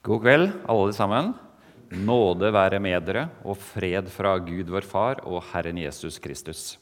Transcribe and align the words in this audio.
God 0.00 0.22
kveld, 0.24 0.46
alle 0.64 0.92
sammen. 0.96 1.34
Nåde 1.92 2.48
være 2.54 2.78
med 2.80 3.02
dere 3.04 3.26
og 3.44 3.58
fred 3.60 4.06
fra 4.08 4.30
Gud 4.40 4.70
vår 4.72 4.86
Far 4.88 5.18
og 5.28 5.42
Herren 5.50 5.76
Jesus 5.76 6.16
Kristus. 6.24 6.78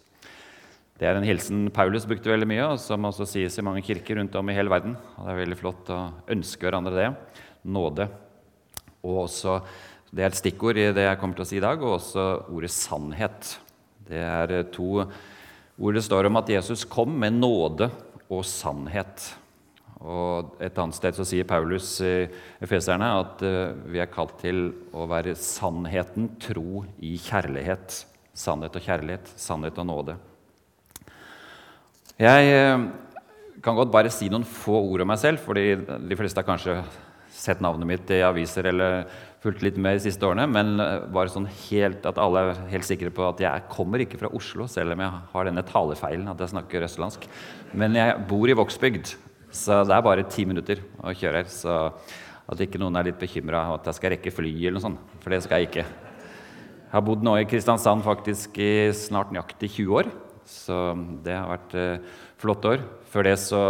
Det 0.94 1.08
er 1.08 1.18
en 1.18 1.26
hilsen 1.26 1.64
Paulus 1.74 2.06
brukte 2.06 2.30
veldig 2.30 2.46
mye, 2.46 2.68
og 2.68 2.78
som 2.78 3.08
også 3.08 3.26
sies 3.26 3.58
i 3.58 3.64
mange 3.66 3.82
kirker 3.82 4.20
rundt 4.20 4.38
om 4.38 4.52
i 4.52 4.54
hele 4.54 4.70
verden. 4.70 4.94
Og 5.16 5.26
det 5.26 5.32
er 5.32 5.40
veldig 5.40 5.58
flott 5.58 5.90
å 5.90 5.98
ønske 6.30 6.68
hverandre 6.68 6.94
det. 6.94 7.08
Nåde. 7.66 8.06
Og 9.02 9.24
også, 9.24 9.58
Det 10.14 10.22
er 10.22 10.30
et 10.30 10.38
stikkord 10.38 10.78
i 10.78 10.86
det 10.94 11.08
jeg 11.08 11.18
kommer 11.18 11.34
til 11.36 11.42
å 11.44 11.48
si 11.50 11.58
i 11.58 11.66
dag, 11.66 11.82
og 11.82 11.98
også 11.98 12.28
ordet 12.54 12.70
sannhet. 12.70 13.58
Det 14.06 14.22
er 14.22 14.62
to 14.70 15.02
ord 15.02 15.98
det 15.98 16.06
står 16.06 16.30
om 16.30 16.38
at 16.38 16.54
Jesus 16.54 16.86
kom 16.86 17.18
med 17.18 17.34
nåde 17.42 17.90
og 18.30 18.46
sannhet. 18.46 19.34
Og 19.98 20.54
Et 20.62 20.78
annet 20.78 20.94
sted 20.94 21.16
så 21.16 21.26
sier 21.26 21.46
Paulus 21.48 21.96
i 22.06 22.28
Efeserne 22.62 23.08
at 23.18 23.42
uh, 23.42 23.74
vi 23.90 23.98
er 23.98 24.10
kalt 24.12 24.36
til 24.38 24.70
å 24.94 25.08
være 25.10 25.34
sannheten 25.38 26.30
tro 26.42 26.84
i 27.02 27.16
kjærlighet. 27.18 28.04
Sannhet 28.38 28.78
og 28.78 28.84
kjærlighet, 28.84 29.32
sannhet 29.34 29.80
og 29.82 29.88
nåde. 29.88 30.16
Jeg 32.18 32.54
uh, 32.54 32.86
kan 33.62 33.78
godt 33.78 33.90
bare 33.94 34.14
si 34.14 34.30
noen 34.30 34.46
få 34.46 34.78
ord 34.78 35.02
om 35.02 35.10
meg 35.10 35.18
selv, 35.18 35.42
fordi 35.42 35.72
de 35.82 36.18
fleste 36.18 36.38
har 36.38 36.46
kanskje 36.46 36.78
sett 37.34 37.60
navnet 37.62 37.86
mitt 37.86 38.10
i 38.14 38.22
aviser 38.26 38.66
eller 38.70 39.04
fulgt 39.42 39.62
litt 39.62 39.76
med 39.78 39.98
de 39.98 40.06
siste 40.06 40.26
årene. 40.26 40.46
Men 40.46 40.76
uh, 40.78 41.10
bare 41.10 41.34
sånn 41.34 41.50
helt 41.66 42.06
at 42.06 42.22
alle 42.22 42.52
er 42.52 42.66
helt 42.70 42.86
sikre 42.86 43.10
på 43.14 43.26
at 43.26 43.42
jeg 43.42 43.66
kommer 43.74 44.06
ikke 44.06 44.22
fra 44.22 44.30
Oslo, 44.30 44.70
selv 44.70 44.94
om 44.94 45.02
jeg 45.02 45.22
har 45.34 45.50
denne 45.50 45.66
talefeilen 45.66 46.30
at 46.30 46.46
jeg 46.46 46.54
snakker 46.54 46.86
østlandsk. 46.86 47.26
Men 47.74 47.98
jeg 47.98 48.28
bor 48.30 48.46
i 48.46 48.54
Vågsbygd, 48.62 49.18
så 49.54 49.82
det 49.88 49.94
er 49.96 50.04
bare 50.04 50.26
ti 50.28 50.44
minutter 50.48 50.82
å 51.00 51.14
kjøre 51.16 51.42
her. 51.42 51.52
Så 51.52 51.74
at 52.48 52.62
ikke 52.64 52.80
noen 52.80 52.96
er 52.96 53.10
litt 53.10 53.20
bekymra 53.20 53.66
at 53.74 53.88
jeg 53.88 53.98
skal 53.98 54.14
rekke 54.14 54.32
fly 54.32 54.52
eller 54.56 54.78
noe 54.78 54.84
sånt. 54.84 55.16
For 55.22 55.32
det 55.32 55.42
skal 55.44 55.62
jeg 55.62 55.70
ikke. 55.70 55.84
Jeg 56.88 56.94
har 56.94 57.04
bodd 57.04 57.24
nå 57.24 57.34
i 57.36 57.48
Kristiansand 57.48 58.04
faktisk 58.06 58.56
i 58.64 58.88
snart 58.96 59.32
nøyaktig 59.34 59.68
20 59.74 59.98
år. 60.00 60.12
Så 60.48 60.76
det 61.24 61.34
har 61.36 61.50
vært 61.50 61.74
eh, 61.76 62.14
flotte 62.40 62.70
år. 62.72 62.84
Før 63.12 63.28
det 63.28 63.34
så 63.42 63.62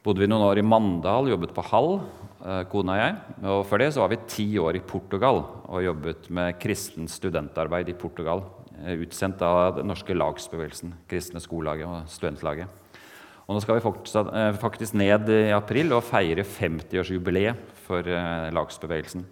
bodde 0.00 0.22
vi 0.22 0.30
noen 0.30 0.46
år 0.46 0.62
i 0.62 0.64
Mandal, 0.64 1.28
jobbet 1.28 1.52
på 1.52 1.64
Hall, 1.68 1.90
eh, 2.40 2.62
kona 2.72 2.96
og 2.96 3.02
jeg. 3.02 3.18
Og 3.52 3.60
før 3.68 3.84
det 3.84 3.90
så 3.92 4.00
var 4.00 4.14
vi 4.14 4.22
ti 4.32 4.46
år 4.60 4.78
i 4.78 4.84
Portugal 4.94 5.42
og 5.68 5.84
jobbet 5.84 6.30
med 6.32 6.56
kristen 6.62 7.08
studentarbeid 7.12 7.92
i 7.92 7.98
Portugal. 8.00 8.46
Eh, 8.80 8.96
utsendt 9.04 9.44
av 9.44 9.76
den 9.76 9.92
norske 9.92 10.16
lagsbevegelsen, 10.16 10.96
Kristne 11.10 11.44
Skolelaget 11.44 11.84
og 11.88 12.08
Studentlaget. 12.08 12.72
Og 13.50 13.56
nå 13.56 13.60
skal 13.64 13.80
vi 13.80 13.82
eh, 13.82 14.56
faktisk 14.62 14.94
ned 14.94 15.30
i 15.34 15.50
april 15.50 15.90
og 15.96 16.04
feire 16.06 16.44
50-årsjubileet 16.46 17.72
for 17.82 18.06
eh, 18.06 18.46
lagsbevegelsen. 18.54 19.24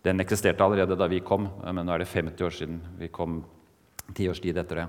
Den 0.00 0.24
eksisterte 0.24 0.64
allerede 0.64 0.96
da 0.96 1.08
vi 1.12 1.18
kom, 1.20 1.44
men 1.60 1.84
nå 1.84 1.92
er 1.92 2.00
det 2.00 2.08
50 2.08 2.46
år 2.46 2.56
siden 2.56 2.80
vi 2.96 3.10
kom. 3.12 3.42
Ti 4.16 4.30
års 4.32 4.40
tid 4.40 4.56
etter 4.56 4.80
det. 4.80 4.86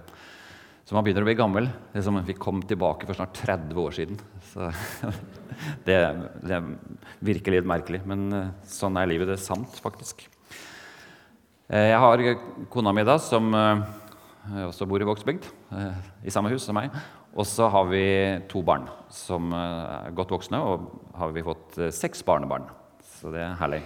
Så 0.88 0.96
man 0.96 1.04
begynner 1.04 1.26
å 1.26 1.28
bli 1.28 1.36
gammel. 1.36 1.68
Det 1.92 2.00
er 2.00 2.08
som 2.08 2.22
Vi 2.24 2.38
kom 2.40 2.64
tilbake 2.64 3.04
for 3.10 3.20
snart 3.20 3.36
30 3.44 3.84
år 3.84 3.92
siden. 4.00 4.24
Så 4.54 4.72
det, 5.90 6.00
det 6.40 6.64
virker 7.20 7.60
litt 7.60 7.68
merkelig, 7.68 8.06
men 8.08 8.28
eh, 8.32 8.50
sånn 8.72 8.96
er 8.96 9.12
livet. 9.12 9.28
Det 9.28 9.36
er 9.36 9.48
sant, 9.52 9.82
faktisk. 9.84 10.30
Jeg 11.68 12.00
har 12.04 12.30
kona 12.72 12.92
mi 12.96 13.04
da, 13.08 13.20
som 13.20 13.52
også 13.52 14.88
bor 14.88 15.00
i 15.00 15.06
Vågsbygd, 15.08 15.46
i 16.28 16.34
samme 16.34 16.52
hus 16.52 16.66
som 16.68 16.76
meg. 16.76 16.92
Og 17.32 17.48
så 17.48 17.70
har 17.72 17.88
vi 17.88 18.04
to 18.52 18.60
barn 18.66 18.90
som 19.12 19.54
eh, 19.56 20.08
er 20.10 20.16
godt 20.16 20.34
voksne, 20.36 20.60
og 20.60 20.88
har 21.16 21.32
vi 21.36 21.44
fått 21.46 21.78
eh, 21.80 21.94
seks 21.96 22.26
barnebarn. 22.28 22.68
Så 23.20 23.32
det 23.32 23.44
er 23.46 23.60
herlig. 23.60 23.82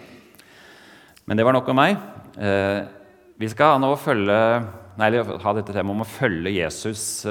Men 1.25 1.37
det 1.37 1.45
var 1.45 1.53
nok 1.53 1.69
om 1.69 1.77
meg. 1.77 1.99
Eh, 2.41 2.81
vi 3.37 3.49
skal 3.51 3.77
nå 3.81 3.91
følge, 4.01 4.39
nei, 4.97 5.11
ha 5.21 5.53
dette 5.57 5.75
temaet 5.75 5.93
om 5.93 6.05
å 6.05 6.09
følge 6.09 6.55
Jesus 6.55 7.25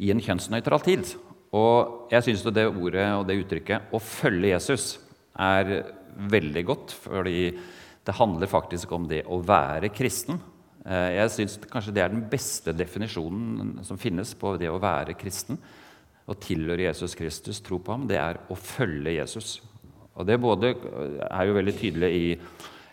i 0.00 0.12
en 0.12 0.22
kjønnsnøytral 0.22 0.84
tid. 0.84 1.12
Og 1.56 2.12
jeg 2.12 2.28
syns 2.28 2.44
det 2.46 2.68
ordet 2.70 3.08
og 3.18 3.26
det 3.26 3.40
uttrykket 3.42 3.90
'å 3.90 3.98
følge 3.98 4.54
Jesus' 4.54 5.00
er 5.34 5.90
veldig 6.30 6.62
godt, 6.68 6.94
fordi 6.94 7.58
det 8.06 8.14
handler 8.14 8.46
faktisk 8.46 8.92
om 8.92 9.08
det 9.10 9.24
å 9.26 9.42
være 9.42 9.90
kristen. 9.92 10.38
Eh, 10.90 11.10
jeg 11.14 11.30
syns 11.34 11.56
kanskje 11.70 11.94
det 11.94 12.02
er 12.02 12.10
den 12.10 12.24
beste 12.30 12.74
definisjonen 12.74 13.78
som 13.86 14.00
finnes 14.00 14.32
på 14.38 14.56
det 14.58 14.70
å 14.72 14.80
være 14.82 15.14
kristen. 15.18 15.58
Å 16.26 16.34
tilhøre 16.38 16.88
Jesus 16.88 17.14
Kristus, 17.18 17.60
tro 17.62 17.78
på 17.82 17.94
ham, 17.94 18.08
det 18.10 18.18
er 18.18 18.40
å 18.50 18.58
følge 18.58 19.16
Jesus. 19.16 19.60
Og 20.18 20.26
Det 20.26 20.36
både 20.42 20.74
er 20.74 21.46
jo 21.46 21.56
veldig 21.56 21.74
tydelig 21.78 22.10
i 22.12 22.24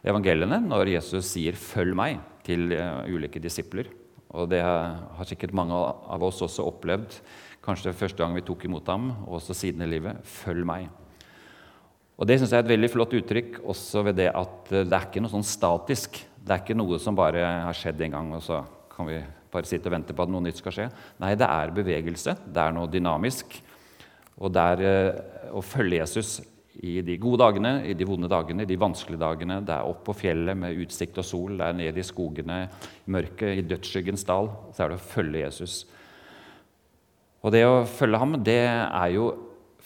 evangeliene 0.08 0.62
når 0.64 0.94
Jesus 0.94 1.34
sier 1.34 1.54
'følg 1.54 1.96
meg' 1.98 2.22
til 2.44 2.72
eh, 2.72 3.10
ulike 3.10 3.42
disipler. 3.42 3.90
Og 4.32 4.50
det 4.50 4.62
har 4.62 5.26
sikkert 5.26 5.54
mange 5.54 5.74
av 5.74 6.24
oss 6.24 6.42
også 6.42 6.68
opplevd, 6.68 7.20
kanskje 7.64 7.96
første 7.96 8.18
gang 8.18 8.36
vi 8.36 8.42
tok 8.42 8.66
imot 8.66 8.88
ham, 8.88 9.12
og 9.26 9.42
også 9.42 9.54
siden 9.56 9.82
i 9.82 9.88
livet. 9.88 10.24
'Følg 10.24 10.64
meg'. 10.64 10.90
Og 12.18 12.28
Det 12.28 12.40
synes 12.40 12.52
jeg 12.52 12.58
er 12.58 12.64
et 12.64 12.78
veldig 12.78 12.90
flott 12.90 13.14
uttrykk 13.14 13.60
også 13.64 14.04
ved 14.04 14.16
det 14.16 14.32
at 14.34 14.70
det 14.70 14.94
er 14.94 15.06
ikke 15.06 15.22
noe 15.22 15.30
sånn 15.30 15.46
statisk. 15.46 16.26
Det 16.48 16.56
er 16.56 16.62
ikke 16.64 16.78
noe 16.80 16.96
som 17.04 17.16
bare 17.18 17.44
har 17.68 17.76
skjedd 17.76 18.06
en 18.06 18.14
gang, 18.14 18.28
og 18.38 18.44
så 18.44 18.62
kan 18.94 19.10
vi 19.10 19.18
bare 19.52 19.68
sitte 19.68 19.90
og 19.90 19.98
vente 19.98 20.16
på 20.16 20.24
at 20.24 20.32
noe 20.32 20.46
nytt 20.46 20.62
skal 20.62 20.76
skje. 20.76 20.86
Nei, 21.20 21.34
det 21.36 21.48
er 21.48 21.74
bevegelse. 21.76 22.38
Det 22.48 22.62
er 22.64 22.76
noe 22.76 22.88
dynamisk. 22.92 23.58
Og 24.40 24.54
det 24.54 24.64
er 24.74 24.86
eh, 24.88 25.52
å 25.52 25.64
følge 25.66 26.00
Jesus 26.00 26.38
i 26.88 27.00
de 27.02 27.18
gode 27.20 27.42
dagene, 27.42 27.82
i 27.90 27.96
de 27.98 28.06
vonde 28.08 28.30
dagene, 28.32 28.64
i 28.64 28.70
de 28.70 28.78
vanskelige 28.80 29.20
dagene. 29.20 29.60
Det 29.66 29.76
er 29.76 29.92
opp 29.92 30.04
på 30.08 30.16
fjellet 30.16 30.56
med 30.60 30.80
utsikt 30.86 31.20
og 31.20 31.26
sol, 31.26 31.58
det 31.58 31.68
er 31.68 31.78
ned 31.80 31.98
i 31.98 32.06
skogene, 32.06 32.60
i 33.04 33.14
mørket, 33.18 33.58
i 33.58 33.66
dødsskyggens 33.68 34.28
dal. 34.30 34.52
Så 34.72 34.86
er 34.86 34.94
det 34.94 35.00
å 35.02 35.08
følge 35.10 35.44
Jesus. 35.44 35.82
Og 37.44 37.54
det 37.54 37.66
å 37.68 37.82
følge 37.90 38.22
ham, 38.22 38.38
det 38.46 38.62
er 38.70 39.10
jo 39.16 39.32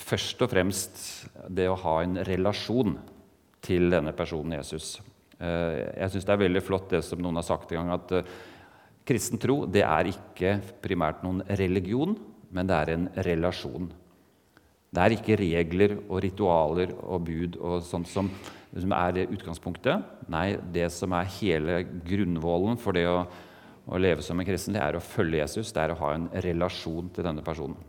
først 0.01 0.43
og 0.43 0.51
fremst 0.51 1.01
det 1.49 1.69
å 1.71 1.79
ha 1.79 2.01
en 2.03 2.19
relasjon 2.27 2.97
til 3.63 3.89
denne 3.93 4.13
personen 4.17 4.57
Jesus. 4.57 4.99
Eh, 5.41 5.77
jeg 5.97 6.13
syns 6.13 6.27
det 6.27 6.33
er 6.35 6.43
veldig 6.43 6.61
flott 6.63 6.91
det 6.93 7.01
som 7.05 7.21
noen 7.21 7.39
har 7.39 7.47
sagt 7.47 7.71
en 7.73 7.81
gang, 7.81 7.95
at 7.95 8.13
eh, 8.19 8.33
kristen 9.07 9.41
tro 9.41 9.63
det 9.65 9.81
er 9.87 10.11
ikke 10.11 10.59
primært 10.83 11.23
noen 11.25 11.41
religion, 11.59 12.13
men 12.53 12.69
det 12.69 12.77
er 12.77 12.93
en 12.93 13.07
relasjon. 13.25 13.89
Det 14.91 15.01
er 15.01 15.15
ikke 15.15 15.39
regler 15.39 15.95
og 16.01 16.19
ritualer 16.25 16.91
og 16.99 17.23
bud 17.25 17.55
og 17.63 17.79
sånt 17.87 18.09
som, 18.11 18.27
som 18.75 18.93
er 18.97 19.21
utgangspunktet. 19.23 20.03
Nei, 20.31 20.57
det 20.73 20.89
som 20.93 21.15
er 21.15 21.31
hele 21.39 21.79
grunnvollen 22.05 22.77
for 22.79 22.97
det 22.97 23.05
å, 23.07 23.21
å 23.87 24.01
leve 24.01 24.25
som 24.25 24.39
en 24.39 24.47
kristen, 24.47 24.75
det 24.75 24.83
er 24.83 24.99
å 24.99 25.03
følge 25.03 25.39
Jesus, 25.39 25.71
det 25.71 25.85
er 25.85 25.95
å 25.95 26.01
ha 26.03 26.11
en 26.17 26.27
relasjon 26.43 27.09
til 27.15 27.25
denne 27.25 27.45
personen. 27.45 27.79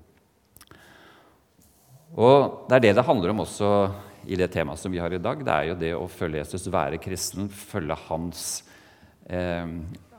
Og 2.12 2.68
Det 2.68 2.76
er 2.76 2.84
det 2.84 2.96
det 2.96 3.06
handler 3.08 3.32
om 3.32 3.44
også 3.44 3.68
i 4.26 4.38
det 4.38 4.48
temaet 4.54 4.80
som 4.80 4.92
vi 4.92 5.00
har 5.02 5.12
i 5.12 5.20
dag, 5.22 5.42
det 5.44 5.52
er 5.52 5.68
jo 5.70 5.78
det 5.80 5.92
å 5.96 6.08
følge 6.10 6.42
Jesus, 6.42 6.68
være 6.72 7.00
kristen, 7.02 7.48
følge 7.48 7.96
hans 8.08 8.44
eh, 9.26 9.66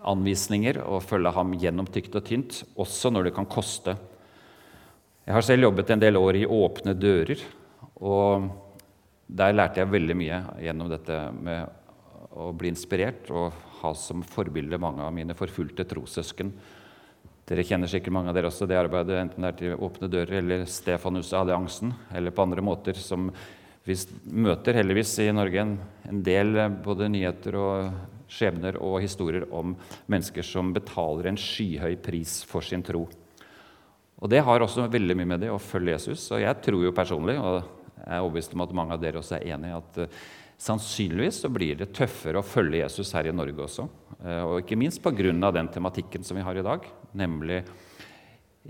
anvisninger 0.04 0.82
og 0.84 1.04
følge 1.06 1.32
ham 1.36 1.54
gjennom 1.60 1.88
tykt 1.88 2.18
og 2.20 2.26
tynt, 2.28 2.60
også 2.80 3.12
når 3.14 3.30
det 3.30 3.36
kan 3.38 3.48
koste. 3.50 3.96
Jeg 5.24 5.38
har 5.38 5.46
selv 5.48 5.70
jobbet 5.70 5.94
en 5.94 6.04
del 6.04 6.20
år 6.20 6.42
i 6.42 6.48
Åpne 6.50 6.96
dører, 7.00 7.40
og 8.04 8.50
der 9.32 9.56
lærte 9.56 9.80
jeg 9.80 9.94
veldig 9.94 10.18
mye 10.20 10.40
gjennom 10.66 10.92
dette 10.92 11.20
med 11.38 11.80
å 12.34 12.50
bli 12.58 12.72
inspirert 12.74 13.30
og 13.32 13.54
ha 13.80 13.94
som 13.96 14.24
forbilde 14.26 14.80
mange 14.82 15.04
av 15.06 15.14
mine 15.16 15.36
forfulgte 15.38 15.86
trossøsken. 15.88 16.52
Dere 17.48 17.66
kjenner 17.68 17.92
sikkert 17.92 18.16
mange 18.16 18.32
av 18.32 18.38
dere 18.38 18.48
også 18.48 18.68
det 18.68 18.78
arbeidet, 18.80 19.18
enten 19.20 19.44
det 19.44 19.50
er 19.52 19.58
til 19.60 19.82
Åpne 19.84 20.08
dører 20.12 20.38
eller 20.40 20.64
Stefanusalliansen, 20.70 21.92
eller 22.16 22.36
på 22.36 22.46
andre 22.46 22.64
måter, 22.64 23.00
som 23.00 23.30
vi 23.84 23.96
møter 24.32 24.78
heldigvis 24.80 25.18
i 25.20 25.32
Norge 25.36 25.60
en, 25.60 25.74
en 26.08 26.22
del 26.24 26.56
eh, 26.56 26.76
både 26.86 27.10
nyheter 27.12 27.58
og 27.60 27.90
skjebner 28.32 28.78
og 28.82 29.02
historier 29.04 29.44
om 29.54 29.76
mennesker 30.10 30.46
som 30.48 30.72
betaler 30.74 31.30
en 31.30 31.40
skyhøy 31.40 31.98
pris 32.02 32.40
for 32.48 32.66
sin 32.66 32.84
tro. 32.86 33.04
Og 34.24 34.32
Det 34.32 34.40
har 34.46 34.64
også 34.64 34.88
veldig 34.88 35.18
mye 35.20 35.32
med 35.34 35.44
det 35.44 35.52
å 35.52 35.60
følge 35.60 35.98
Jesus. 35.98 36.30
Og 36.32 36.40
jeg 36.42 36.62
tror 36.64 36.86
jo 36.86 36.96
personlig, 36.96 37.36
og 37.36 37.60
jeg 38.00 38.08
er 38.08 38.24
overbevist 38.24 38.56
om 38.56 38.64
at 38.64 38.74
mange 38.80 38.96
av 38.96 39.04
dere 39.04 39.20
også 39.20 39.36
er 39.36 39.50
enig 39.52 39.74
at 39.76 40.00
uh, 40.00 40.22
sannsynligvis 40.64 41.42
så 41.44 41.52
blir 41.52 41.76
det 41.82 41.92
tøffere 41.96 42.40
å 42.40 42.48
følge 42.48 42.80
Jesus 42.80 43.12
her 43.18 43.28
i 43.28 43.36
Norge 43.36 43.66
også. 43.66 43.86
Uh, 44.24 44.44
og 44.48 44.56
ikke 44.62 44.80
minst 44.80 45.04
pga. 45.04 45.52
den 45.52 45.68
tematikken 45.76 46.24
som 46.24 46.40
vi 46.40 46.46
har 46.48 46.56
i 46.56 46.64
dag, 46.64 46.88
nemlig 47.12 47.66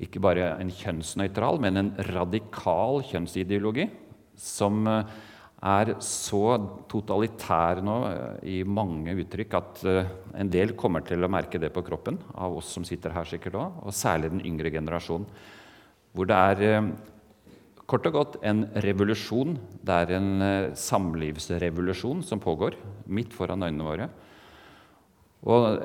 ikke 0.02 0.24
bare 0.26 0.56
en 0.58 0.74
kjønnsnøytral, 0.74 1.62
men 1.62 1.78
en 1.78 1.94
radikal 2.10 3.04
kjønnsideologi 3.06 3.92
som 4.40 4.88
eh, 4.88 5.14
er 5.64 5.94
så 6.04 6.58
totalitær 6.92 7.82
nå 7.86 7.98
eh, 8.10 8.44
i 8.56 8.58
mange 8.68 9.16
uttrykk 9.24 9.58
at 9.60 9.84
eh, 9.90 10.12
en 10.40 10.52
del 10.52 10.76
kommer 10.80 11.06
til 11.08 11.24
å 11.24 11.32
merke 11.32 11.62
det 11.62 11.72
på 11.74 11.86
kroppen, 11.86 12.20
av 12.34 12.60
oss 12.60 12.74
som 12.76 12.86
sitter 12.88 13.16
her 13.16 13.30
sikkert 13.30 13.60
òg, 13.60 13.82
og 13.86 13.96
særlig 13.96 14.34
den 14.34 14.46
yngre 14.50 14.74
generasjonen. 14.74 15.28
Hvor 16.14 16.30
det 16.30 16.38
er 16.38 16.92
kort 17.90 18.06
og 18.06 18.14
godt 18.14 18.36
en 18.46 18.68
revolusjon. 18.86 19.56
Det 19.82 19.96
er 20.04 20.12
en 20.20 20.44
samlivsrevolusjon 20.78 22.22
som 22.22 22.42
pågår 22.42 22.78
midt 23.10 23.34
foran 23.34 23.66
øynene 23.66 23.88
våre. 23.88 24.06
Og 25.50 25.82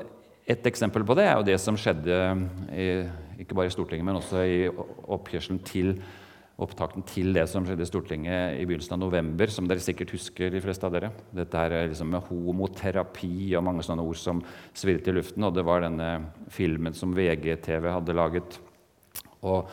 et 0.48 0.68
eksempel 0.68 1.04
på 1.04 1.16
det 1.16 1.26
er 1.28 1.34
jo 1.36 1.48
det 1.48 1.56
som 1.60 1.76
skjedde 1.80 2.18
i, 2.76 2.86
ikke 3.40 3.56
bare 3.56 3.68
i 3.68 3.74
Stortinget, 3.74 4.06
men 4.06 4.20
også 4.20 4.44
i 4.44 4.60
oppkjørselen 4.68 5.64
til 5.64 5.96
opptakten 6.58 7.04
til 7.06 7.30
det 7.36 7.44
som 7.50 7.62
skjedde 7.66 7.84
i 7.84 7.88
Stortinget 7.88 8.56
i 8.58 8.64
begynnelsen 8.66 8.96
av 8.96 9.02
november, 9.04 9.50
som 9.52 9.68
dere 9.70 9.82
sikkert 9.82 10.10
husker, 10.16 10.50
de 10.50 10.62
fleste 10.62 10.88
av 10.88 10.94
dere. 10.96 11.12
Dette 11.34 11.60
er 11.62 11.92
liksom 11.92 12.10
med 12.10 12.26
homoterapi 12.26 13.52
og 13.54 13.64
mange 13.68 13.84
sånne 13.86 14.02
ord 14.02 14.18
som 14.18 14.42
svirret 14.74 15.06
i 15.06 15.14
luften. 15.14 15.46
Og 15.46 15.54
det 15.54 15.66
var 15.68 15.84
denne 15.86 16.08
filmen 16.50 16.96
som 16.98 17.14
VGTV 17.14 17.86
hadde 17.94 18.18
laget. 18.18 18.58
Og 19.46 19.70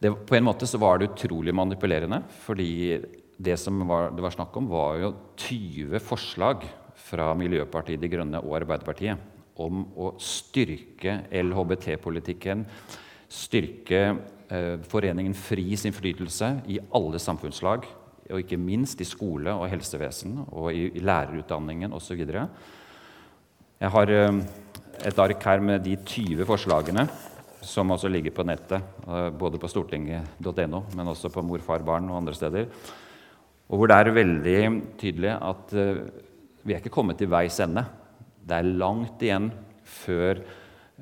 det, 0.00 0.14
på 0.14 0.38
en 0.38 0.46
måte 0.46 0.68
så 0.70 0.78
var 0.80 1.00
det 1.00 1.10
utrolig 1.10 1.54
manipulerende, 1.58 2.22
fordi 2.46 3.00
det 3.40 3.58
som 3.58 3.82
var, 3.88 4.12
det 4.14 4.22
var 4.22 4.36
snakk 4.36 4.56
om, 4.60 4.70
var 4.70 5.02
jo 5.02 5.14
20 5.42 6.00
forslag 6.06 6.64
fra 7.00 7.32
Miljøpartiet 7.34 8.00
De 8.00 8.08
Grønne 8.12 8.40
og 8.44 8.60
Arbeiderpartiet 8.60 9.58
om 9.60 9.82
å 9.98 10.14
styrke 10.22 11.24
LHBT-politikken, 11.34 12.62
styrke 13.30 14.04
Foreningen 14.90 15.34
Fris 15.38 15.84
innflytelse 15.86 16.48
i 16.72 16.80
alle 16.96 17.20
samfunnslag, 17.22 17.84
og 18.30 18.42
ikke 18.42 18.58
minst 18.60 19.00
i 19.02 19.06
skole 19.08 19.52
og 19.54 19.68
helsevesen 19.70 20.38
og 20.48 20.70
i, 20.74 20.88
lærerutdanningen 21.02 21.94
osv. 21.94 22.22
Jeg 23.80 23.92
har 23.94 24.12
eh, 24.14 24.40
et 25.06 25.20
ark 25.22 25.44
her 25.46 25.62
med 25.64 25.84
de 25.86 25.96
20 25.96 26.46
forslagene 26.48 27.06
som 27.64 27.92
også 27.92 28.08
ligger 28.08 28.34
på 28.34 28.44
nettet, 28.48 28.82
eh, 29.06 29.28
både 29.30 29.60
på 29.60 29.68
stortinget.no, 29.68 30.82
men 30.96 31.12
også 31.12 31.30
på 31.32 31.42
Mor, 31.44 31.62
far, 31.64 31.84
barn 31.84 32.08
og 32.10 32.20
andre 32.20 32.34
steder. 32.34 32.68
Og 33.70 33.78
hvor 33.78 33.90
det 33.90 33.96
er 33.96 34.14
veldig 34.16 34.60
tydelig 35.00 35.34
at 35.36 35.74
eh, 35.78 36.02
vi 36.64 36.74
er 36.74 36.82
ikke 36.82 36.92
kommet 36.92 37.18
til 37.20 37.30
veis 37.32 37.60
ende. 37.62 37.84
Det 38.40 38.56
er 38.56 38.74
langt 38.80 39.22
igjen 39.22 39.50
før 39.84 40.40
eh, 40.40 40.56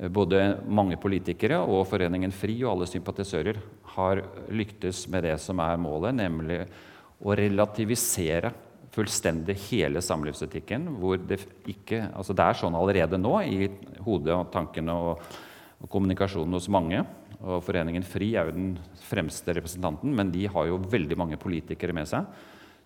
både 0.07 0.61
mange 0.71 0.97
politikere 1.01 1.59
og 1.59 1.87
Foreningen 1.91 2.31
FRI 2.35 2.61
og 2.63 2.77
alle 2.77 2.87
sympatisører 2.87 3.59
har 3.97 4.23
lyktes 4.55 5.07
med 5.11 5.27
det 5.27 5.35
som 5.43 5.59
er 5.65 5.81
målet, 5.83 6.15
nemlig 6.15 6.61
å 7.19 7.35
relativisere 7.35 8.53
fullstendig 8.95 9.57
hele 9.69 10.03
samlivsetikken. 10.03 10.87
hvor 11.01 11.19
Det 11.19 11.41
ikke, 11.67 12.05
altså 12.15 12.35
det 12.35 12.45
er 12.47 12.61
sånn 12.61 12.79
allerede 12.79 13.19
nå 13.19 13.35
i 13.43 13.71
hodet 14.07 14.37
og 14.37 14.53
tankene 14.55 14.95
og, 14.95 15.25
og 15.83 15.91
kommunikasjonen 15.91 16.55
hos 16.55 16.71
mange. 16.71 17.03
og 17.41 17.63
Foreningen 17.67 18.07
FRI 18.07 18.35
er 18.37 18.49
jo 18.49 18.55
den 18.55 18.71
fremste 19.09 19.55
representanten, 19.55 20.15
men 20.15 20.31
de 20.31 20.47
har 20.47 20.71
jo 20.71 20.79
veldig 20.79 21.19
mange 21.19 21.37
politikere 21.37 21.95
med 21.95 22.07
seg 22.11 22.27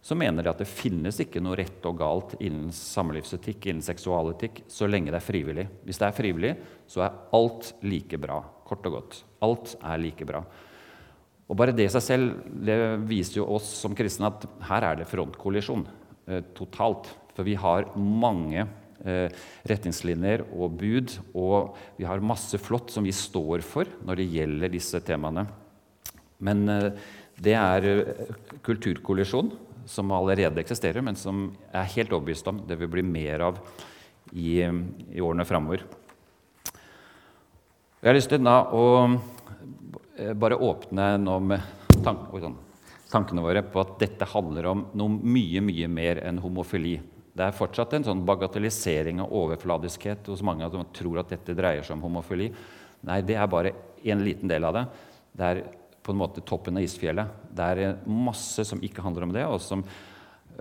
så 0.03 0.17
mener 0.19 0.43
de 0.43 0.51
at 0.51 0.59
det 0.59 0.67
finnes 0.67 1.21
ikke 1.23 1.41
noe 1.43 1.55
rett 1.61 1.85
og 1.87 2.01
galt 2.01 2.35
innen 2.43 2.73
samlivsetikk, 2.75 3.69
innen 3.71 3.85
seksualetikk, 3.87 4.65
så 4.67 4.89
lenge 4.91 5.13
det 5.15 5.21
er 5.21 5.29
frivillig. 5.29 5.67
Hvis 5.87 6.03
det 6.03 6.09
er 6.09 6.17
frivillig, 6.17 6.53
så 6.91 7.05
er 7.07 7.21
alt 7.39 7.71
like 7.87 8.19
bra. 8.19 8.41
Kort 8.67 8.89
og 8.91 8.97
godt. 8.99 9.21
Alt 9.47 9.77
er 9.79 10.03
like 10.03 10.27
bra. 10.27 10.43
Og 11.47 11.59
Bare 11.59 11.75
det 11.77 11.87
i 11.87 11.93
seg 11.93 12.03
selv 12.03 12.43
det 12.67 12.79
viser 13.07 13.43
jo 13.43 13.49
oss 13.55 13.69
som 13.83 13.95
kristne 13.95 14.31
at 14.33 14.47
her 14.67 14.89
er 14.89 14.99
det 14.99 15.09
frontkollisjon 15.11 15.87
eh, 16.27 16.43
totalt. 16.57 17.11
For 17.37 17.47
vi 17.47 17.55
har 17.61 17.93
mange 17.95 18.67
eh, 19.07 19.43
retningslinjer 19.71 20.49
og 20.51 20.79
bud, 20.83 21.15
og 21.39 21.77
vi 21.99 22.09
har 22.09 22.25
masse 22.25 22.59
flott 22.59 22.91
som 22.91 23.07
vi 23.07 23.15
står 23.15 23.63
for 23.67 23.91
når 24.03 24.19
det 24.19 24.31
gjelder 24.35 24.73
disse 24.73 25.03
temaene. 25.07 25.47
Men 26.43 26.67
eh, 26.73 26.89
det 27.43 27.55
er 27.59 27.87
eh, 27.91 28.33
kulturkollisjon 28.67 29.53
som 29.87 30.13
allerede 30.15 30.61
eksisterer, 30.63 31.05
men 31.05 31.19
som 31.19 31.49
jeg 31.69 31.79
er 31.81 31.95
helt 31.97 32.13
overbevist 32.13 32.49
om 32.51 32.63
det 32.69 32.79
vil 32.81 32.91
bli 32.93 33.05
mer 33.07 33.47
av 33.49 33.61
i, 34.33 34.63
i 34.63 35.21
årene 35.21 35.47
framover. 35.49 35.85
Jeg 38.03 38.11
har 38.11 38.17
lyst 38.17 38.33
til 38.33 38.43
da 38.43 38.57
å 38.75 38.85
eh, 39.07 40.33
bare 40.35 40.59
åpne 40.59 41.13
nå 41.23 41.39
med 41.45 41.99
tank, 42.03 42.31
sånn, 42.43 42.57
tankene 43.13 43.45
våre 43.45 43.63
på 43.63 43.83
at 43.83 43.99
dette 44.01 44.27
handler 44.33 44.71
om 44.73 44.87
noe 44.99 45.21
mye, 45.23 45.63
mye 45.63 45.91
mer 45.91 46.23
enn 46.27 46.41
homofili. 46.43 46.97
Det 47.33 47.47
er 47.47 47.57
fortsatt 47.57 47.95
en 47.97 48.09
sånn 48.09 48.25
bagatellisering 48.29 49.23
og 49.25 49.37
overfladiskhet 49.45 50.27
hos 50.33 50.43
mange 50.45 50.67
som 50.73 50.89
tror 50.97 51.23
at 51.23 51.31
dette 51.33 51.55
dreier 51.57 51.87
seg 51.87 51.97
om 51.97 52.09
homofili. 52.09 52.51
Nei, 53.07 53.21
det 53.27 53.39
er 53.39 53.49
bare 53.51 53.73
en 54.03 54.25
liten 54.27 54.51
del 54.51 54.67
av 54.67 54.77
det. 54.77 54.85
Det 55.33 55.49
er 55.49 55.63
på 56.03 56.13
en 56.13 56.21
måte 56.21 56.43
toppen 56.47 56.79
av 56.79 56.85
isfjellet. 56.85 57.37
Det 57.55 57.69
er 57.73 58.01
masse 58.11 58.65
som 58.67 58.83
ikke 58.83 59.05
handler 59.05 59.29
om 59.29 59.35
det, 59.35 59.45
og 59.47 59.61
som 59.63 59.85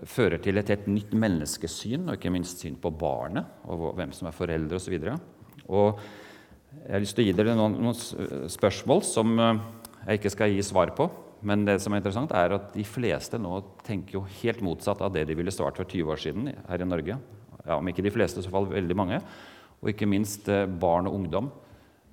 fører 0.07 0.39
til 0.41 0.57
et 0.59 0.69
helt 0.71 0.87
nytt 0.89 1.13
menneskesyn, 1.17 2.07
og 2.07 2.15
ikke 2.15 2.31
minst 2.33 2.61
syn 2.63 2.77
på 2.79 2.93
barnet 2.95 3.67
og 3.69 3.91
hvem 3.97 4.13
som 4.15 4.29
er 4.29 4.35
foreldre 4.35 4.79
osv. 4.79 4.95
Jeg 4.95 6.93
har 6.95 7.03
lyst 7.03 7.17
til 7.17 7.25
å 7.25 7.27
gi 7.27 7.35
dere 7.35 7.57
noen, 7.57 7.75
noen, 7.83 8.47
spørsmål 8.51 9.03
som 9.03 9.33
eh, 9.35 9.59
jeg 10.05 10.21
ikke 10.21 10.33
skal 10.33 10.53
gi 10.53 10.63
svar 10.65 10.93
på. 10.97 11.09
Men 11.45 11.65
det 11.65 11.79
som 11.81 11.93
er 11.93 12.01
interessant 12.01 12.31
er 12.37 12.53
at 12.53 12.69
de 12.75 12.83
fleste 12.85 13.39
nå 13.41 13.55
tenker 13.85 14.19
jo 14.19 14.27
helt 14.43 14.61
motsatt 14.63 15.01
av 15.01 15.13
det 15.15 15.25
de 15.27 15.35
ville 15.37 15.53
svart 15.53 15.79
for 15.79 15.89
20 15.89 16.13
år 16.13 16.21
siden 16.21 16.51
her 16.53 16.83
i 16.83 16.87
Norge. 16.87 17.17
Ja, 17.65 17.77
Om 17.77 17.89
ikke 17.89 18.05
de 18.05 18.13
fleste, 18.13 18.43
så 18.43 18.53
fall 18.53 18.69
veldig 18.69 18.97
mange. 18.97 19.19
Og 19.81 19.91
ikke 19.91 20.09
minst 20.09 20.47
eh, 20.51 20.67
barn 20.69 21.09
og 21.09 21.17
ungdom 21.17 21.49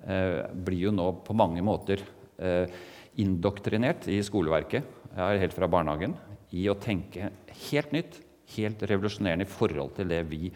eh, 0.04 0.44
blir 0.52 0.88
jo 0.88 0.94
nå 0.94 1.10
på 1.26 1.36
mange 1.36 1.64
måter 1.64 2.02
eh, 2.40 2.78
indoktrinert 3.18 4.06
i 4.10 4.20
skoleverket 4.24 4.96
helt 5.18 5.54
fra 5.56 5.68
barnehagen 5.70 6.14
i 6.54 6.68
å 6.70 6.76
tenke 6.78 7.30
helt 7.68 7.94
nytt, 7.94 8.20
helt 8.54 8.82
revolusjonerende 8.88 9.44
i 9.44 9.50
forhold 9.50 9.96
til 9.98 10.12
det 10.12 10.22
vi 10.30 10.52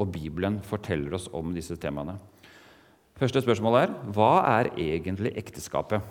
og 0.00 0.10
Bibelen 0.14 0.58
forteller 0.64 1.14
oss 1.14 1.28
om 1.34 1.52
disse 1.54 1.76
temaene. 1.78 2.16
Første 3.14 3.44
spørsmål 3.44 3.76
er 3.78 3.92
hva 4.14 4.32
er 4.56 4.72
egentlig 4.80 5.34
ekteskapet? 5.38 6.02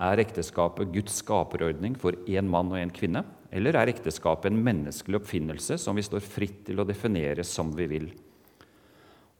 Er 0.00 0.20
ekteskapet 0.20 0.92
Guds 0.92 1.20
skaperordning 1.20 1.94
for 2.00 2.16
én 2.28 2.48
mann 2.48 2.72
og 2.72 2.80
én 2.80 2.92
kvinne? 2.92 3.22
Eller 3.52 3.76
er 3.76 3.90
ekteskapet 3.92 4.50
en 4.50 4.60
menneskelig 4.64 5.20
oppfinnelse 5.20 5.78
som 5.80 5.96
vi 5.96 6.04
står 6.04 6.24
fritt 6.24 6.62
til 6.68 6.80
å 6.80 6.86
definere 6.88 7.44
som 7.44 7.72
vi 7.76 7.88
vil? 7.90 8.10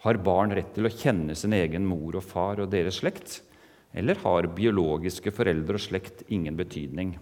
Har 0.00 0.20
barn 0.24 0.52
rett 0.56 0.72
til 0.72 0.88
å 0.88 0.92
kjenne 0.92 1.36
sin 1.36 1.52
egen 1.56 1.84
mor 1.84 2.16
og 2.16 2.24
far 2.24 2.62
og 2.64 2.70
deres 2.72 3.02
slekt? 3.02 3.42
Eller 3.92 4.20
har 4.22 4.46
biologiske 4.54 5.32
foreldre 5.34 5.78
og 5.78 5.82
slekt 5.82 6.22
ingen 6.30 6.56
betydning? 6.58 7.16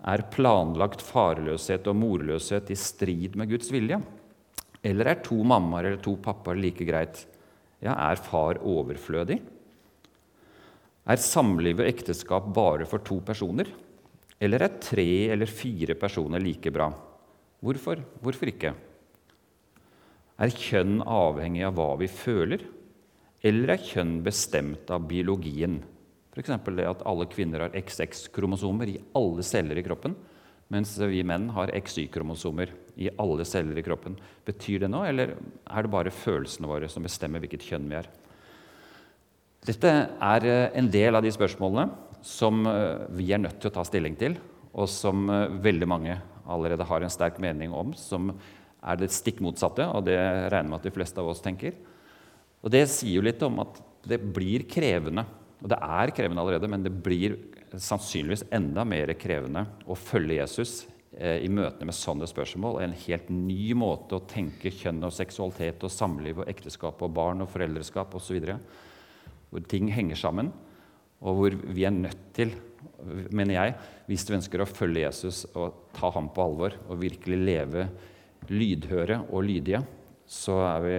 Er 0.00 0.24
planlagt 0.32 1.02
farløshet 1.04 1.88
og 1.90 1.98
morløshet 2.00 2.72
i 2.72 2.78
strid 2.78 3.36
med 3.36 3.50
Guds 3.52 3.68
vilje? 3.72 4.00
Eller 4.80 5.12
er 5.12 5.20
to 5.24 5.36
mammaer 5.44 5.90
eller 5.90 6.00
to 6.00 6.14
pappaer 6.22 6.56
like 6.56 6.86
greit? 6.88 7.26
Ja, 7.84 7.92
er 7.92 8.20
far 8.20 8.60
overflødig? 8.64 9.40
Er 11.10 11.20
samliv 11.20 11.82
og 11.82 11.88
ekteskap 11.88 12.48
bare 12.56 12.88
for 12.88 13.04
to 13.04 13.20
personer? 13.24 13.68
Eller 14.40 14.64
er 14.64 14.80
tre 14.80 15.28
eller 15.34 15.50
fire 15.52 15.96
personer 16.00 16.40
like 16.40 16.72
bra? 16.72 16.88
Hvorfor? 17.60 18.00
Hvorfor 18.24 18.48
ikke? 18.48 18.72
Er 20.40 20.56
kjønn 20.56 21.02
avhengig 21.04 21.66
av 21.68 21.76
hva 21.76 21.90
vi 22.00 22.08
føler? 22.08 22.64
Eller 23.46 23.74
er 23.74 23.84
kjønn 23.84 24.18
bestemt 24.24 24.90
av 24.92 25.06
biologien? 25.08 25.78
F.eks. 26.34 26.52
det 26.76 26.86
at 26.86 27.06
alle 27.08 27.26
kvinner 27.30 27.64
har 27.64 27.76
XX-kromosomer 27.76 28.92
i 28.92 28.98
alle 29.18 29.44
celler 29.46 29.80
i 29.80 29.84
kroppen, 29.86 30.14
mens 30.70 30.92
vi 31.00 31.24
menn 31.26 31.48
har 31.56 31.72
XY-kromosomer 31.74 32.70
i 33.02 33.08
alle 33.18 33.46
celler 33.48 33.80
i 33.80 33.84
kroppen. 33.84 34.14
Betyr 34.46 34.84
det 34.84 34.90
noe, 34.92 35.08
eller 35.10 35.34
er 35.34 35.86
det 35.86 35.92
bare 35.92 36.14
følelsene 36.14 36.70
våre 36.70 36.90
som 36.92 37.06
bestemmer 37.06 37.42
hvilket 37.42 37.66
kjønn 37.66 37.88
vi 37.90 37.98
er? 37.98 38.10
Dette 39.66 39.90
er 39.90 40.46
eh, 40.48 40.68
en 40.78 40.88
del 40.92 41.18
av 41.18 41.24
de 41.24 41.32
spørsmålene 41.34 41.90
som 42.24 42.62
eh, 42.68 43.02
vi 43.16 43.32
er 43.34 43.42
nødt 43.42 43.58
til 43.60 43.72
å 43.72 43.74
ta 43.74 43.84
stilling 43.84 44.14
til, 44.20 44.38
og 44.72 44.88
som 44.88 45.26
eh, 45.28 45.50
veldig 45.64 45.88
mange 45.90 46.16
allerede 46.50 46.86
har 46.86 47.04
en 47.04 47.12
sterk 47.12 47.40
mening 47.42 47.74
om, 47.76 47.92
som 47.98 48.30
er 48.80 49.00
det 49.00 49.10
stikk 49.12 49.42
motsatte 49.44 49.84
av 49.84 50.04
det 50.06 50.16
jeg 50.16 50.46
regner 50.54 50.70
med 50.70 50.78
at 50.78 50.86
de 50.88 50.94
fleste 50.94 51.20
av 51.20 51.28
oss 51.34 51.42
tenker. 51.44 51.74
Og 52.60 52.72
Det 52.72 52.84
sier 52.92 53.18
jo 53.18 53.24
litt 53.24 53.42
om 53.46 53.62
at 53.62 53.80
det 54.06 54.20
blir 54.20 54.66
krevende. 54.68 55.24
Og 55.60 55.68
det 55.72 55.78
er 55.80 56.12
krevende 56.16 56.42
allerede, 56.42 56.68
men 56.72 56.84
det 56.84 56.92
blir 57.04 57.36
sannsynligvis 57.70 58.46
enda 58.52 58.84
mer 58.88 59.12
krevende 59.20 59.66
å 59.86 59.96
følge 59.98 60.40
Jesus 60.40 60.86
eh, 61.16 61.38
i 61.44 61.50
møtene 61.52 61.88
med 61.88 61.96
sånne 61.96 62.28
spørsmål. 62.28 62.80
En 62.82 62.96
helt 63.04 63.28
ny 63.32 63.74
måte 63.78 64.16
å 64.16 64.24
tenke 64.28 64.72
kjønn 64.74 65.04
og 65.06 65.14
seksualitet 65.14 65.84
og 65.86 65.92
samliv 65.94 66.42
og 66.42 66.50
ekteskap 66.50 67.04
og 67.04 67.14
barn 67.16 67.44
og 67.44 67.52
foreldreskap 67.52 68.16
osv. 68.18 68.40
Hvor 69.50 69.68
ting 69.70 69.90
henger 69.92 70.18
sammen, 70.18 70.50
og 71.20 71.36
hvor 71.36 71.56
vi 71.76 71.84
er 71.84 71.92
nødt 71.92 72.30
til, 72.36 72.54
mener 73.28 73.54
jeg, 73.54 73.74
hvis 74.08 74.24
du 74.26 74.34
ønsker 74.36 74.62
å 74.62 74.68
følge 74.68 75.04
Jesus 75.04 75.44
og 75.52 75.90
ta 75.96 76.08
ham 76.14 76.30
på 76.32 76.44
alvor 76.44 76.76
og 76.86 77.02
virkelig 77.02 77.40
leve 77.44 77.86
lydhøre 78.48 79.20
og 79.28 79.44
lydige, 79.44 79.82
så 80.30 80.56
er 80.64 80.86
vi 80.86 80.96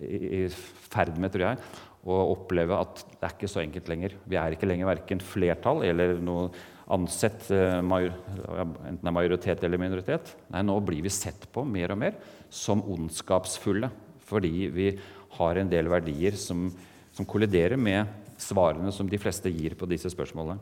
i 0.00 0.46
ferd 0.90 1.16
med, 1.20 1.32
tror 1.34 1.46
jeg, 1.50 1.70
å 2.08 2.18
oppleve 2.32 2.76
at 2.80 3.02
det 3.12 3.26
er 3.26 3.34
ikke 3.34 3.50
så 3.50 3.62
enkelt 3.62 3.88
lenger. 3.92 4.16
Vi 4.28 4.38
er 4.40 4.56
ikke 4.56 4.68
lenger 4.68 4.88
verken 4.88 5.20
flertall 5.24 5.84
eller 5.88 6.16
noe 6.24 6.48
ansett 6.90 7.46
enten 7.52 8.98
det 8.98 9.10
er 9.10 9.14
majoritet 9.14 9.64
eller 9.66 9.80
minoritet. 9.80 10.32
Nei, 10.50 10.64
nå 10.66 10.78
blir 10.82 11.04
vi 11.04 11.12
sett 11.12 11.46
på 11.52 11.62
mer 11.68 11.94
og 11.94 12.00
mer 12.00 12.16
som 12.50 12.82
ondskapsfulle 12.82 13.90
fordi 14.30 14.68
vi 14.72 14.88
har 15.36 15.58
en 15.58 15.70
del 15.70 15.90
verdier 15.90 16.36
som, 16.38 16.68
som 17.14 17.26
kolliderer 17.28 17.78
med 17.78 18.10
svarene 18.40 18.92
som 18.94 19.08
de 19.10 19.18
fleste 19.20 19.50
gir 19.52 19.76
på 19.78 19.88
disse 19.90 20.10
spørsmålene. 20.12 20.58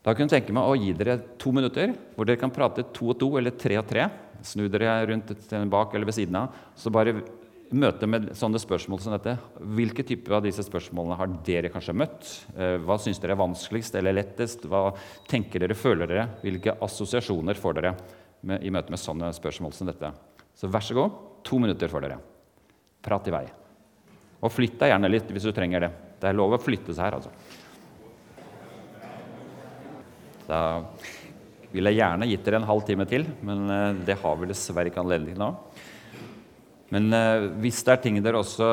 Da 0.00 0.14
kunne 0.14 0.30
jeg 0.30 0.40
tenke 0.40 0.54
meg 0.56 0.64
å 0.64 0.78
gi 0.80 0.94
dere 0.96 1.18
to 1.40 1.52
minutter 1.52 1.92
hvor 2.14 2.24
dere 2.24 2.40
kan 2.40 2.52
prate 2.54 2.86
to 2.96 3.10
og 3.12 3.18
to 3.20 3.34
eller 3.36 3.52
tre 3.60 3.76
og 3.76 3.86
tre. 3.90 4.06
Snu 4.46 4.64
dere 4.72 4.94
rundt 5.10 5.34
bak 5.68 5.92
eller 5.94 6.08
ved 6.08 6.16
siden 6.16 6.38
av. 6.40 6.54
Så 6.72 6.92
bare 6.94 7.18
møte 7.70 8.06
med 8.10 8.30
sånne 8.38 8.58
spørsmål 8.60 9.00
som 9.02 9.14
dette. 9.14 9.36
Hvilke 9.76 10.04
typer 10.06 10.36
av 10.38 10.44
disse 10.44 10.64
spørsmålene 10.66 11.18
har 11.18 11.30
dere 11.46 11.70
kanskje 11.72 11.94
møtt? 11.96 12.30
Eh, 12.56 12.76
hva 12.82 12.96
syns 13.00 13.20
dere 13.22 13.36
er 13.36 13.42
vanskeligst 13.42 13.94
eller 13.98 14.16
lettest? 14.16 14.66
Hva 14.70 14.90
tenker 15.30 15.62
dere, 15.62 15.78
føler 15.78 16.10
dere? 16.10 16.26
Hvilke 16.42 16.74
assosiasjoner 16.82 17.58
får 17.58 17.78
dere 17.78 17.94
med, 18.42 18.64
i 18.66 18.72
møte 18.74 18.90
med 18.90 19.02
sånne 19.02 19.30
spørsmål 19.36 19.74
som 19.76 19.90
dette? 19.90 20.12
Så 20.58 20.70
vær 20.70 20.84
så 20.84 20.98
god, 20.98 21.16
to 21.46 21.60
minutter 21.62 21.92
for 21.92 22.04
dere. 22.04 22.18
Prat 23.04 23.30
i 23.30 23.34
vei. 23.34 23.46
Og 24.40 24.52
flytt 24.52 24.78
deg 24.80 24.94
gjerne 24.94 25.12
litt 25.12 25.30
hvis 25.30 25.46
du 25.46 25.54
trenger 25.54 25.86
det. 25.86 25.94
Det 26.20 26.28
er 26.28 26.36
lov 26.36 26.56
å 26.56 26.60
flytte 26.60 26.92
seg 26.96 27.06
her, 27.06 27.20
altså. 27.20 27.32
Da 30.50 30.60
ville 31.70 31.92
jeg 31.92 32.00
gjerne 32.00 32.26
gitt 32.26 32.42
dere 32.46 32.58
en 32.58 32.66
halv 32.66 32.82
time 32.88 33.06
til, 33.06 33.28
men 33.46 33.70
eh, 33.70 34.00
det 34.08 34.18
har 34.18 34.38
vi 34.40 34.50
dessverre 34.50 34.90
ikke 34.90 35.04
anledning 35.04 35.36
til 35.36 35.44
nå. 35.44 35.52
Men 36.94 37.08
eh, 37.14 37.48
hvis 37.62 37.80
det 37.86 37.94
er 37.94 38.02
ting 38.02 38.18
dere 38.22 38.42
også 38.42 38.68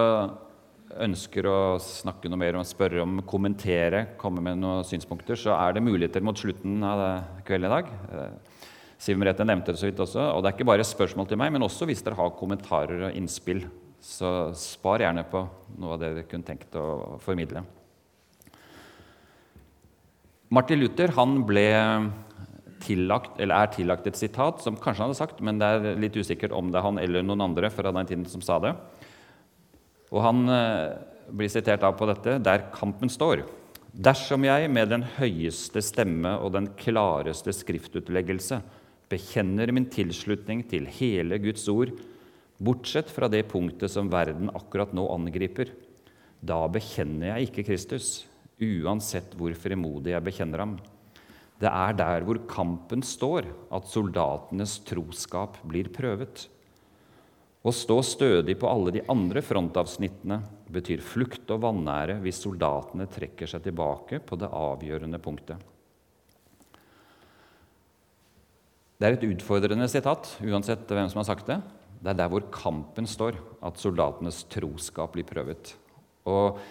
ønsker 1.03 1.45
å 1.45 1.57
snakke 1.83 2.29
noe 2.31 2.41
mer 2.41 2.57
om, 2.57 2.65
spørre 2.65 3.03
om, 3.03 3.19
kommentere, 3.27 4.03
komme 4.17 4.41
med 4.43 4.61
noen 4.61 4.85
synspunkter, 4.87 5.37
så 5.37 5.53
er 5.57 5.75
det 5.75 5.85
muligheter 5.85 6.23
mot 6.25 6.37
slutten 6.37 6.81
av 6.87 7.03
kvelden 7.45 7.69
i 7.69 7.73
dag. 7.75 7.91
Eh, 8.11 8.63
Siv 8.97 9.19
Merete 9.21 9.45
nevnte 9.45 9.75
det 9.75 9.81
så 9.81 9.85
vidt 9.85 9.99
også. 10.01 10.23
Og 10.33 10.41
det 10.41 10.49
er 10.49 10.57
ikke 10.57 10.71
bare 10.71 10.85
spørsmål 10.87 11.29
til 11.29 11.37
meg, 11.37 11.53
men 11.53 11.65
også 11.65 11.85
hvis 11.85 12.01
dere 12.05 12.17
har 12.17 12.33
kommentarer 12.37 13.09
og 13.09 13.17
innspill. 13.17 13.67
Så 14.01 14.49
spar 14.57 15.03
gjerne 15.03 15.25
på 15.29 15.43
noe 15.77 15.93
av 15.93 16.01
det 16.01 16.13
dere 16.15 16.29
kunne 16.29 16.47
tenkt 16.47 16.73
å 16.79 17.19
formidle. 17.21 17.61
Martin 20.49 20.79
Luther 20.79 21.11
han 21.17 21.41
ble 21.45 21.67
tillagt, 22.83 23.39
er 23.41 23.69
tillagt 23.73 24.07
et 24.09 24.17
sitat 24.19 24.61
som 24.63 24.77
kanskje 24.79 25.03
han 25.03 25.11
hadde 25.11 25.19
sagt, 25.19 25.43
men 25.43 25.59
det 25.61 25.67
er 25.67 26.01
litt 26.01 26.17
usikkert 26.17 26.55
om 26.55 26.71
det 26.71 26.79
er 26.79 26.87
han 26.87 26.99
eller 27.01 27.25
noen 27.25 27.45
andre 27.49 27.71
fra 27.73 27.93
den 27.95 28.09
tiden 28.09 28.25
som 28.29 28.43
sa 28.45 28.59
det. 28.63 28.73
Og 30.13 30.23
han 30.23 30.43
eh, 30.51 30.97
blir 31.33 31.51
sitert 31.51 31.83
av 31.83 31.97
på 31.99 32.07
dette 32.09 32.37
der 32.43 32.67
kampen 32.75 33.11
står. 33.11 33.43
Dersom 33.97 34.45
jeg 34.45 34.69
med 34.69 34.91
den 34.93 35.05
høyeste 35.17 35.81
stemme 35.81 36.35
og 36.43 36.53
den 36.53 36.69
klareste 36.77 37.53
skriftutleggelse 37.55 38.61
bekjenner 39.09 39.71
min 39.73 39.87
tilslutning 39.89 40.61
til 40.69 40.85
hele 40.99 41.39
Guds 41.41 41.65
ord, 41.71 41.93
bortsett 42.57 43.09
fra 43.13 43.29
det 43.31 43.45
punktet 43.51 43.91
som 43.93 44.11
verden 44.11 44.51
akkurat 44.53 44.93
nå 44.95 45.05
angriper, 45.13 45.71
da 46.41 46.59
bekjenner 46.69 47.31
jeg 47.31 47.49
ikke 47.49 47.65
Kristus 47.71 48.27
uansett 48.61 49.33
hvor 49.37 49.53
fremodig 49.57 50.13
jeg 50.13 50.25
bekjenner 50.25 50.63
ham. 50.65 50.77
Det 51.57 51.69
er 51.69 51.95
der 51.97 52.25
hvor 52.25 52.37
kampen 52.49 53.01
står, 53.05 53.47
at 53.73 53.89
soldatenes 53.89 54.77
troskap 54.85 55.57
blir 55.65 55.89
prøvet. 55.93 56.45
Å 57.65 57.73
stå 57.73 57.97
stødig 58.05 58.55
på 58.61 58.69
alle 58.69 58.93
de 58.95 59.01
andre 59.11 59.41
frontavsnittene 59.43 60.37
betyr 60.71 61.01
flukt 61.03 61.49
og 61.51 61.63
vanære 61.65 62.19
hvis 62.21 62.43
soldatene 62.45 63.09
trekker 63.11 63.49
seg 63.49 63.65
tilbake 63.65 64.21
på 64.23 64.37
det 64.39 64.51
avgjørende 64.53 65.19
punktet. 65.23 65.57
Det 68.97 69.05
er 69.05 69.17
et 69.17 69.27
utfordrende 69.27 69.85
sitat, 69.89 70.29
uansett 70.41 70.89
hvem 70.89 71.09
som 71.11 71.21
har 71.21 71.27
sagt 71.27 71.49
det. 71.49 71.59
Det 72.01 72.13
er 72.13 72.17
der 72.17 72.31
hvor 72.31 72.45
kampen 72.53 73.09
står, 73.09 73.37
at 73.65 73.81
soldatenes 73.81 74.43
troskap 74.53 75.13
blir 75.13 75.25
prøvet. 75.27 75.73
Og 76.29 76.61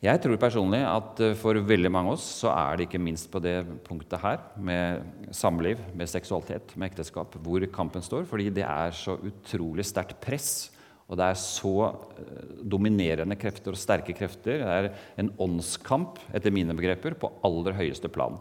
jeg 0.00 0.16
tror 0.24 0.38
personlig 0.40 0.80
at 0.88 1.18
eh, 1.20 1.34
for 1.36 1.58
veldig 1.60 1.90
mange 1.92 2.08
av 2.08 2.16
oss 2.16 2.24
så 2.40 2.48
er 2.54 2.78
det 2.78 2.86
ikke 2.86 3.02
minst 3.04 3.26
på 3.28 3.40
det 3.44 3.58
punktet 3.84 4.22
her, 4.22 4.38
med 4.56 5.26
samliv, 5.36 5.82
med 5.92 6.08
seksualitet, 6.08 6.72
med 6.72 6.88
ekteskap, 6.88 7.36
hvor 7.44 7.66
kampen 7.74 8.04
står. 8.04 8.24
Fordi 8.30 8.46
det 8.56 8.64
er 8.64 8.94
så 8.96 9.18
utrolig 9.28 9.84
sterkt 9.84 10.16
press, 10.24 10.70
og 11.04 11.18
det 11.20 11.26
er 11.26 11.36
så 11.42 11.74
eh, 12.16 12.54
dominerende 12.64 13.36
krefter 13.36 13.76
og 13.76 13.82
sterke 13.82 14.16
krefter. 14.16 14.64
Det 14.64 14.78
er 14.78 14.88
en 15.20 15.28
åndskamp, 15.36 16.16
etter 16.32 16.56
mine 16.56 16.78
begreper, 16.78 17.18
på 17.20 17.34
aller 17.44 17.76
høyeste 17.82 18.08
plan. 18.08 18.40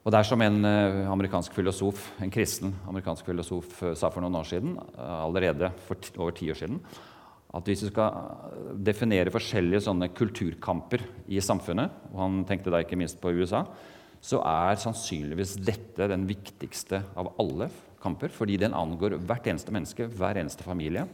Og 0.00 0.14
det 0.14 0.22
er 0.22 0.30
som 0.30 0.46
en 0.48 0.58
eh, 0.64 1.02
amerikansk 1.12 1.60
filosof, 1.60 2.06
en 2.24 2.32
kristen 2.32 2.72
amerikansk 2.88 3.28
filosof 3.28 3.84
sa 3.92 4.08
for 4.08 4.24
noen 4.24 4.40
år 4.40 4.48
siden, 4.48 4.80
allerede 4.96 5.74
for 5.84 6.10
over 6.16 6.32
ti 6.40 6.48
år 6.48 6.62
siden, 6.64 6.80
at 7.56 7.68
hvis 7.68 7.86
vi 7.86 7.90
skal 7.90 8.74
definere 8.84 9.32
forskjellige 9.32 9.86
sånne 9.86 10.10
kulturkamper 10.12 11.04
i 11.32 11.40
samfunnet, 11.40 11.94
og 12.12 12.20
han 12.20 12.42
tenkte 12.48 12.72
da 12.72 12.82
ikke 12.84 12.98
minst 13.00 13.20
på 13.22 13.32
USA, 13.38 13.62
så 14.20 14.42
er 14.42 14.80
sannsynligvis 14.82 15.56
dette 15.62 16.08
den 16.10 16.26
viktigste 16.28 17.00
av 17.16 17.32
alle 17.40 17.70
kamper, 18.02 18.32
fordi 18.34 18.58
den 18.60 18.76
angår 18.76 19.16
hvert 19.22 19.46
eneste 19.48 19.72
menneske, 19.74 20.08
hver 20.10 20.40
eneste 20.40 20.66
familie. 20.66 21.06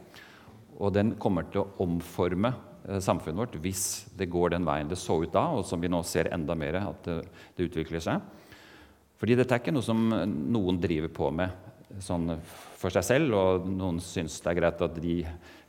Og 0.75 0.91
den 0.93 1.13
kommer 1.21 1.47
til 1.47 1.63
å 1.63 1.85
omforme 1.85 2.51
eh, 2.51 2.99
samfunnet 2.99 3.45
vårt 3.45 3.59
hvis 3.63 3.85
det 4.17 4.27
går 4.33 4.55
den 4.55 4.65
veien 4.67 4.89
det 4.91 4.99
så 4.99 5.21
ut 5.21 5.31
da, 5.33 5.47
og 5.55 5.63
som 5.67 5.79
vi 5.81 5.91
nå 5.91 6.01
ser 6.03 6.33
enda 6.35 6.57
mer 6.57 6.81
at 6.81 7.07
det, 7.07 7.21
det 7.55 7.69
utvikler 7.69 8.03
seg. 8.03 8.25
Fordi 9.15 9.37
dette 9.39 9.55
er 9.55 9.63
ikke 9.63 9.71
noe 9.71 9.85
som 9.85 10.01
noen 10.51 10.81
driver 10.83 11.13
på 11.15 11.31
med 11.31 11.74
sånn 12.03 12.37
for 12.79 12.93
seg 12.93 13.05
selv, 13.07 13.35
og 13.35 13.67
noen 13.69 13.99
syns 14.03 14.37
det 14.43 14.51
er 14.51 14.59
greit 14.59 14.81
at 14.85 14.97
de 15.01 15.19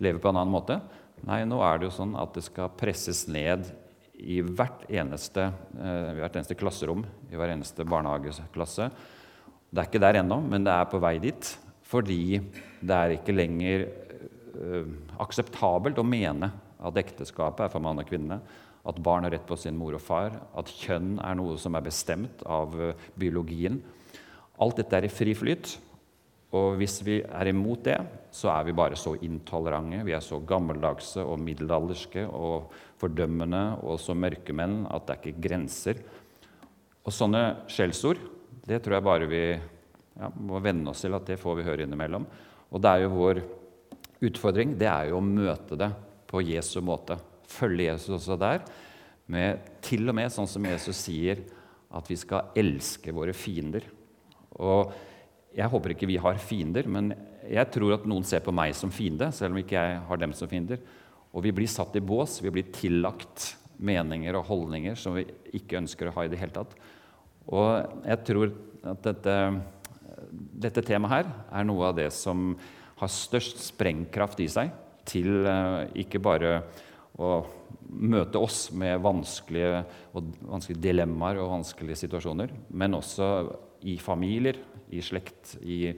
lever 0.02 0.20
på 0.22 0.30
en 0.30 0.40
annen 0.40 0.54
måte. 0.54 0.78
Nei, 1.26 1.42
nå 1.48 1.60
er 1.64 1.78
det 1.78 1.88
jo 1.88 1.96
sånn 1.96 2.16
at 2.18 2.34
det 2.36 2.44
skal 2.46 2.72
presses 2.76 3.24
ned 3.30 3.68
i 4.16 4.40
hvert 4.40 4.86
eneste, 4.88 5.50
eh, 5.76 6.10
hvert 6.20 6.36
eneste 6.36 6.56
klasserom, 6.56 7.04
i 7.30 7.36
hver 7.36 7.52
eneste 7.52 7.84
barnehageklasse. 7.88 8.90
Det 9.70 9.82
er 9.82 9.88
ikke 9.88 10.02
der 10.02 10.20
ennå, 10.22 10.40
men 10.40 10.64
det 10.64 10.72
er 10.72 10.88
på 10.90 11.00
vei 11.02 11.18
dit. 11.20 11.56
Fordi 11.86 12.40
det 12.82 12.94
er 12.94 13.14
ikke 13.14 13.34
lenger 13.36 13.86
eh, 13.86 14.86
akseptabelt 15.22 15.98
å 16.00 16.06
mene 16.06 16.50
at 16.82 16.98
ekteskapet 16.98 17.66
er 17.66 17.72
for 17.72 17.84
mann 17.84 18.00
og 18.02 18.08
kvinne. 18.08 18.40
At 18.86 19.02
barn 19.02 19.26
har 19.26 19.34
rett 19.34 19.46
på 19.46 19.58
sin 19.58 19.76
mor 19.78 19.96
og 19.98 20.02
far. 20.02 20.34
At 20.56 20.70
kjønn 20.70 21.16
er 21.22 21.38
noe 21.38 21.56
som 21.58 21.74
er 21.74 21.86
bestemt 21.86 22.42
av 22.46 22.74
eh, 22.80 23.06
biologien. 23.18 23.80
Alt 24.62 24.80
dette 24.80 24.98
er 24.98 25.06
i 25.08 25.12
fri 25.12 25.34
flyt. 25.36 25.76
Og 26.56 26.76
hvis 26.80 27.00
vi 27.04 27.20
er 27.20 27.50
imot 27.50 27.84
det, 27.86 27.96
så 28.32 28.50
er 28.52 28.66
vi 28.68 28.74
bare 28.76 28.98
så 28.98 29.14
intolerante, 29.24 30.02
vi 30.06 30.14
er 30.16 30.24
så 30.24 30.38
gammeldagse 30.44 31.24
og 31.24 31.40
middelalderske 31.42 32.26
og 32.26 32.72
fordømmende 33.00 33.62
og 33.84 34.00
så 34.00 34.16
mørke 34.16 34.54
menn 34.56 34.84
at 34.90 35.06
det 35.06 35.14
er 35.14 35.22
ikke 35.22 35.46
grenser. 35.48 36.00
Og 37.06 37.14
sånne 37.14 37.42
skjellsord, 37.70 38.20
det 38.66 38.80
tror 38.82 38.98
jeg 38.98 39.06
bare 39.06 39.30
vi 39.30 39.42
ja, 39.52 40.30
må 40.42 40.60
venne 40.64 40.90
oss 40.90 41.04
til 41.04 41.14
at 41.16 41.28
det 41.28 41.38
får 41.40 41.60
vi 41.60 41.66
høre 41.66 41.86
innimellom. 41.86 42.26
Og 42.72 42.82
det 42.82 42.92
er 42.92 43.04
jo 43.04 43.14
vår 43.14 43.42
utfordring 44.26 44.74
det 44.78 44.88
er 44.90 45.10
jo 45.10 45.20
å 45.20 45.24
møte 45.24 45.78
det 45.78 45.90
på 46.26 46.42
Jesu 46.44 46.80
måte. 46.84 47.18
Følge 47.46 47.90
Jesus 47.92 48.16
også 48.18 48.38
der. 48.40 48.64
Med 49.30 49.68
til 49.84 50.06
og 50.08 50.16
med 50.18 50.32
sånn 50.34 50.48
som 50.50 50.66
Jesus 50.66 50.98
sier, 51.06 51.42
at 51.96 52.08
vi 52.10 52.16
skal 52.18 52.50
elske 52.58 53.14
våre 53.14 53.34
fiender. 53.36 53.86
Og 54.58 54.92
jeg 55.56 55.72
håper 55.72 55.94
ikke 55.94 56.08
vi 56.10 56.18
har 56.20 56.40
fiender, 56.42 56.88
men 56.88 57.14
jeg 57.48 57.70
tror 57.72 57.94
at 57.96 58.06
noen 58.08 58.26
ser 58.28 58.42
på 58.44 58.52
meg 58.54 58.74
som 58.76 58.92
fiende, 58.92 59.30
selv 59.32 59.54
om 59.54 59.60
ikke 59.62 59.78
jeg 59.78 60.00
har 60.08 60.20
dem 60.20 60.34
som 60.36 60.50
fiender. 60.50 60.82
Og 61.32 61.44
vi 61.44 61.52
blir 61.56 61.70
satt 61.70 61.96
i 61.96 62.04
bås, 62.04 62.40
vi 62.44 62.52
blir 62.52 62.68
tillagt 62.74 63.54
meninger 63.76 64.36
og 64.36 64.46
holdninger 64.48 64.96
som 64.98 65.16
vi 65.16 65.26
ikke 65.56 65.80
ønsker 65.80 66.08
å 66.08 66.14
ha 66.16 66.26
i 66.26 66.32
det 66.32 66.40
hele 66.40 66.54
tatt. 66.54 66.76
Og 67.46 68.04
jeg 68.04 68.22
tror 68.28 68.52
at 68.92 69.04
dette, 69.04 69.36
dette 70.66 70.84
temaet 70.84 71.14
her 71.14 71.30
er 71.60 71.68
noe 71.68 71.90
av 71.90 71.96
det 71.98 72.08
som 72.14 72.52
har 72.96 73.12
størst 73.12 73.60
sprengkraft 73.66 74.40
i 74.44 74.48
seg 74.50 74.72
til 75.06 75.44
uh, 75.46 75.84
ikke 75.96 76.20
bare 76.22 76.58
å 77.16 77.38
møte 77.86 78.40
oss 78.40 78.66
med 78.76 78.98
vanskelige, 79.04 79.84
vanskelige 80.12 80.82
dilemmaer 80.82 81.38
og 81.40 81.52
vanskelige 81.54 82.00
situasjoner, 82.02 82.52
men 82.76 82.96
også 82.98 83.28
i 83.84 83.98
familier, 84.00 84.58
i 84.92 85.02
slekt, 85.04 85.56
i 85.62 85.90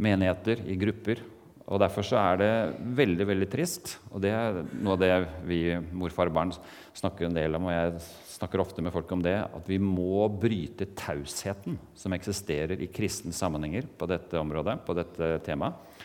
menigheter, 0.00 0.62
i 0.70 0.78
grupper. 0.80 1.22
Og 1.70 1.78
Derfor 1.78 2.02
så 2.06 2.18
er 2.18 2.40
det 2.40 2.52
veldig 2.98 3.26
veldig 3.28 3.48
trist, 3.50 3.92
og 4.10 4.22
det 4.24 4.32
er 4.34 4.62
noe 4.82 4.96
av 4.96 5.02
det 5.02 5.10
vi 5.46 5.60
morfar 5.94 6.30
og 6.30 6.34
barn 6.34 6.54
snakker 6.98 7.28
en 7.28 7.36
del 7.36 7.54
om, 7.54 7.68
og 7.68 7.76
jeg 7.76 8.00
snakker 8.40 8.62
ofte 8.62 8.82
med 8.82 8.94
folk 8.94 9.10
om 9.14 9.22
det, 9.22 9.36
at 9.44 9.70
vi 9.70 9.78
må 9.78 10.26
bryte 10.32 10.88
tausheten 10.98 11.78
som 11.94 12.16
eksisterer 12.16 12.82
i 12.82 12.90
kristne 12.90 13.34
sammenhenger 13.36 13.86
på 13.98 14.08
dette 14.10 14.40
området, 14.40 14.80
på 14.86 14.96
dette 14.98 15.36
temaet. 15.46 15.98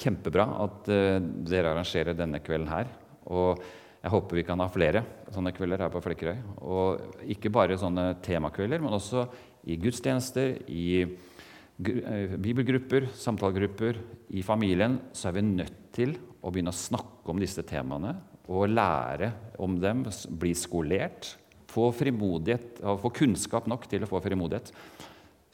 Kjempebra 0.00 0.46
at 0.66 0.90
uh, 0.92 1.16
dere 1.48 1.72
arrangerer 1.72 2.16
denne 2.16 2.42
kvelden 2.44 2.68
her. 2.70 2.90
Og 3.32 3.62
jeg 4.00 4.12
håper 4.14 4.38
vi 4.38 4.44
kan 4.48 4.60
ha 4.62 4.68
flere 4.72 5.02
sånne 5.32 5.52
kvelder 5.52 5.84
her 5.84 5.92
på 5.92 6.00
Flekkerøy. 6.04 6.38
Og 6.64 7.24
ikke 7.34 7.52
bare 7.52 7.76
sånne 7.80 8.14
temakvelder, 8.24 8.80
men 8.84 8.96
også 8.96 9.26
i 9.68 9.76
gudstjenester, 9.80 10.56
i 10.70 11.02
eh, 11.02 12.34
bibelgrupper, 12.40 13.10
samtalegrupper, 13.16 14.00
i 14.36 14.44
familien, 14.46 14.98
så 15.12 15.28
er 15.28 15.38
vi 15.38 15.46
nødt 15.46 15.78
til 15.96 16.14
å 16.40 16.52
begynne 16.52 16.72
å 16.72 16.76
snakke 16.76 17.32
om 17.32 17.40
disse 17.40 17.64
temaene 17.66 18.14
og 18.50 18.70
lære 18.72 19.30
om 19.62 19.76
dem, 19.78 20.04
bli 20.40 20.54
skolert. 20.58 21.34
Få 21.70 21.90
frimodighet, 21.94 22.80
få 22.82 23.12
kunnskap 23.14 23.68
nok 23.70 23.84
til 23.90 24.02
å 24.02 24.10
få 24.10 24.18
frimodighet. 24.24 24.72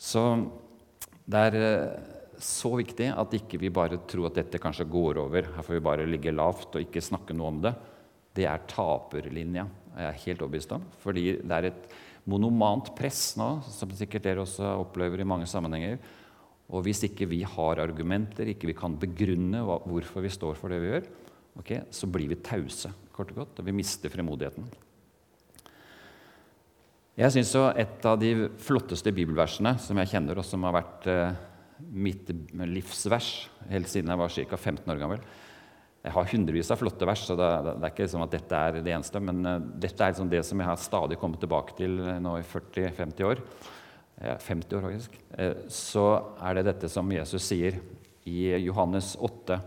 Så 0.01 0.23
det 1.29 1.43
er 1.49 1.59
eh, 1.61 2.15
så 2.41 2.73
viktig 2.79 3.11
at 3.17 3.35
ikke 3.37 3.61
vi 3.61 3.73
bare 3.73 3.99
tror 4.09 4.31
at 4.31 4.39
dette 4.41 4.61
kanskje 4.63 4.89
går 4.89 5.21
over. 5.25 5.51
Her 5.57 5.67
får 5.67 5.77
vi 5.77 5.85
bare 5.85 6.09
ligge 6.09 6.35
lavt 6.35 6.77
og 6.77 6.85
ikke 6.85 7.05
snakke 7.05 7.37
noe 7.37 7.53
om 7.53 7.61
det. 7.65 7.73
Det 8.37 8.45
er 8.49 8.65
taperlinja, 8.69 9.65
er 9.97 10.11
jeg 10.11 10.23
helt 10.27 10.45
overbevist 10.45 10.75
om. 10.77 10.85
Fordi 11.03 11.27
det 11.41 11.57
er 11.57 11.71
et 11.71 11.89
monomant 12.27 12.91
press 12.99 13.37
nå, 13.39 13.49
som 13.71 13.93
sikkert 13.95 14.27
dere 14.27 14.43
også 14.43 14.77
opplever 14.83 15.23
i 15.23 15.29
mange 15.29 15.47
sammenhenger. 15.51 16.01
Og 16.67 16.83
hvis 16.87 17.05
ikke 17.07 17.29
vi 17.31 17.45
har 17.47 17.83
argumenter, 17.83 18.51
ikke 18.51 18.73
vi 18.73 18.77
kan 18.77 18.97
begrunne 18.99 19.63
hvorfor 19.63 20.25
vi 20.25 20.33
står 20.35 20.59
for 20.59 20.73
det 20.73 20.81
vi 20.83 20.91
gjør, 20.91 21.07
okay, 21.61 21.85
så 21.95 22.11
blir 22.11 22.29
vi 22.33 22.41
tause, 22.43 22.91
kort 23.15 23.31
og 23.33 23.45
godt, 23.45 23.63
og 23.63 23.69
vi 23.69 23.77
mister 23.77 24.13
fremodigheten. 24.13 24.67
Jeg 27.17 27.33
syns 27.33 27.55
et 27.81 28.05
av 28.05 28.19
de 28.21 28.51
flotteste 28.61 29.13
bibelversene 29.15 29.77
som 29.81 29.97
jeg 30.03 30.11
kjenner, 30.11 30.37
og 30.37 30.45
som 30.45 30.67
har 30.67 30.75
vært 30.77 31.07
eh, 31.09 31.39
mitt 31.97 32.29
livsvers 32.61 33.31
helt 33.71 33.89
siden 33.89 34.13
jeg 34.13 34.21
var 34.21 34.35
ca. 34.35 34.59
15 34.59 34.93
år 34.93 35.01
gammel 35.01 35.23
Jeg 36.07 36.15
har 36.15 36.29
hundrevis 36.31 36.69
av 36.71 36.79
flotte 36.79 37.07
vers, 37.09 37.25
så 37.27 37.35
det, 37.35 37.47
det, 37.67 37.73
er 37.81 37.91
ikke 37.91 38.07
sånn 38.13 38.23
at 38.23 38.35
dette 38.37 38.59
er 38.63 38.77
det 38.79 38.93
eneste. 38.95 39.23
Men 39.27 39.41
uh, 39.43 39.57
dette 39.59 39.99
er 39.99 40.13
liksom 40.13 40.31
det 40.31 40.45
som 40.47 40.61
jeg 40.63 40.71
har 40.71 40.79
stadig 40.79 41.19
kommet 41.19 41.43
tilbake 41.43 41.75
til 41.81 41.99
nå 42.23 42.37
i 42.39 42.45
40-50 42.47 43.27
år. 43.27 43.43
Ja, 44.23 44.37
50 44.39 44.79
år, 44.79 44.87
faktisk. 44.87 45.17
Uh, 45.35 45.67
så 45.73 46.07
er 46.39 46.59
det 46.59 46.69
dette 46.71 46.93
som 46.93 47.11
Jesus 47.11 47.49
sier 47.51 47.81
i 48.27 48.53
Johannes 48.63 49.17
8. 49.19 49.59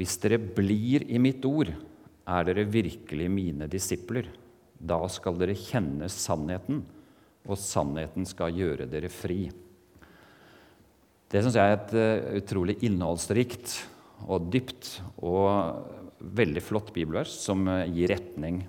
Hvis 0.00 0.16
dere 0.24 0.40
blir 0.40 1.04
i 1.12 1.20
mitt 1.20 1.44
ord, 1.44 1.74
er 2.22 2.48
dere 2.48 2.64
virkelig 2.72 3.28
mine 3.28 3.68
disipler. 3.68 4.32
Da 4.80 5.02
skal 5.12 5.36
dere 5.36 5.58
kjenne 5.58 6.08
sannheten, 6.08 6.80
og 7.44 7.60
sannheten 7.60 8.24
skal 8.28 8.56
gjøre 8.56 8.88
dere 8.88 9.12
fri. 9.12 9.44
Det 11.28 11.44
syns 11.44 11.60
jeg 11.60 11.76
er 11.76 11.76
et 11.76 11.96
uh, 12.00 12.36
utrolig 12.40 12.80
innholdsrikt 12.88 13.82
og 14.28 14.50
dypt 14.52 14.98
og 15.22 16.20
veldig 16.22 16.62
flott 16.62 16.92
bibelvers 16.94 17.32
som 17.42 17.66
gir 17.90 18.12
retning 18.12 18.62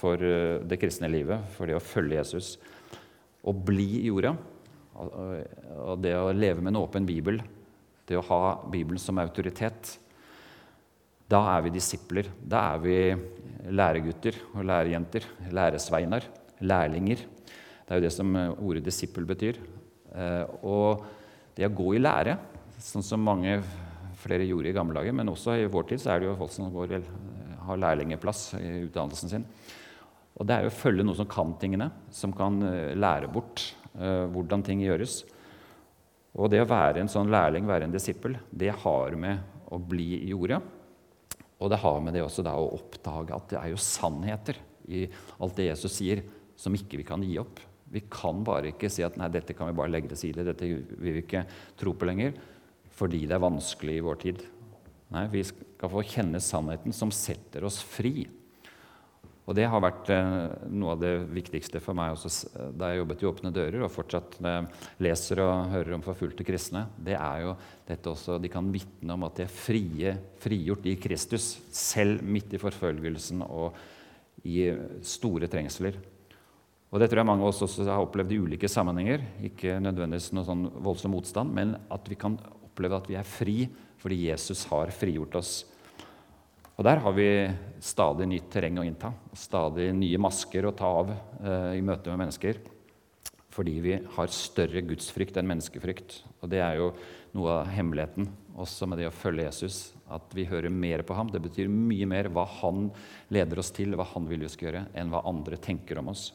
for 0.00 0.20
uh, 0.20 0.60
det 0.64 0.78
kristne 0.80 1.10
livet, 1.10 1.42
for 1.56 1.68
det 1.68 1.76
å 1.76 1.82
følge 1.82 2.20
Jesus. 2.20 2.54
Å 3.40 3.54
bli 3.54 3.88
i 4.02 4.06
jorda, 4.08 4.34
og, 5.00 5.10
og 5.80 6.04
det 6.04 6.14
å 6.18 6.30
leve 6.36 6.62
med 6.62 6.74
en 6.74 6.82
åpen 6.82 7.08
bibel, 7.08 7.40
det 8.08 8.18
å 8.18 8.26
ha 8.26 8.42
Bibelen 8.70 8.98
som 9.00 9.20
autoritet, 9.22 9.94
da 11.30 11.44
er 11.52 11.62
vi 11.62 11.70
disipler. 11.76 12.26
Da 12.42 12.64
er 12.72 12.80
vi 12.82 12.96
læregutter 13.70 14.34
og 14.50 14.64
lærerjenter, 14.66 15.28
læresveinar, 15.54 16.26
lærlinger. 16.66 17.22
Det 17.22 17.94
er 17.94 18.00
jo 18.00 18.06
det 18.06 18.14
som 18.14 18.34
ordet 18.34 18.82
disippel 18.82 19.28
betyr. 19.28 19.60
Og 20.66 21.04
det 21.54 21.68
å 21.68 21.76
gå 21.78 21.92
i 21.94 22.02
lære, 22.02 22.34
sånn 22.82 23.06
som 23.06 23.22
mange 23.22 23.60
flere 24.20 24.46
gjorde 24.48 24.70
i 24.70 24.76
gamle 24.76 24.96
dager, 24.98 25.14
men 25.16 25.32
også 25.32 25.56
i 25.58 25.68
vår 25.70 25.90
tid 25.90 26.02
så 26.02 26.14
er 26.14 26.22
det 26.22 26.30
jo 26.30 26.38
folk 26.38 26.54
som 26.54 26.70
går, 26.74 26.96
har 27.66 27.82
lærlingeplass 27.84 28.54
i 28.60 28.72
utdannelsen 28.86 29.32
sin. 29.32 29.46
Og 30.40 30.46
det 30.48 30.56
er 30.56 30.64
jo 30.64 30.72
å 30.72 30.80
følge 30.80 31.04
noen 31.04 31.18
som 31.18 31.28
kan 31.28 31.52
tingene, 31.60 31.90
som 32.14 32.32
kan 32.36 32.60
eh, 32.64 32.96
lære 32.96 33.28
bort 33.32 33.64
uh, 33.98 34.24
hvordan 34.32 34.62
ting 34.64 34.80
gjøres. 34.84 35.20
Og 36.38 36.48
det 36.52 36.62
å 36.62 36.68
være 36.70 37.02
en 37.02 37.10
sånn 37.10 37.32
lærling, 37.32 37.66
være 37.68 37.88
en 37.88 37.94
disippel, 37.94 38.38
det 38.48 38.70
har 38.84 39.16
med 39.20 39.42
å 39.70 39.80
bli 39.82 40.14
i 40.20 40.30
jorda. 40.30 40.60
Og 41.60 41.72
det 41.72 41.80
har 41.82 41.98
med 42.00 42.16
det 42.16 42.22
også 42.24 42.44
da 42.46 42.54
å 42.56 42.70
oppdage 42.78 43.36
at 43.36 43.50
det 43.52 43.58
er 43.60 43.72
jo 43.72 43.82
sannheter 43.84 44.60
i 44.90 45.02
alt 45.42 45.58
det 45.58 45.68
Jesus 45.68 45.98
sier, 45.98 46.22
som 46.56 46.74
ikke 46.76 47.02
vi 47.02 47.06
kan 47.08 47.24
gi 47.26 47.36
opp. 47.42 47.60
Vi 47.90 48.04
kan 48.08 48.44
bare 48.46 48.70
ikke 48.70 48.88
si 48.92 49.04
at 49.04 49.18
nei, 49.18 49.28
dette 49.34 49.56
kan 49.58 49.68
vi 49.68 49.76
bare 49.76 49.92
legge 49.92 50.12
til 50.12 50.22
side, 50.22 50.46
dette 50.46 50.64
vil 50.64 51.18
vi 51.18 51.24
ikke 51.24 51.44
tro 51.78 51.92
på 51.98 52.06
lenger, 52.08 52.36
fordi 53.00 53.24
det 53.24 53.36
er 53.36 53.46
vanskelig 53.48 53.96
i 53.96 54.04
vår 54.04 54.20
tid. 54.20 54.42
Nei, 55.10 55.24
vi 55.32 55.42
skal 55.46 55.90
få 55.90 56.04
kjenne 56.06 56.42
sannheten 56.44 56.94
som 56.94 57.10
setter 57.14 57.64
oss 57.66 57.80
fri. 57.82 58.28
Og 59.48 59.56
det 59.58 59.64
har 59.66 59.82
vært 59.82 60.10
eh, 60.14 60.34
noe 60.70 60.92
av 60.94 61.00
det 61.02 61.14
viktigste 61.34 61.80
for 61.82 61.96
meg 61.98 62.12
også, 62.14 62.52
da 62.78 62.92
jeg 62.92 63.00
jobbet 63.00 63.24
i 63.24 63.28
Åpne 63.30 63.50
dører, 63.54 63.80
og 63.82 63.90
fortsatt 63.90 64.36
leser 65.02 65.42
og 65.42 65.72
hører 65.72 65.96
om 65.96 66.04
forfulgte 66.04 66.46
kristne. 66.46 66.84
Det 66.94 67.16
er 67.16 67.46
jo 67.48 67.56
dette 67.88 68.12
også, 68.12 68.38
De 68.38 68.52
kan 68.52 68.68
vitne 68.70 69.16
om 69.16 69.26
at 69.26 69.40
de 69.40 69.48
er 69.48 69.50
frie, 69.50 70.14
frigjort 70.38 70.86
i 70.86 70.94
Kristus, 71.02 71.56
selv 71.74 72.22
midt 72.22 72.54
i 72.54 72.62
forfølgelsen 72.62 73.42
og 73.48 73.74
i 74.46 74.70
store 75.02 75.50
trengsler. 75.50 75.98
Og 76.90 76.98
Det 77.02 77.10
tror 77.10 77.22
jeg 77.22 77.30
mange 77.32 77.42
av 77.42 77.50
oss 77.50 77.62
også 77.66 77.86
har 77.86 78.02
opplevd 78.02 78.32
i 78.34 78.40
ulike 78.42 78.70
sammenhenger. 78.70 79.22
Ikke 79.46 79.76
nødvendigvis 79.82 80.32
noe 80.34 80.46
sånn 80.46 80.64
voldsom 80.82 81.14
motstand, 81.14 81.50
men 81.54 81.76
at 81.90 82.06
vi 82.10 82.18
kan 82.18 82.38
oppleve 82.70 83.02
at 83.02 83.10
vi 83.10 83.18
er 83.18 83.26
fri 83.26 83.58
fordi 84.00 84.22
Jesus 84.30 84.64
har 84.70 84.92
frigjort 84.96 85.36
oss. 85.42 85.52
Og 86.80 86.84
Der 86.88 86.96
har 87.04 87.12
vi 87.12 87.28
stadig 87.84 88.24
nytt 88.30 88.46
terreng 88.48 88.78
å 88.80 88.84
innta, 88.88 89.12
stadig 89.36 89.90
nye 89.92 90.16
masker 90.16 90.64
å 90.64 90.72
ta 90.72 90.88
av 91.02 91.10
eh, 91.12 91.76
i 91.76 91.82
møte 91.84 92.08
med 92.08 92.22
mennesker. 92.22 92.62
Fordi 93.52 93.74
vi 93.84 93.98
har 94.14 94.32
større 94.32 94.80
gudsfrykt 94.88 95.36
enn 95.36 95.50
menneskefrykt. 95.50 96.22
Og 96.40 96.48
Det 96.48 96.62
er 96.64 96.78
jo 96.80 96.94
noe 97.36 97.58
av 97.58 97.68
hemmeligheten 97.68 98.30
også 98.60 98.88
med 98.88 99.02
det 99.02 99.10
å 99.10 99.12
følge 99.12 99.44
Jesus. 99.50 99.90
At 100.08 100.32
vi 100.32 100.48
hører 100.48 100.72
mer 100.72 101.04
på 101.04 101.14
ham. 101.18 101.28
Det 101.28 101.42
betyr 101.44 101.68
mye 101.68 102.08
mer 102.08 102.30
hva 102.32 102.46
han 102.62 102.88
leder 103.28 103.60
oss 103.60 103.74
til, 103.76 103.92
hva 103.92 104.08
han 104.14 104.30
vil 104.30 104.46
vi 104.46 104.52
skal 104.52 104.70
gjøre, 104.70 104.86
enn 104.96 105.12
hva 105.12 105.26
andre 105.28 105.60
tenker 105.60 106.00
om 106.00 106.14
oss. 106.14 106.30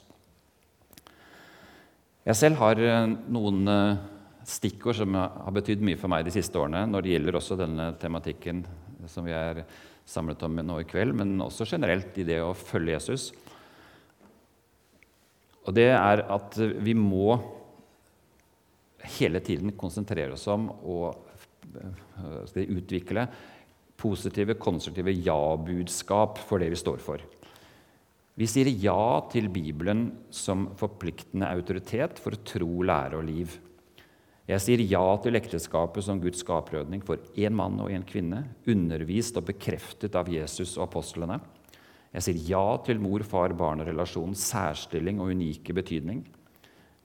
Jeg 2.26 2.38
selv 2.38 2.62
har 2.62 2.80
eh, 2.82 3.16
noen 3.34 3.66
eh, 3.70 4.06
stikkord 4.46 4.98
som 5.00 5.16
har 5.18 5.54
betydd 5.56 5.84
mye 5.86 6.00
for 6.00 6.12
meg 6.12 6.26
de 6.28 6.34
siste 6.36 6.60
årene 6.60 6.86
når 6.90 7.06
det 7.06 7.14
gjelder 7.16 7.38
også 7.40 7.58
denne 7.60 7.90
tematikken 8.02 8.64
som 9.10 9.26
vi 9.26 9.34
er 9.36 9.64
samlet 10.06 10.44
om 10.46 10.60
nå 10.62 10.80
i 10.82 10.88
kveld, 10.88 11.16
men 11.18 11.42
også 11.42 11.66
generelt 11.70 12.18
i 12.22 12.26
det 12.28 12.38
å 12.44 12.54
følge 12.58 12.94
Jesus. 12.94 13.32
Og 15.66 15.74
det 15.74 15.90
er 15.98 16.22
at 16.30 16.58
vi 16.86 16.94
må 16.98 17.36
hele 19.18 19.42
tiden 19.46 19.74
konsentrere 19.78 20.38
oss 20.38 20.46
om 20.50 20.70
å 20.70 21.00
utvikle 22.62 23.26
positive, 23.98 24.58
konstruktive 24.62 25.14
ja-budskap 25.14 26.42
for 26.46 26.62
det 26.62 26.70
vi 26.74 26.80
står 26.80 27.02
for. 27.02 27.24
Vi 28.36 28.48
sier 28.52 28.68
ja 28.68 29.22
til 29.32 29.48
Bibelen 29.50 30.10
som 30.34 30.68
forpliktende 30.76 31.48
autoritet 31.56 32.20
for 32.20 32.36
tro, 32.44 32.84
lære 32.84 33.22
og 33.22 33.26
liv. 33.30 33.56
Jeg 34.46 34.62
sier 34.62 34.82
ja 34.86 35.02
til 35.24 35.40
ekteskapet 35.40 36.06
som 36.06 36.20
Guds 36.22 36.44
skaperordning 36.44 37.02
for 37.06 37.18
én 37.34 37.56
mann 37.58 37.80
og 37.82 37.90
én 37.90 38.04
kvinne, 38.06 38.44
undervist 38.70 39.40
og 39.42 39.48
bekreftet 39.48 40.14
av 40.20 40.30
Jesus 40.30 40.76
og 40.78 40.84
apostlene. 40.86 41.40
Jeg 42.14 42.28
sier 42.28 42.44
ja 42.52 42.66
til 42.86 43.02
mor-far-barn-relasjonens 43.02 44.44
særstilling 44.52 45.18
og 45.20 45.32
unike 45.34 45.74
betydning. 45.74 46.22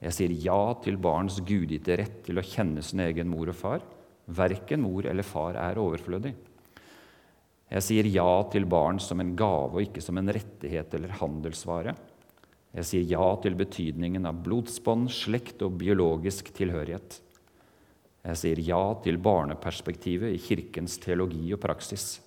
Jeg 0.05 0.17
sier 0.17 0.35
ja 0.37 0.59
til 0.85 1.01
barns 1.01 1.39
gudgitte 1.41 1.97
rett 2.03 2.21
til 2.29 2.41
å 2.41 2.45
kjenne 2.45 2.85
sin 2.85 3.01
egen 3.07 3.33
mor 3.33 3.49
og 3.49 3.57
far. 3.57 3.89
Verken 4.29 4.85
mor 4.85 5.09
eller 5.09 5.25
far 5.25 5.57
er 5.57 5.81
overflødig. 5.81 6.35
Jeg 7.71 7.87
sier 7.87 8.11
ja 8.13 8.29
til 8.53 8.69
barn 8.69 9.01
som 9.01 9.21
en 9.23 9.33
gave 9.39 9.79
og 9.79 9.83
ikke 9.87 10.05
som 10.05 10.21
en 10.21 10.29
rettighet 10.37 10.93
eller 10.99 11.17
handelsvare. 11.23 11.97
Jeg 12.77 12.87
sier 12.87 13.11
ja 13.17 13.33
til 13.43 13.57
betydningen 13.59 14.29
av 14.29 14.45
blodsbånd, 14.45 15.09
slekt 15.09 15.65
og 15.65 15.81
biologisk 15.81 16.53
tilhørighet. 16.55 17.23
Jeg 18.21 18.37
sier 18.37 18.59
ja 18.61 18.81
til 19.01 19.17
barneperspektivet 19.23 20.35
i 20.35 20.41
Kirkens 20.43 20.99
teologi 21.01 21.55
og 21.57 21.63
praksis. 21.63 22.19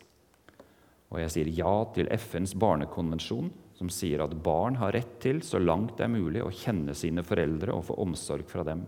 Og 1.13 1.19
jeg 1.21 1.33
sier 1.35 1.51
ja 1.53 1.73
til 1.93 2.09
FNs 2.17 2.55
barnekonvensjon, 2.57 3.51
som 3.77 3.91
sier 3.93 4.23
at 4.25 4.33
barn 4.45 4.79
har 4.81 4.95
rett 4.95 5.19
til, 5.21 5.43
så 5.45 5.61
langt 5.61 5.99
det 5.99 6.07
er 6.07 6.13
mulig, 6.15 6.41
å 6.41 6.53
kjenne 6.53 6.95
sine 6.97 7.21
foreldre 7.25 7.75
og 7.75 7.85
få 7.91 7.99
omsorg 8.01 8.49
fra 8.49 8.65
dem. 8.65 8.81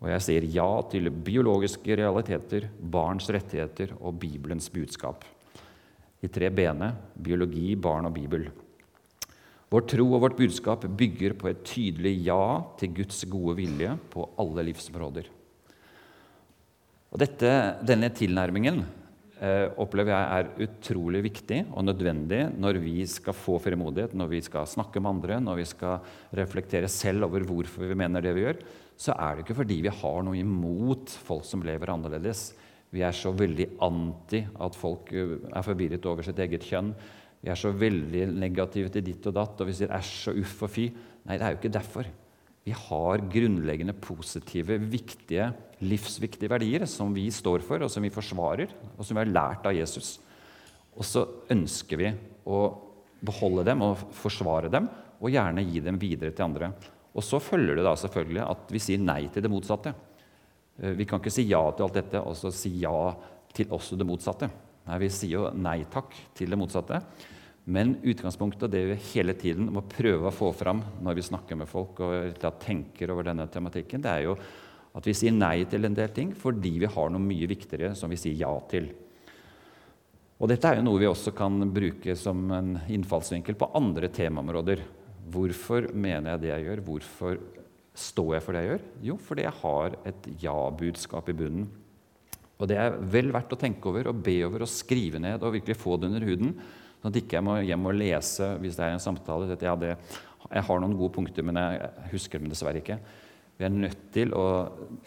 Og 0.00 0.08
jeg 0.12 0.24
sier 0.24 0.48
ja 0.56 0.68
til 0.88 1.12
biologiske 1.12 2.00
realiteter, 2.00 2.70
barns 2.80 3.28
rettigheter 3.32 3.94
og 4.00 4.16
Bibelens 4.24 4.70
budskap. 4.72 5.24
De 6.20 6.32
tre 6.32 6.48
b-ene 6.48 6.90
biologi, 7.20 7.74
barn 7.76 8.08
og 8.08 8.16
Bibel. 8.16 8.48
Vår 9.68 9.88
tro 9.90 10.08
og 10.14 10.20
vårt 10.24 10.36
budskap 10.40 10.84
bygger 10.96 11.36
på 11.36 11.52
et 11.52 11.64
tydelig 11.68 12.16
ja 12.24 12.42
til 12.80 12.92
Guds 12.96 13.24
gode 13.28 13.58
vilje 13.60 13.96
på 14.12 14.28
alle 14.40 14.70
livsområder. 14.70 15.33
Og 17.14 17.20
dette, 17.22 17.50
Denne 17.86 18.08
tilnærmingen 18.10 18.80
eh, 19.38 19.68
opplever 19.78 20.10
jeg 20.10 20.38
er 20.38 20.64
utrolig 20.66 21.20
viktig 21.28 21.60
og 21.70 21.86
nødvendig 21.86 22.40
når 22.58 22.80
vi 22.82 23.04
skal 23.06 23.36
få 23.38 23.60
frimodighet, 23.62 24.16
når 24.18 24.32
vi 24.32 24.40
skal 24.42 24.66
snakke 24.66 24.98
med 24.98 25.12
andre, 25.12 25.38
når 25.38 25.60
vi 25.60 25.66
skal 25.70 26.02
reflektere 26.34 26.90
selv 26.90 27.28
over 27.28 27.46
hvorfor 27.46 27.86
vi 27.86 27.98
mener 27.98 28.24
det 28.24 28.32
vi 28.34 28.42
gjør, 28.48 28.58
så 28.98 29.14
er 29.14 29.36
det 29.36 29.44
ikke 29.44 29.60
fordi 29.60 29.78
vi 29.86 29.94
har 29.94 30.26
noe 30.26 30.40
imot 30.40 31.14
folk 31.28 31.46
som 31.46 31.62
lever 31.62 31.94
annerledes. 31.94 32.48
Vi 32.90 33.06
er 33.06 33.14
så 33.14 33.30
veldig 33.34 33.68
anti 33.86 34.42
at 34.66 34.78
folk 34.78 35.14
eh, 35.14 35.38
er 35.54 35.68
forvirret 35.70 36.10
over 36.10 36.26
sitt 36.26 36.42
eget 36.42 36.66
kjønn. 36.66 36.90
Vi 37.46 37.54
er 37.54 37.62
så 37.62 37.70
veldig 37.78 38.26
negative 38.34 38.90
til 38.90 39.06
ditt 39.06 39.30
og 39.30 39.38
datt, 39.38 39.62
og 39.62 39.70
vi 39.70 39.78
sier 39.78 39.94
æsj 39.94 40.32
og 40.32 40.42
uff 40.42 40.66
og 40.66 40.76
fy. 40.80 40.90
Nei, 41.28 41.38
det 41.38 41.46
er 41.46 41.54
jo 41.54 41.62
ikke 41.62 41.76
derfor. 41.78 42.10
Vi 42.64 42.72
har 42.72 43.24
grunnleggende 43.28 43.92
positive, 44.00 44.78
viktige, 44.78 45.50
livsviktige 45.84 46.48
verdier 46.48 46.86
som 46.88 47.12
vi 47.12 47.26
står 47.32 47.64
for, 47.66 47.84
og 47.84 47.92
som 47.92 48.04
vi 48.04 48.12
forsvarer, 48.12 48.72
og 48.96 49.04
som 49.04 49.18
vi 49.18 49.20
har 49.20 49.32
lært 49.34 49.68
av 49.68 49.76
Jesus. 49.76 50.14
Og 50.96 51.04
så 51.04 51.26
ønsker 51.52 52.00
vi 52.00 52.08
å 52.48 52.60
beholde 53.24 53.66
dem 53.68 53.84
og 53.84 54.06
forsvare 54.16 54.72
dem, 54.72 54.88
og 55.20 55.32
gjerne 55.32 55.64
gi 55.68 55.82
dem 55.84 56.00
videre 56.00 56.32
til 56.32 56.46
andre. 56.46 56.72
Og 57.14 57.22
så 57.24 57.40
følger 57.42 57.78
det 57.78 57.84
da 57.86 57.94
selvfølgelig 57.98 58.42
at 58.46 58.72
vi 58.74 58.82
sier 58.82 59.00
nei 59.02 59.22
til 59.32 59.44
det 59.44 59.52
motsatte. 59.52 59.92
Eh, 60.80 60.96
vi 60.98 61.06
kan 61.08 61.20
ikke 61.20 61.32
si 61.32 61.46
ja 61.50 61.62
til 61.70 61.86
alt 61.86 62.00
dette 62.00 62.22
og 62.24 62.34
så 62.38 62.50
si 62.54 62.72
ja 62.82 63.12
til 63.54 63.70
også 63.76 63.98
det 64.00 64.08
motsatte. 64.08 64.48
Nei, 64.88 64.98
Vi 65.04 65.12
sier 65.12 65.36
jo 65.38 65.50
nei 65.54 65.84
takk 65.90 66.16
til 66.36 66.50
det 66.50 66.58
motsatte. 66.58 67.00
Men 67.64 67.94
utgangspunktet 68.04 68.72
det 68.74 68.82
vi 68.90 68.96
hele 69.14 69.32
tiden 69.40 69.70
må 69.72 69.84
prøve 69.88 70.28
å 70.28 70.34
få 70.34 70.50
fram 70.52 70.82
når 71.04 71.16
vi 71.16 71.24
snakker 71.30 71.56
med 71.56 71.70
folk 71.70 72.02
og 72.04 72.44
tenker 72.60 73.12
over 73.14 73.30
denne 73.30 73.46
tematikken, 73.48 74.04
det 74.04 74.10
er 74.12 74.26
jo 74.26 74.34
at 74.94 75.08
vi 75.08 75.14
sier 75.16 75.32
nei 75.34 75.64
til 75.66 75.88
en 75.88 75.96
del 75.96 76.12
ting 76.14 76.34
fordi 76.36 76.76
vi 76.82 76.90
har 76.92 77.08
noe 77.10 77.24
mye 77.24 77.48
viktigere 77.50 77.94
som 77.98 78.12
vi 78.12 78.20
sier 78.20 78.36
ja 78.44 78.52
til. 78.70 78.90
Og 80.38 80.50
Dette 80.50 80.68
er 80.68 80.78
jo 80.78 80.84
noe 80.84 81.00
vi 81.00 81.08
også 81.08 81.32
kan 81.36 81.56
bruke 81.72 82.16
som 82.18 82.44
en 82.52 82.74
innfallsvinkel 82.92 83.56
på 83.56 83.70
andre 83.78 84.10
temaområder. 84.12 84.82
Hvorfor 85.32 85.88
mener 85.96 86.34
jeg 86.34 86.42
det 86.42 86.50
jeg 86.50 86.66
gjør? 86.66 86.84
Hvorfor 86.84 87.40
står 87.94 88.30
jeg 88.34 88.44
for 88.44 88.52
det 88.52 88.62
jeg 88.62 88.72
gjør? 88.72 88.86
Jo, 89.08 89.18
fordi 89.24 89.46
jeg 89.46 89.58
har 89.62 89.98
et 90.10 90.30
ja-budskap 90.42 91.30
i 91.30 91.36
bunnen. 91.38 91.68
Og 92.60 92.68
det 92.70 92.76
er 92.78 92.98
vel 93.10 93.32
verdt 93.34 93.54
å 93.54 93.58
tenke 93.58 93.88
over 93.90 94.10
og 94.10 94.20
be 94.26 94.36
over 94.46 94.66
og 94.66 94.70
skrive 94.70 95.22
ned 95.22 95.42
og 95.42 95.56
virkelig 95.56 95.78
få 95.80 95.96
det 95.98 96.10
under 96.10 96.26
huden. 96.28 96.52
Sånn 97.04 97.12
at 97.12 97.18
ikke 97.20 97.36
jeg 97.36 97.44
må 97.44 97.58
hjem 97.60 97.90
og 97.90 97.98
lese 98.00 98.46
hvis 98.62 98.78
det 98.78 98.86
er 98.86 98.94
en 98.94 99.02
samtale. 99.04 99.50
Ja, 99.60 99.74
det, 99.76 99.90
jeg 100.48 100.64
har 100.64 100.78
noen 100.80 100.94
gode 100.96 101.12
punkter, 101.12 101.44
men 101.44 101.58
jeg 101.60 101.90
husker 102.14 102.40
dem 102.40 102.48
dessverre 102.48 102.80
ikke. 102.80 102.96
Vi 103.60 103.66
er 103.68 103.74
nødt 103.74 104.06
til 104.14 104.32
å 104.32 104.46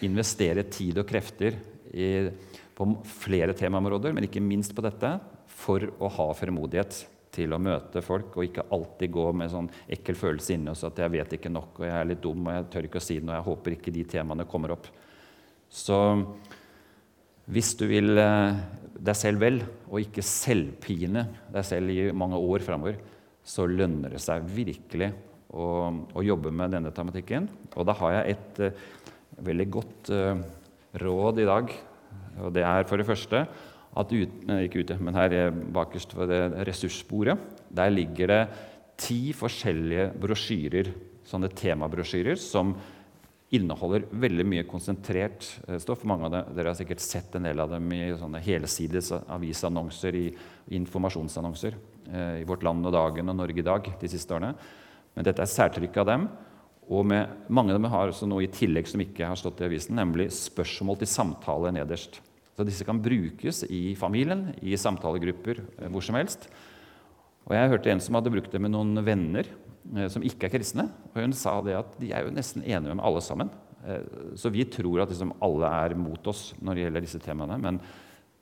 investere 0.05 0.67
tid 0.69 1.01
og 1.01 1.07
krefter 1.09 1.57
i, 1.89 2.29
på 2.77 2.87
flere 3.17 3.57
temaområder, 3.57 4.13
men 4.13 4.27
ikke 4.27 4.45
minst 4.45 4.77
på 4.77 4.85
dette, 4.85 5.15
for 5.49 5.89
å 5.97 6.11
ha 6.19 6.27
fremodighet 6.37 6.99
til 7.33 7.57
å 7.57 7.61
møte 7.65 8.05
folk 8.05 8.37
og 8.37 8.45
ikke 8.45 8.67
alltid 8.77 9.15
gå 9.17 9.25
med 9.41 9.49
sånn 9.49 9.71
ekkel 9.97 10.21
følelse 10.21 10.53
inni 10.53 10.69
oss 10.69 10.85
at 10.85 11.01
jeg 11.01 11.13
vet 11.17 11.33
ikke 11.33 11.49
nok 11.49 11.81
og 11.81 11.89
jeg 11.89 11.97
er 11.97 12.07
litt 12.11 12.21
dum 12.21 12.45
og 12.45 12.53
jeg 12.53 12.69
tør 12.75 12.87
ikke 12.91 13.01
å 13.01 13.07
si 13.07 13.17
noe. 13.17 13.33
og 13.33 13.39
Jeg 13.39 13.47
håper 13.49 13.75
ikke 13.79 13.95
de 13.97 14.05
temaene 14.13 14.45
kommer 14.49 14.77
opp. 14.77 14.91
Så 15.65 15.97
hvis 17.47 17.73
du 17.79 17.85
vil 17.87 18.17
eh, 18.19 18.57
deg 18.97 19.15
selv 19.15 19.43
vel, 19.43 19.61
og 19.87 20.01
ikke 20.01 20.25
selvpine 20.25 21.23
deg 21.53 21.65
selv 21.65 21.93
i 21.93 22.09
mange 22.11 22.39
år 22.39 22.65
framover, 22.65 22.97
så 23.47 23.63
lønner 23.69 24.11
det 24.11 24.19
seg 24.19 24.43
virkelig 24.51 25.13
å, 25.55 25.67
å, 26.11 26.23
jobbe 26.25 26.51
med 26.51 26.73
denne 26.75 26.91
tematikken. 26.91 27.47
Og 27.77 27.87
da 27.87 27.95
har 28.01 28.17
jeg 28.17 28.35
et 28.35 28.59
uh, 28.65 28.81
veldig 29.47 29.67
godt 29.71 30.11
uh, 30.11 30.41
råd 30.99 31.39
i 31.39 31.47
dag. 31.47 31.71
Og 32.43 32.51
det 32.57 32.65
er 32.67 32.87
for 32.89 32.99
det 32.99 33.07
første 33.07 33.45
at 33.97 34.11
ut, 34.11 34.33
ikke 34.59 34.83
ute, 34.83 34.97
men 34.99 35.15
her 35.15 35.55
bakerst 35.73 36.11
ved 36.17 36.33
det 36.33 36.67
ressurssporet, 36.67 37.39
der 37.71 37.93
ligger 37.93 38.33
det 38.33 38.41
ti 38.99 39.31
forskjellige 39.37 40.09
brosjyrer, 40.19 40.91
sånne 41.27 41.49
temabrosjyrer, 41.55 42.37
som 42.41 42.75
inneholder 43.55 44.03
veldig 44.11 44.43
mye 44.47 44.65
konsentrert 44.67 45.45
eh, 45.67 45.77
stoff. 45.79 46.03
Mange 46.07 46.27
av 46.27 46.53
Dere 46.55 46.73
har 46.73 46.77
sikkert 46.77 47.03
sett 47.03 47.37
en 47.37 47.47
del 47.47 47.61
av 47.63 47.71
dem 47.71 47.85
i 47.95 48.01
sånne 48.19 48.41
helsides 48.43 49.13
avisannonser, 49.23 50.17
i 50.19 50.27
informasjonsannonser 50.77 51.77
eh, 52.11 52.41
i 52.41 52.47
Vårt 52.47 52.65
Land 52.67 52.89
og 52.89 52.95
Dagen 52.95 53.31
og 53.31 53.39
Norge 53.39 53.63
i 53.63 53.67
dag 53.67 53.87
de 54.01 54.11
siste 54.11 54.35
årene. 54.35 54.51
Men 55.15 55.27
dette 55.27 55.43
er 55.43 55.51
særtrykk 55.51 56.01
av 56.03 56.09
dem. 56.11 56.27
Og 56.87 57.03
med, 57.07 57.31
mange 57.51 57.73
av 57.73 57.79
dem 57.79 57.89
har 57.91 58.11
også 58.11 58.27
noe 58.29 58.45
i 58.45 58.51
tillegg 58.51 58.87
som 58.87 59.01
ikke 59.03 59.27
har 59.27 59.39
stått 59.39 59.63
i 59.63 59.67
avisen, 59.67 59.95
nemlig 59.99 60.29
spørsmål 60.35 60.99
til 61.01 61.11
samtale 61.11 61.71
nederst. 61.75 62.21
Så 62.55 62.65
disse 62.67 62.85
kan 62.87 62.99
brukes 63.03 63.61
i 63.69 63.91
familien, 63.99 64.49
i 64.59 64.75
samtalegrupper, 64.79 65.63
eh, 65.77 65.87
hvor 65.93 66.03
som 66.03 66.19
helst. 66.19 66.49
Og 67.47 67.55
jeg 67.55 67.71
hørte 67.71 67.91
en 67.93 68.03
som 68.03 68.19
hadde 68.19 68.33
brukt 68.33 68.51
det 68.51 68.59
med 68.59 68.75
noen 68.75 68.99
venner 69.07 69.47
som 70.11 70.25
ikke 70.25 70.47
er 70.47 70.53
kristne. 70.57 70.87
Og 71.13 71.21
hun 71.21 71.35
sa 71.37 71.57
det 71.65 71.77
at 71.77 71.95
de 72.01 72.11
er 72.15 72.25
jo 72.25 72.33
nesten 72.35 72.65
enige 72.65 72.95
med 72.95 73.05
alle 73.05 73.23
sammen. 73.23 73.51
Eh, 73.85 74.35
så 74.35 74.51
vi 74.53 74.65
tror 74.69 75.03
at 75.03 75.13
liksom 75.13 75.35
alle 75.43 75.69
er 75.85 75.95
mot 75.99 76.27
oss 76.27 76.51
når 76.59 76.75
det 76.75 76.85
gjelder 76.85 77.07
disse 77.07 77.23
temaene. 77.23 77.59
men 77.61 77.79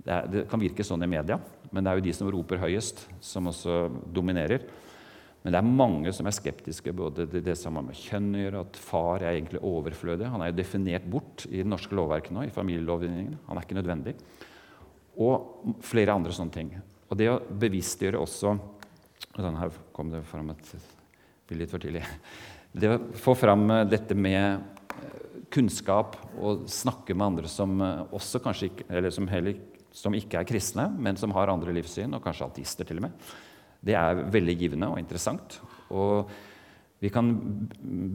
det, 0.05 0.13
er, 0.13 0.25
det, 0.29 0.41
kan 0.51 0.62
virke 0.62 0.86
sånn 0.86 1.01
i 1.01 1.10
media, 1.10 1.39
men 1.73 1.81
det 1.81 1.89
er 1.89 1.97
jo 1.97 2.05
de 2.05 2.12
som 2.13 2.27
roper 2.29 2.60
høyest, 2.62 3.08
som 3.25 3.47
også 3.49 3.88
dominerer. 4.13 4.67
Men 5.41 5.53
det 5.53 5.58
er 5.58 5.77
mange 5.79 6.12
som 6.13 6.29
er 6.29 6.36
skeptiske 6.36 6.93
både 6.93 7.25
til 7.29 7.41
det 7.45 7.55
har 7.58 7.73
med 7.73 7.97
kjønn 7.97 8.31
å 8.34 8.43
gjøre, 8.43 8.62
at 8.65 8.77
far 8.81 9.23
er 9.23 9.36
egentlig 9.36 9.62
overflødig. 9.65 10.29
Han 10.29 10.41
er 10.41 10.51
jo 10.51 10.60
definert 10.60 11.05
bort 11.10 11.47
i 11.49 11.63
det 11.63 11.69
norske 11.69 11.97
lovverket 11.97 12.34
nå, 12.38 12.45
i 12.45 12.53
familielovgivningen. 12.53 13.39
Han 13.49 13.58
er 13.58 13.65
ikke 13.65 13.77
nødvendig. 13.77 14.15
Og 15.21 15.81
flere 15.86 16.17
andre 16.17 16.34
sånne 16.38 16.53
ting. 16.53 16.73
Og 17.10 17.17
det 17.17 17.29
å 17.29 17.41
bevisstgjøre 17.65 18.21
også 18.21 18.55
sånn 19.36 19.60
Her 19.60 19.73
kom 19.93 20.10
det 20.13 20.21
fram 20.29 20.53
et 20.53 20.69
blir 21.47 21.62
litt 21.62 21.73
for 21.73 21.81
tidlig. 21.81 22.03
Det 22.75 22.91
å 22.91 23.01
få 23.19 23.36
fram 23.38 23.69
eh, 23.71 23.86
dette 23.88 24.17
med 24.17 24.58
eh, 24.58 25.43
kunnskap 25.53 26.17
og 26.36 26.65
snakke 26.71 27.15
med 27.15 27.27
andre 27.29 27.51
som 27.51 27.77
eh, 27.81 28.01
også 28.15 28.41
kanskje 28.43 28.71
ikke, 28.71 28.88
eller 28.89 29.13
som, 29.13 29.29
heller, 29.31 29.60
som 29.95 30.17
ikke 30.17 30.41
er 30.41 30.49
kristne, 30.49 30.89
men 30.97 31.19
som 31.19 31.34
har 31.38 31.53
andre 31.53 31.75
livssyn, 31.77 32.17
og 32.17 32.23
kanskje 32.25 32.49
ateister 32.49 32.89
til 32.89 32.99
og 32.99 33.08
med, 33.08 33.31
det 33.86 33.95
er 33.99 34.25
veldig 34.34 34.58
givende 34.58 34.89
og 34.91 34.99
interessant. 34.99 35.60
Og 35.93 36.31
vi 37.03 37.12
kan 37.13 37.29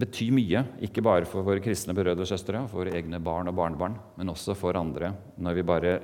bety 0.01 0.31
mye, 0.35 0.65
ikke 0.83 1.05
bare 1.05 1.29
for 1.29 1.47
våre 1.47 1.63
kristne 1.63 1.95
brødre 1.95 2.25
og 2.25 2.29
søstre, 2.29 2.65
for 2.67 2.83
våre 2.83 2.97
egne 2.99 3.21
barn 3.23 3.49
og 3.49 3.55
barnebarn, 3.55 3.95
men 4.19 4.33
også 4.33 4.57
for 4.59 4.77
andre, 4.81 5.13
når 5.39 5.61
vi 5.61 5.67
bare 5.69 5.95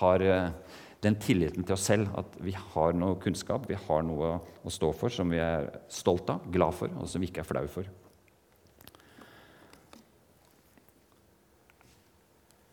har 0.00 0.24
den 1.04 1.18
tilliten 1.20 1.64
til 1.66 1.76
oss 1.76 1.86
selv 1.90 2.10
at 2.18 2.38
vi 2.42 2.54
har 2.56 2.96
noe 2.96 3.18
kunnskap, 3.22 3.68
vi 3.68 3.78
har 3.78 4.06
noe 4.06 4.38
å 4.64 4.72
stå 4.72 4.90
for 4.96 5.12
som 5.12 5.30
vi 5.32 5.40
er 5.42 5.68
stolt 5.92 6.30
av, 6.32 6.46
glad 6.52 6.76
for, 6.76 6.92
og 6.98 7.10
som 7.10 7.22
vi 7.22 7.30
ikke 7.30 7.44
er 7.44 7.48
flau 7.48 7.64
for. 7.70 7.90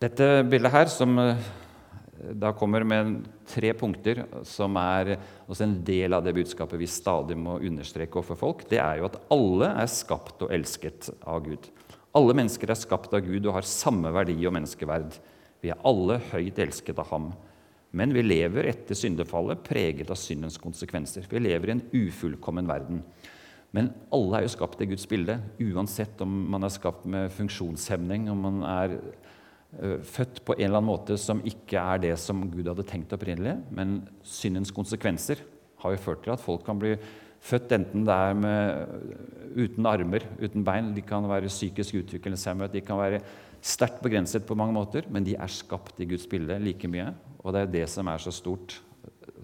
Dette 0.02 0.30
bildet 0.50 0.74
her, 0.74 0.88
som 0.90 1.14
eh, 1.22 1.50
da 2.42 2.50
kommer 2.58 2.82
med 2.88 3.20
tre 3.50 3.70
punkter, 3.78 4.24
som 4.48 4.80
er 4.82 5.14
også 5.46 5.68
en 5.68 5.76
del 5.86 6.18
av 6.18 6.26
det 6.26 6.34
budskapet 6.34 6.80
vi 6.82 6.90
stadig 6.90 7.38
må 7.38 7.60
understreke 7.60 8.18
overfor 8.18 8.40
folk, 8.40 8.66
det 8.72 8.80
er 8.82 8.98
jo 8.98 9.12
at 9.12 9.20
alle 9.34 9.70
er 9.84 9.92
skapt 9.94 10.42
og 10.48 10.56
elsket 10.56 11.12
av 11.22 11.44
Gud. 11.46 11.70
Alle 12.18 12.36
mennesker 12.36 12.74
er 12.74 12.80
skapt 12.80 13.14
av 13.14 13.22
Gud 13.28 13.46
og 13.46 13.60
har 13.60 13.68
samme 13.68 14.10
verdi 14.16 14.40
og 14.42 14.56
menneskeverd. 14.58 15.14
Vi 15.62 15.70
er 15.70 15.86
alle 15.86 16.18
høyt 16.32 16.60
elsket 16.66 16.98
av 17.00 17.14
Ham. 17.14 17.30
Men 17.92 18.14
vi 18.16 18.24
lever 18.24 18.70
etter 18.72 18.96
syndefallet 18.96 19.64
preget 19.66 20.12
av 20.12 20.20
syndens 20.20 20.58
konsekvenser. 20.62 21.28
Vi 21.28 21.42
lever 21.44 21.72
i 21.72 21.76
en 21.76 21.86
ufullkommen 21.92 22.70
verden. 22.70 23.02
Men 23.76 23.92
alle 24.12 24.40
er 24.40 24.46
jo 24.46 24.54
skapt 24.56 24.82
i 24.84 24.88
Guds 24.92 25.08
bilde, 25.08 25.38
uansett 25.64 26.20
om 26.24 26.32
man 26.52 26.68
er 26.68 26.74
skapt 26.74 27.06
med 27.08 27.32
funksjonshemning, 27.36 28.28
om 28.32 28.48
man 28.48 28.64
er 28.68 28.98
født 30.04 30.42
på 30.44 30.58
en 30.58 30.66
eller 30.66 30.82
annen 30.82 30.90
måte 30.90 31.16
som 31.20 31.40
ikke 31.48 31.80
er 31.80 32.02
det 32.04 32.16
som 32.20 32.44
Gud 32.52 32.68
hadde 32.68 32.88
tenkt 32.88 33.14
opprinnelig. 33.16 33.56
Men 33.72 34.02
syndens 34.28 34.74
konsekvenser 34.76 35.44
har 35.84 35.96
jo 35.96 36.04
ført 36.04 36.26
til 36.26 36.36
at 36.36 36.44
folk 36.44 36.66
kan 36.68 36.80
bli 36.80 36.98
født 37.42 37.72
enten 37.74 38.04
det 38.06 38.16
er 38.16 38.36
med, 38.38 38.92
uten 39.58 39.88
armer, 39.90 40.28
uten 40.40 40.66
bein, 40.68 40.92
de 40.96 41.04
kan 41.06 41.26
være 41.30 41.50
psykisk 41.50 41.98
utviklingshemmet, 42.04 42.76
de 42.76 42.84
kan 42.86 43.00
være 43.00 43.24
sterkt 43.62 44.02
begrenset 44.04 44.46
på 44.46 44.58
mange 44.58 44.76
måter, 44.76 45.08
men 45.10 45.26
de 45.26 45.38
er 45.38 45.54
skapt 45.54 46.00
i 46.02 46.08
Guds 46.10 46.28
bilde 46.30 46.60
like 46.62 46.90
mye. 46.92 47.08
Og 47.42 47.54
det 47.54 47.64
er 47.64 47.72
det 47.74 47.86
som 47.90 48.10
er 48.12 48.22
så 48.22 48.34
stort, 48.34 48.78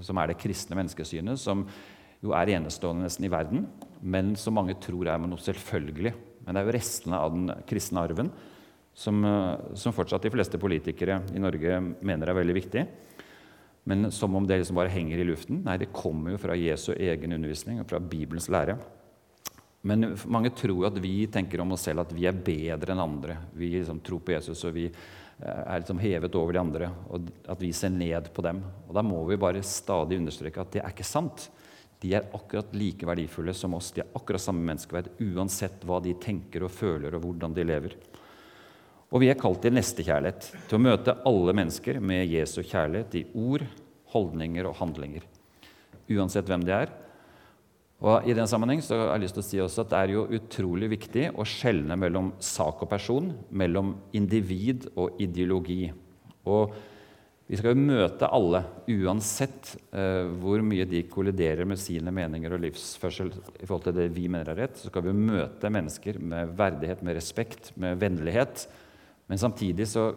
som 0.05 0.19
er 0.21 0.29
det 0.29 0.39
kristne 0.41 0.77
menneskesynet, 0.77 1.39
som 1.41 1.65
jo 2.21 2.33
er 2.33 2.53
enestående 2.55 3.05
nesten 3.05 3.25
i 3.27 3.31
verden, 3.31 3.65
men 4.01 4.36
som 4.38 4.55
mange 4.57 4.77
tror 4.81 5.10
er 5.10 5.21
noe 5.21 5.41
selvfølgelig. 5.41 6.13
Men 6.45 6.55
det 6.55 6.62
er 6.62 6.69
jo 6.69 6.77
restene 6.77 7.19
av 7.19 7.33
den 7.33 7.49
kristne 7.69 8.03
arven 8.05 8.31
som, 8.97 9.21
som 9.77 9.93
fortsatt 9.93 10.25
de 10.25 10.33
fleste 10.33 10.57
politikere 10.62 11.19
i 11.36 11.41
Norge 11.41 11.81
mener 12.01 12.29
er 12.29 12.38
veldig 12.38 12.55
viktig. 12.57 12.86
Men 13.88 14.10
som 14.12 14.33
om 14.36 14.47
det 14.47 14.60
liksom 14.60 14.77
bare 14.79 14.91
henger 14.91 15.21
i 15.21 15.27
luften. 15.27 15.62
Nei, 15.63 15.77
det 15.79 15.93
kommer 15.95 16.33
jo 16.33 16.41
fra 16.41 16.57
Jesu 16.60 16.91
egen 16.97 17.36
undervisning 17.38 17.79
og 17.79 17.88
fra 17.88 18.01
Bibelens 18.03 18.49
lære. 18.51 18.75
Men 19.88 20.10
mange 20.27 20.51
tror 20.57 20.89
at 20.89 20.97
vi 20.99 21.27
tenker 21.31 21.62
om 21.63 21.71
oss 21.75 21.86
selv 21.88 22.03
at 22.03 22.12
vi 22.15 22.25
er 22.27 22.36
bedre 22.36 22.91
enn 22.95 23.03
andre. 23.03 23.38
Vi 23.55 23.69
liksom 23.77 24.01
tror 24.03 24.23
på 24.25 24.33
Jesus, 24.33 24.65
og 24.67 24.75
vi 24.75 24.89
eh, 24.89 25.27
er 25.41 25.82
liksom 25.82 26.00
hevet 26.02 26.36
over 26.36 26.56
de 26.56 26.62
andre. 26.62 26.89
Og 27.13 27.30
at 27.50 27.62
vi 27.62 27.71
ser 27.76 27.93
ned 27.93 28.32
på 28.34 28.45
dem. 28.45 28.63
Og 28.88 28.95
Da 28.95 29.04
må 29.06 29.23
vi 29.28 29.38
bare 29.38 29.63
stadig 29.63 30.17
understreke 30.17 30.62
at 30.62 30.73
det 30.73 30.84
er 30.84 30.93
ikke 30.93 31.08
sant. 31.08 31.50
De 32.02 32.13
er 32.13 32.30
akkurat 32.34 32.73
like 32.78 33.06
verdifulle 33.06 33.54
som 33.58 33.73
oss. 33.73 33.91
De 33.91 34.02
er 34.02 34.13
akkurat 34.17 34.41
samme 34.41 34.65
menneskeverd 34.65 35.10
uansett 35.21 35.86
hva 35.86 36.02
de 36.04 36.13
tenker 36.21 36.65
og 36.65 36.73
føler, 36.73 37.15
og 37.15 37.23
hvordan 37.26 37.56
de 37.58 37.65
lever. 37.65 37.97
Og 39.08 39.23
vi 39.23 39.30
er 39.32 39.39
kalt 39.39 39.62
til 39.63 39.73
nestekjærlighet, 39.73 40.50
til 40.67 40.78
å 40.78 40.84
møte 40.84 41.15
alle 41.26 41.56
mennesker 41.56 42.02
med 42.04 42.28
Jesu 42.28 42.60
kjærlighet 42.60 43.15
i 43.15 43.26
ord, 43.39 43.63
holdninger 44.12 44.67
og 44.67 44.76
handlinger. 44.82 45.23
Uansett 46.12 46.47
hvem 46.50 46.65
de 46.67 46.76
er. 46.76 46.91
Og 47.97 48.27
I 48.29 48.36
den 48.38 48.49
sammenheng 48.49 48.83
så 48.86 48.97
har 48.99 49.15
jeg 49.15 49.23
lyst 49.23 49.38
til 49.39 49.41
å 49.41 49.47
si 49.47 49.62
også 49.63 49.83
at 49.83 49.93
det 49.93 50.01
er 50.03 50.12
jo 50.13 50.27
utrolig 50.38 50.91
viktig 50.91 51.31
å 51.33 51.45
skjelne 51.47 51.97
mellom 51.97 52.29
sak 52.43 52.83
og 52.86 52.91
person, 52.91 53.31
mellom 53.49 53.95
individ 54.17 54.86
og 54.93 55.17
ideologi. 55.23 55.88
Og 56.45 56.75
vi 57.47 57.57
skal 57.57 57.73
jo 57.73 57.88
møte 57.88 58.27
alle, 58.27 58.60
uansett 58.91 59.71
eh, 59.95 60.27
hvor 60.41 60.62
mye 60.67 60.86
de 60.89 61.05
kolliderer 61.10 61.65
med 61.69 61.79
sine 61.79 62.12
meninger 62.13 62.53
og 62.53 62.62
livsførsel 62.65 63.31
i 63.31 63.65
forhold 63.65 63.88
til 63.88 63.95
det 63.97 64.10
vi 64.13 64.27
mener 64.29 64.51
er 64.51 64.62
rett. 64.65 64.77
Så 64.77 64.91
skal 64.91 65.05
vi 65.07 65.15
møte 65.15 65.71
mennesker 65.71 66.19
med 66.19 66.51
verdighet, 66.60 67.01
med 67.07 67.17
respekt, 67.17 67.71
med 67.79 67.97
vennlighet. 68.03 68.67
Men 69.31 69.41
samtidig 69.41 69.88
så, 69.89 70.12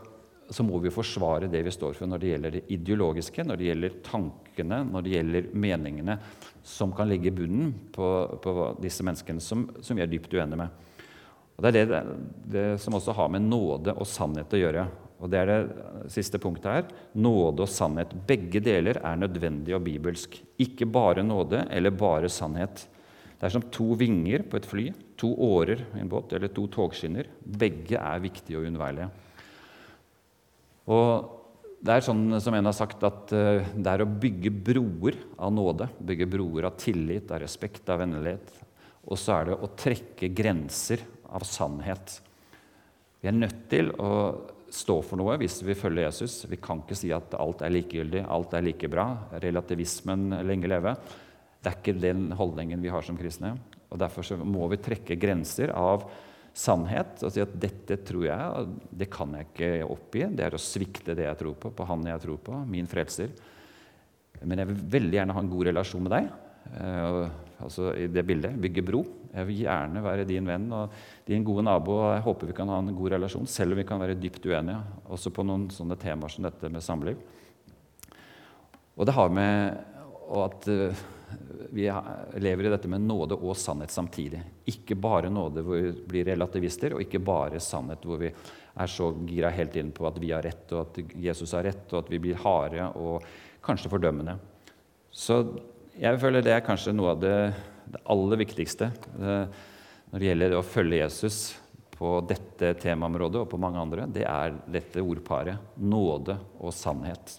så 0.51 0.65
må 0.67 0.81
vi 0.83 0.91
forsvare 0.93 1.49
det 1.51 1.63
vi 1.63 1.73
står 1.73 1.95
for 1.95 2.11
når 2.11 2.23
det 2.23 2.31
gjelder 2.33 2.55
det 2.57 2.63
ideologiske, 2.75 3.45
når 3.47 3.59
det 3.59 3.69
gjelder 3.69 3.99
tankene, 4.07 4.81
når 4.91 5.05
det 5.07 5.13
gjelder 5.15 5.51
meningene 5.55 6.17
som 6.67 6.95
kan 6.97 7.09
ligge 7.11 7.31
i 7.31 7.35
bunnen 7.35 7.71
på, 7.95 8.09
på 8.43 8.55
disse 8.83 9.07
menneskene 9.07 9.43
som, 9.43 9.69
som, 9.79 9.97
vi 9.97 10.05
er 10.05 10.11
dypt 10.11 10.35
uenige 10.35 10.59
med. 10.59 10.89
Og 11.57 11.63
Det 11.63 11.71
er 11.71 11.91
det, 11.93 12.03
det, 12.51 12.67
som 12.83 12.97
også 12.97 13.15
har 13.15 13.31
med 13.31 13.47
nåde 13.47 13.95
og 13.95 14.09
sannhet 14.09 14.57
å 14.57 14.61
gjøre. 14.61 14.87
Og 15.21 15.31
Det 15.31 15.39
er 15.39 15.51
det 15.51 16.13
siste 16.15 16.41
punktet 16.41 16.71
her. 16.73 16.87
Nåde 17.21 17.67
og 17.67 17.71
sannhet. 17.71 18.15
Begge 18.27 18.63
deler 18.65 18.99
er 19.05 19.21
nødvendig 19.21 19.77
og 19.77 19.85
bibelsk. 19.85 20.39
Ikke 20.65 20.89
bare 20.89 21.23
nåde 21.27 21.67
eller 21.71 21.95
bare 21.95 22.33
sannhet. 22.33 22.87
Det 23.37 23.47
er 23.49 23.55
som 23.55 23.69
to 23.73 23.93
vinger 24.01 24.43
på 24.49 24.59
et 24.59 24.69
fly, 24.69 24.91
to 25.21 25.31
årer 25.45 25.85
i 25.95 26.01
en 26.03 26.11
båt 26.11 26.33
eller 26.37 26.51
to 26.53 26.67
togskinner. 26.73 27.29
Begge 27.41 28.01
er 28.01 28.25
viktige 28.25 28.59
og 28.59 28.67
unnværlige. 28.69 29.11
Og 30.89 31.37
det 31.81 31.95
er 31.95 32.05
sånn 32.05 32.25
som 32.45 32.55
en 32.57 32.69
har 32.69 32.77
sagt, 32.77 33.05
at 33.09 33.33
eh, 33.37 33.69
det 33.73 33.93
er 33.93 34.05
å 34.05 34.13
bygge 34.23 34.53
broer 34.53 35.17
av 35.41 35.53
nåde. 35.57 35.89
Bygge 35.97 36.29
broer 36.29 36.69
av 36.69 36.77
tillit, 36.81 37.31
av 37.33 37.41
respekt, 37.41 37.87
av 37.89 38.03
vennlighet. 38.03 38.53
Og 39.09 39.17
så 39.19 39.39
er 39.39 39.49
det 39.49 39.57
å 39.57 39.71
trekke 39.81 40.29
grenser 40.37 41.05
av 41.33 41.47
sannhet. 41.49 42.19
Vi 43.21 43.29
er 43.31 43.37
nødt 43.37 43.65
til 43.73 43.93
å 44.01 44.13
stå 44.71 45.01
for 45.03 45.19
noe 45.19 45.35
hvis 45.41 45.59
vi 45.67 45.77
følger 45.79 46.07
Jesus. 46.07 46.45
Vi 46.51 46.61
kan 46.63 46.83
ikke 46.85 46.99
si 46.99 47.11
at 47.15 47.35
alt 47.39 47.65
er 47.65 47.73
likegyldig, 47.75 48.27
alt 48.29 48.55
er 48.57 48.65
like 48.65 48.91
bra. 48.93 49.07
Relativismen 49.43 50.31
lenge 50.47 50.71
leve. 50.71 50.95
Det 51.61 51.73
er 51.73 51.79
ikke 51.81 52.01
den 52.01 52.31
holdningen 52.37 52.81
vi 52.81 52.93
har 52.93 53.05
som 53.05 53.19
kristne. 53.19 53.57
Og 53.91 53.99
Derfor 54.01 54.45
må 54.47 54.69
vi 54.71 54.81
trekke 54.81 55.19
grenser 55.21 55.73
av 55.75 56.07
sannhet 56.57 57.23
og 57.25 57.33
si 57.33 57.43
at 57.43 57.53
dette 57.63 58.01
tror 58.07 58.27
jeg, 58.27 58.67
det 59.03 59.09
kan 59.13 59.33
jeg 59.37 59.49
ikke 59.49 59.71
oppgi. 59.87 60.27
Det 60.37 60.47
er 60.47 60.57
å 60.57 60.63
svikte 60.63 61.17
det 61.19 61.29
jeg 61.29 61.41
tror 61.41 61.57
på, 61.61 61.73
på 61.75 61.87
han 61.89 62.07
jeg 62.11 62.23
tror 62.25 62.41
på, 62.51 62.59
min 62.69 62.91
frelser. 62.91 63.33
Men 64.43 64.63
jeg 64.63 64.71
vil 64.71 64.85
veldig 64.97 65.19
gjerne 65.19 65.37
ha 65.37 65.45
en 65.45 65.53
god 65.53 65.71
relasjon 65.71 66.07
med 66.07 66.15
deg. 66.17 66.31
Uh, 66.71 67.25
altså 67.65 67.91
i 67.99 68.07
det 68.13 68.25
bildet. 68.27 68.57
Bygge 68.61 68.85
bro. 68.87 69.03
Jeg 69.31 69.47
vil 69.47 69.63
gjerne 69.63 70.03
være 70.03 70.27
din 70.27 70.49
venn 70.49 70.67
og 70.75 70.97
din 71.29 71.45
gode 71.47 71.65
nabo. 71.67 71.99
og 72.01 72.15
Jeg 72.17 72.25
håper 72.27 72.51
vi 72.51 72.57
kan 72.57 72.73
ha 72.73 72.81
en 72.83 72.97
god 72.97 73.15
relasjon, 73.17 73.49
selv 73.51 73.77
om 73.77 73.83
vi 73.83 73.87
kan 73.89 74.01
være 74.03 74.19
dypt 74.19 74.49
uenige. 74.49 74.81
Også 75.13 75.33
på 75.35 75.45
noen 75.47 75.69
sånne 75.75 75.99
temaer 76.01 76.35
som 76.35 76.49
dette 76.49 76.73
med 76.73 76.85
samliv. 76.85 77.21
Og 78.99 79.07
det 79.09 79.17
har 79.17 79.33
med 79.33 79.79
at 80.41 80.71
uh, 80.73 81.07
vi 81.71 81.87
lever 82.43 82.67
i 82.67 82.73
dette 82.73 82.89
med 82.91 83.05
nåde 83.05 83.37
og 83.39 83.57
sannhet 83.59 83.93
samtidig. 83.95 84.41
Ikke 84.71 84.97
bare 84.99 85.31
nåde 85.33 85.63
hvor 85.67 85.81
vi 85.81 85.93
blir 86.13 86.29
relativister, 86.33 86.95
og 86.95 87.05
ikke 87.05 87.23
bare 87.23 87.61
sannhet 87.63 88.05
hvor 88.07 88.21
vi 88.21 88.31
er 88.31 88.91
så 88.91 89.11
gira 89.27 89.51
helt 89.55 89.77
inn 89.79 89.93
på 89.95 90.07
at 90.09 90.19
vi 90.23 90.33
har 90.33 90.45
rett, 90.47 90.67
og 90.73 90.87
at 90.87 91.17
Jesus 91.21 91.55
har 91.57 91.67
rett, 91.67 91.87
og 91.93 92.05
at 92.05 92.13
vi 92.13 92.21
blir 92.23 92.41
harde 92.43 92.91
og 92.99 93.27
kanskje 93.65 93.91
fordømmende. 93.93 94.37
Så 95.11 95.43
jeg 96.01 96.21
føler 96.23 96.45
det 96.45 96.55
er 96.55 96.65
kanskje 96.65 96.95
noe 96.95 97.15
av 97.15 97.23
det, 97.23 97.35
det 97.91 98.03
aller 98.15 98.41
viktigste 98.41 98.91
eh, 99.19 99.61
når 100.11 100.23
det 100.23 100.31
gjelder 100.31 100.57
å 100.57 100.67
følge 100.67 101.03
Jesus 101.03 101.43
på 102.01 102.17
dette 102.25 102.73
temaområdet 102.81 103.43
og 103.43 103.51
på 103.53 103.61
mange 103.61 103.81
andre. 103.83 104.07
Det 104.09 104.25
er 104.25 104.57
dette 104.71 105.03
ordparet 105.05 105.77
nåde 105.77 106.39
og 106.59 106.73
sannhet. 106.75 107.37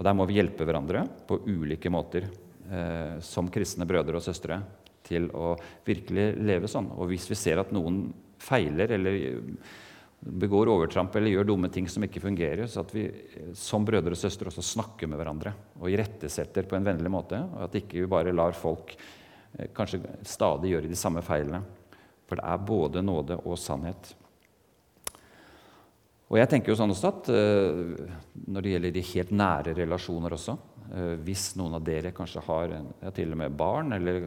Og 0.00 0.06
Der 0.06 0.16
må 0.16 0.24
vi 0.26 0.38
hjelpe 0.40 0.64
hverandre 0.66 1.04
på 1.28 1.38
ulike 1.46 1.92
måter 1.92 2.26
som 3.24 3.48
kristne 3.50 3.86
brødre 3.88 4.20
og 4.20 4.22
søstre 4.22 4.60
til 5.06 5.28
å 5.34 5.54
virkelig 5.86 6.32
leve 6.38 6.70
sånn. 6.70 6.90
Og 6.94 7.10
hvis 7.10 7.28
vi 7.30 7.38
ser 7.38 7.62
at 7.62 7.72
noen 7.74 8.04
feiler 8.40 8.94
eller 8.96 9.16
begår 10.20 10.68
overtramp 10.68 11.14
eller 11.16 11.32
gjør 11.32 11.48
dumme 11.48 11.70
ting 11.72 11.88
som 11.88 12.04
ikke 12.04 12.22
fungerer, 12.22 12.68
så 12.68 12.84
at 12.84 12.92
vi 12.92 13.06
som 13.56 13.86
brødre 13.88 14.12
og 14.14 14.20
søstre 14.20 14.50
også 14.50 14.64
snakker 14.74 15.08
med 15.08 15.20
hverandre 15.20 15.54
og 15.80 15.88
irettesetter 15.92 16.68
på 16.68 16.76
en 16.76 16.86
vennlig 16.86 17.12
måte. 17.12 17.40
Og 17.56 17.66
at 17.66 17.78
ikke 17.80 18.02
vi 18.02 18.10
bare 18.10 18.34
lar 18.36 18.56
folk 18.56 18.94
eh, 18.94 19.70
kanskje 19.76 20.02
stadig 20.28 20.74
gjøre 20.74 20.90
de 20.90 20.98
samme 20.98 21.24
feilene. 21.24 21.62
For 22.28 22.38
det 22.38 22.46
er 22.46 22.66
både 22.66 23.02
nåde 23.02 23.40
og 23.40 23.58
sannhet. 23.58 24.12
Og 26.30 26.38
jeg 26.38 26.46
tenker 26.52 26.70
jo 26.70 26.76
sånn 26.78 26.92
også 26.94 27.08
at 27.08 27.28
Når 28.54 28.62
det 28.62 28.70
gjelder 28.70 28.92
de 28.94 29.02
helt 29.08 29.32
nære 29.34 29.72
relasjoner 29.74 30.36
også 30.36 30.54
Hvis 31.24 31.52
noen 31.58 31.76
av 31.78 31.84
dere 31.86 32.10
kanskje 32.14 32.42
har 32.48 32.72
ja, 32.74 33.10
til 33.14 33.34
og 33.34 33.38
med 33.38 33.56
barn 33.58 33.94
eller 33.94 34.24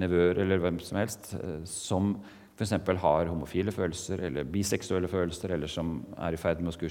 nevøer 0.00 0.42
eller 0.42 0.60
hvem 0.60 0.80
som 0.84 0.98
helst 1.00 1.30
uh, 1.38 1.62
som 1.68 2.14
f.eks. 2.54 2.74
har 3.02 3.30
homofile 3.30 3.72
følelser 3.74 4.22
eller 4.28 4.46
biseksuelle 4.46 5.10
følelser, 5.10 5.56
eller 5.56 5.70
som 5.70 5.96
er 6.22 6.36
i 6.36 6.40
ferd 6.40 6.62
med 6.62 6.74
å 6.74 6.90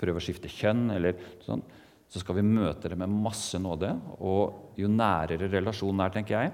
prøve 0.00 0.18
å 0.18 0.24
skifte 0.24 0.50
kjønn, 0.50 0.88
eller 0.96 1.20
sånn, 1.44 1.62
så 2.10 2.22
skal 2.22 2.38
vi 2.38 2.46
møte 2.46 2.90
det 2.90 2.98
med 2.98 3.10
masse 3.10 3.58
nåde. 3.62 3.92
Og 4.18 4.78
jo 4.78 4.90
nærere 4.90 5.50
relasjonen 5.50 6.02
er, 6.04 6.14
tenker 6.14 6.36
jeg, 6.36 6.52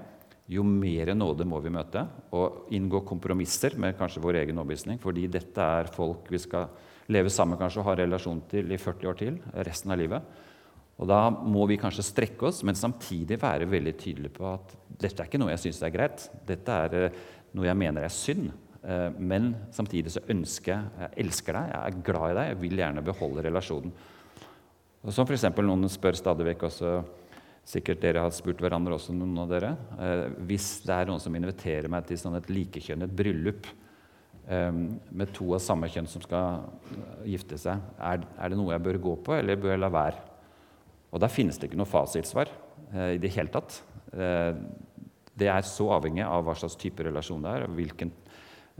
jo 0.53 0.63
mer 0.67 1.13
nåde 1.15 1.47
må 1.49 1.59
vi 1.63 1.73
møte. 1.73 2.05
Og 2.37 2.73
inngå 2.77 3.03
kompromisser 3.09 3.77
med 3.81 3.97
kanskje 3.97 4.21
vår 4.23 4.43
egen 4.43 4.61
overbevisning, 4.61 5.01
fordi 5.01 5.27
dette 5.31 5.69
er 5.79 5.91
folk 5.93 6.29
vi 6.33 6.41
skal 6.41 6.69
leve 7.13 7.31
sammen 7.33 7.59
kanskje 7.59 7.81
og 7.81 7.89
ha 7.89 7.97
relasjon 7.99 8.45
til 8.51 8.71
i 8.71 8.79
40 8.79 9.09
år 9.09 9.19
til, 9.19 9.39
resten 9.65 9.93
av 9.93 10.01
livet. 10.01 10.33
Og 11.03 11.09
Da 11.11 11.27
må 11.29 11.65
vi 11.67 11.75
kanskje 11.79 12.05
strekke 12.07 12.47
oss, 12.47 12.61
men 12.63 12.79
samtidig 12.79 13.35
være 13.41 13.67
veldig 13.67 13.93
tydelige 13.99 14.37
på 14.37 14.47
at 14.53 14.71
dette 14.87 15.19
er 15.19 15.27
ikke 15.27 15.41
noe 15.41 15.51
jeg 15.51 15.65
syns 15.65 15.81
er 15.83 15.91
greit. 15.91 16.29
Dette 16.47 16.77
er 16.85 16.95
eh, 16.95 17.17
noe 17.59 17.67
jeg 17.67 17.79
mener 17.81 18.07
er 18.07 18.13
synd. 18.13 18.53
Eh, 18.87 19.09
men 19.19 19.51
samtidig 19.75 20.13
så 20.15 20.23
ønsker 20.31 20.71
jeg 20.71 21.03
Jeg 21.03 21.25
elsker 21.25 21.59
deg, 21.59 21.73
jeg 21.73 21.83
er 21.89 22.05
glad 22.07 22.31
i 22.31 22.37
deg, 22.39 22.47
jeg 22.53 22.61
vil 22.63 22.79
gjerne 22.85 23.03
beholde 23.03 23.45
relasjonen. 23.49 23.93
Og 25.03 25.11
Som 25.11 25.27
f.eks. 25.27 25.49
noen 25.59 25.91
spør 25.91 26.15
stadig 26.15 26.47
vekk 26.53 26.67
også 26.69 26.95
Sikkert 27.63 28.01
dere 28.03 28.19
har 28.19 28.31
spurt 28.35 28.59
hverandre 28.59 28.97
også, 28.97 29.13
noen 29.15 29.37
av 29.39 29.51
dere. 29.51 29.75
Eh, 29.99 30.25
hvis 30.47 30.81
det 30.87 30.97
er 30.97 31.11
noen 31.11 31.21
som 31.23 31.35
inviterer 31.35 31.91
meg 31.91 32.07
til 32.07 32.19
sånn 32.19 32.39
et 32.39 32.51
likekjønnet 32.51 33.11
bryllup, 33.11 33.67
med 34.43 35.29
to 35.31 35.53
av 35.55 35.61
samme 35.63 35.87
kjønn 35.87 36.09
som 36.11 36.19
skal 36.19 36.65
gifte 37.23 37.55
seg. 37.55 37.79
Er, 37.95 38.25
det 38.51 38.57
noe 38.59 38.73
jeg 38.73 38.83
bør 38.83 38.97
gå 39.05 39.13
på, 39.23 39.37
eller 39.37 39.55
bør 39.55 39.71
jeg 39.71 39.79
la 39.79 39.87
være? 39.93 40.32
Og 41.13 41.21
Der 41.21 41.31
finnes 41.31 41.59
det 41.59 41.69
ikke 41.69 41.79
noe 41.79 41.89
fasitsvar 41.89 42.49
eh, 42.93 43.15
i 43.15 43.21
det 43.21 43.31
hele 43.35 43.53
tatt. 43.53 43.77
Eh, 44.13 44.51
det 45.37 45.49
er 45.49 45.65
så 45.65 45.91
avhengig 45.95 46.25
av 46.25 46.45
hva 46.45 46.55
slags 46.57 46.77
type 46.81 47.05
relasjon 47.05 47.45
det 47.45 47.53
er, 47.53 47.65
hvilken, 47.77 48.11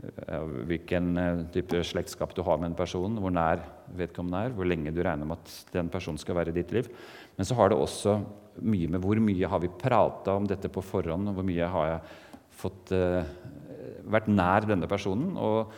eh, 0.02 0.46
hvilken 0.70 1.08
type 1.54 1.82
slektskap 1.86 2.34
du 2.34 2.42
har 2.46 2.58
med 2.58 2.72
en 2.72 2.78
person, 2.78 3.18
hvor 3.22 3.34
nær 3.34 3.62
vedkommende 3.94 4.46
er, 4.48 4.54
hvor 4.54 4.66
lenge 4.66 4.94
du 4.94 5.02
regner 5.02 5.30
med 5.30 5.38
at 5.38 5.74
den 5.74 5.90
personen 5.92 6.18
skal 6.18 6.38
være 6.38 6.54
i 6.54 6.58
ditt 6.58 6.74
liv. 6.74 6.90
Men 7.38 7.46
så 7.46 7.58
har 7.58 7.70
det 7.70 7.78
også 7.78 8.18
mye 8.62 8.90
med 8.90 9.02
hvor 9.02 9.18
mye 9.22 9.50
har 9.50 9.62
vi 9.62 9.72
prata 9.78 10.36
om 10.38 10.46
dette 10.46 10.70
på 10.70 10.82
forhånd, 10.84 11.30
og 11.30 11.38
hvor 11.38 11.46
mye 11.46 11.70
har 11.70 11.90
jeg 11.90 12.00
fått 12.64 12.94
eh, 12.94 13.34
vært 14.10 14.30
nær 14.30 14.66
denne 14.68 14.88
personen. 14.90 15.34
Og 15.38 15.72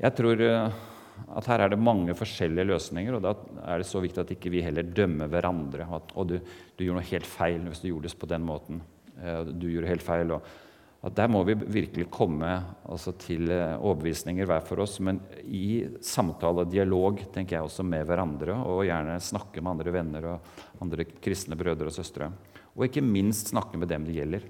jeg 0.00 0.16
tror 0.16 0.44
eh, 0.44 0.84
at 1.36 1.48
her 1.50 1.64
er 1.64 1.72
det 1.72 1.80
mange 1.80 2.14
forskjellige 2.16 2.68
løsninger, 2.68 3.16
og 3.16 3.24
da 3.24 3.34
er 3.66 3.82
det 3.82 3.88
så 3.88 4.00
viktig 4.04 4.22
at 4.22 4.30
ikke 4.36 4.52
vi 4.52 4.64
heller 4.64 4.86
dømmer 4.86 5.30
hverandre. 5.32 5.88
At, 5.98 6.14
og 6.14 6.30
du, 6.30 6.38
du 6.38 6.84
gjorde 6.84 7.00
noe 7.00 7.10
helt 7.10 7.28
feil 7.28 7.66
hvis 7.66 7.82
du 7.82 7.90
gjorde 7.90 8.10
det 8.10 8.20
på 8.20 8.30
den 8.30 8.46
måten. 8.46 8.80
Eh, 9.20 9.42
du 9.50 9.68
gjorde 9.70 9.90
helt 9.90 10.04
feil. 10.04 10.32
at 10.36 11.14
Der 11.16 11.30
må 11.32 11.42
vi 11.46 11.54
virkelig 11.54 12.08
komme 12.10 12.50
altså, 12.84 13.14
til 13.20 13.50
eh, 13.50 13.76
overbevisninger 13.76 14.48
hver 14.48 14.64
for 14.66 14.82
oss, 14.84 14.98
men 15.00 15.20
i 15.44 15.86
samtale 16.04 16.64
og 16.64 16.72
dialog 16.72 17.22
tenker 17.34 17.58
jeg 17.58 17.68
også 17.68 17.86
med 17.86 18.06
hverandre, 18.08 18.58
og 18.64 18.84
gjerne 18.88 19.20
snakke 19.22 19.62
med 19.62 19.76
andre 19.76 19.94
venner 19.94 20.30
og 20.34 20.82
andre 20.84 21.08
kristne 21.22 21.58
brødre 21.58 21.90
og 21.90 21.96
søstre. 21.96 22.30
Og 22.76 22.88
ikke 22.88 23.04
minst 23.04 23.54
snakke 23.54 23.78
med 23.80 23.88
dem 23.88 24.04
det 24.04 24.18
gjelder. 24.18 24.42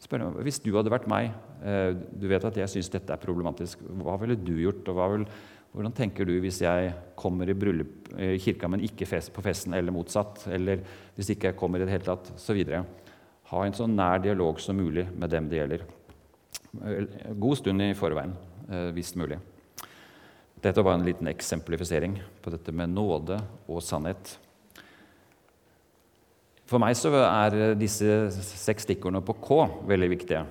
spør 0.00 0.24
meg, 0.24 0.42
Hvis 0.44 0.60
du 0.60 0.74
hadde 0.76 0.92
vært 0.92 1.08
meg, 1.08 1.32
eh, 1.62 1.92
du 1.92 2.28
vet 2.28 2.44
at 2.44 2.56
jeg 2.56 2.68
syns 2.68 2.92
dette 2.92 3.12
er 3.12 3.20
problematisk, 3.20 3.78
hva 4.00 4.18
ville 4.20 4.36
du 4.36 4.56
gjort? 4.56 4.88
og 4.88 4.94
hva 4.94 5.08
vil, 5.16 5.26
Hvordan 5.70 5.94
tenker 5.94 6.26
du 6.26 6.32
hvis 6.42 6.58
jeg 6.64 6.90
kommer 7.18 7.48
i 7.50 7.54
bryllup 7.54 8.10
i 8.18 8.34
kirka, 8.42 8.66
men 8.70 8.82
ikke 8.82 9.06
på 9.06 9.44
festen, 9.44 9.74
eller 9.78 9.94
motsatt? 9.94 10.48
Eller 10.50 10.82
hvis 11.14 11.30
ikke 11.30 11.52
jeg 11.52 11.58
kommer 11.60 11.78
i 11.78 11.86
det 11.86 11.94
hele 11.94 12.08
tatt, 12.08 12.32
så 12.42 12.56
videre. 12.56 12.82
Ha 13.52 13.62
en 13.64 13.76
så 13.76 13.86
nær 13.86 14.18
dialog 14.22 14.58
som 14.62 14.78
mulig 14.78 15.06
med 15.14 15.30
dem 15.30 15.48
det 15.50 15.60
gjelder. 15.60 15.86
God 17.38 17.58
stund 17.58 17.82
i 17.82 17.94
forveien, 17.98 18.34
eh, 18.68 18.90
hvis 18.94 19.14
mulig. 19.18 19.38
Dette 20.60 20.82
var 20.84 20.98
en 20.98 21.06
liten 21.06 21.30
eksemplifisering 21.30 22.18
på 22.42 22.52
dette 22.52 22.72
med 22.74 22.92
nåde 22.92 23.38
og 23.70 23.80
sannhet. 23.82 24.36
For 26.68 26.82
meg 26.82 26.94
så 26.98 27.10
er 27.14 27.74
disse 27.78 28.28
seks 28.30 28.86
stikkordene 28.86 29.24
på 29.26 29.38
K 29.42 29.64
veldig 29.90 30.10
viktige. 30.12 30.44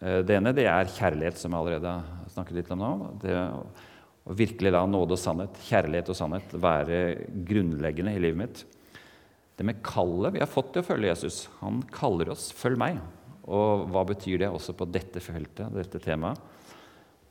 Eh, 0.00 0.20
det 0.24 0.36
ene 0.36 0.54
det 0.56 0.68
er 0.68 0.92
kjærlighet, 0.92 1.40
som 1.40 1.52
jeg 1.52 1.60
allerede 1.60 1.94
har 1.98 2.32
snakket 2.32 2.60
litt 2.60 2.72
om 2.72 2.84
nå. 2.84 2.92
Det 3.24 3.34
å 4.28 4.36
virkelig 4.36 4.72
la 4.74 4.82
nåde 4.88 5.16
og 5.16 5.20
sannhet, 5.20 5.56
kjærlighet 5.68 6.10
og 6.12 6.18
sannhet 6.18 6.52
være 6.60 6.98
grunnleggende 7.48 8.12
i 8.12 8.20
livet 8.20 8.40
mitt. 8.42 8.64
Det 9.58 9.66
med 9.66 9.80
kallet 9.82 10.36
vi 10.36 10.42
har 10.42 10.50
fått 10.50 10.74
til 10.74 10.84
å 10.84 10.86
følge 10.86 11.10
Jesus. 11.10 11.48
Han 11.62 11.80
kaller 11.90 12.30
oss 12.30 12.52
'følg 12.52 12.78
meg'. 12.78 13.00
Og 13.48 13.88
hva 13.88 14.04
betyr 14.04 14.38
det 14.38 14.50
også 14.52 14.76
på 14.76 14.84
dette 14.92 15.20
feltet, 15.20 15.72
dette 15.72 15.98
temaet? 15.98 16.38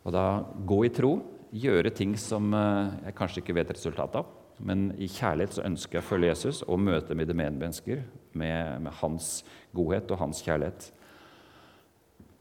Og 0.04 0.12
da 0.12 0.44
gå 0.66 0.86
i 0.86 0.90
tro, 0.90 1.22
gjøre 1.54 1.94
ting 1.94 2.18
som 2.18 2.54
eh, 2.54 2.90
jeg 3.06 3.16
kanskje 3.16 3.42
ikke 3.44 3.56
vet 3.56 3.72
resultatet 3.72 4.16
av. 4.16 4.26
Men 4.58 4.90
i 4.98 5.08
kjærlighet 5.08 5.54
så 5.54 5.66
ønsker 5.68 6.00
jeg 6.00 6.04
å 6.04 6.10
følge 6.10 6.32
Jesus 6.32 6.64
og 6.66 6.82
møte 6.82 7.16
mine 7.16 7.36
medmennesker 7.38 8.02
med, 8.34 8.82
med 8.82 8.92
hans 9.02 9.44
godhet 9.76 10.10
og 10.12 10.18
hans 10.18 10.42
kjærlighet. 10.42 10.92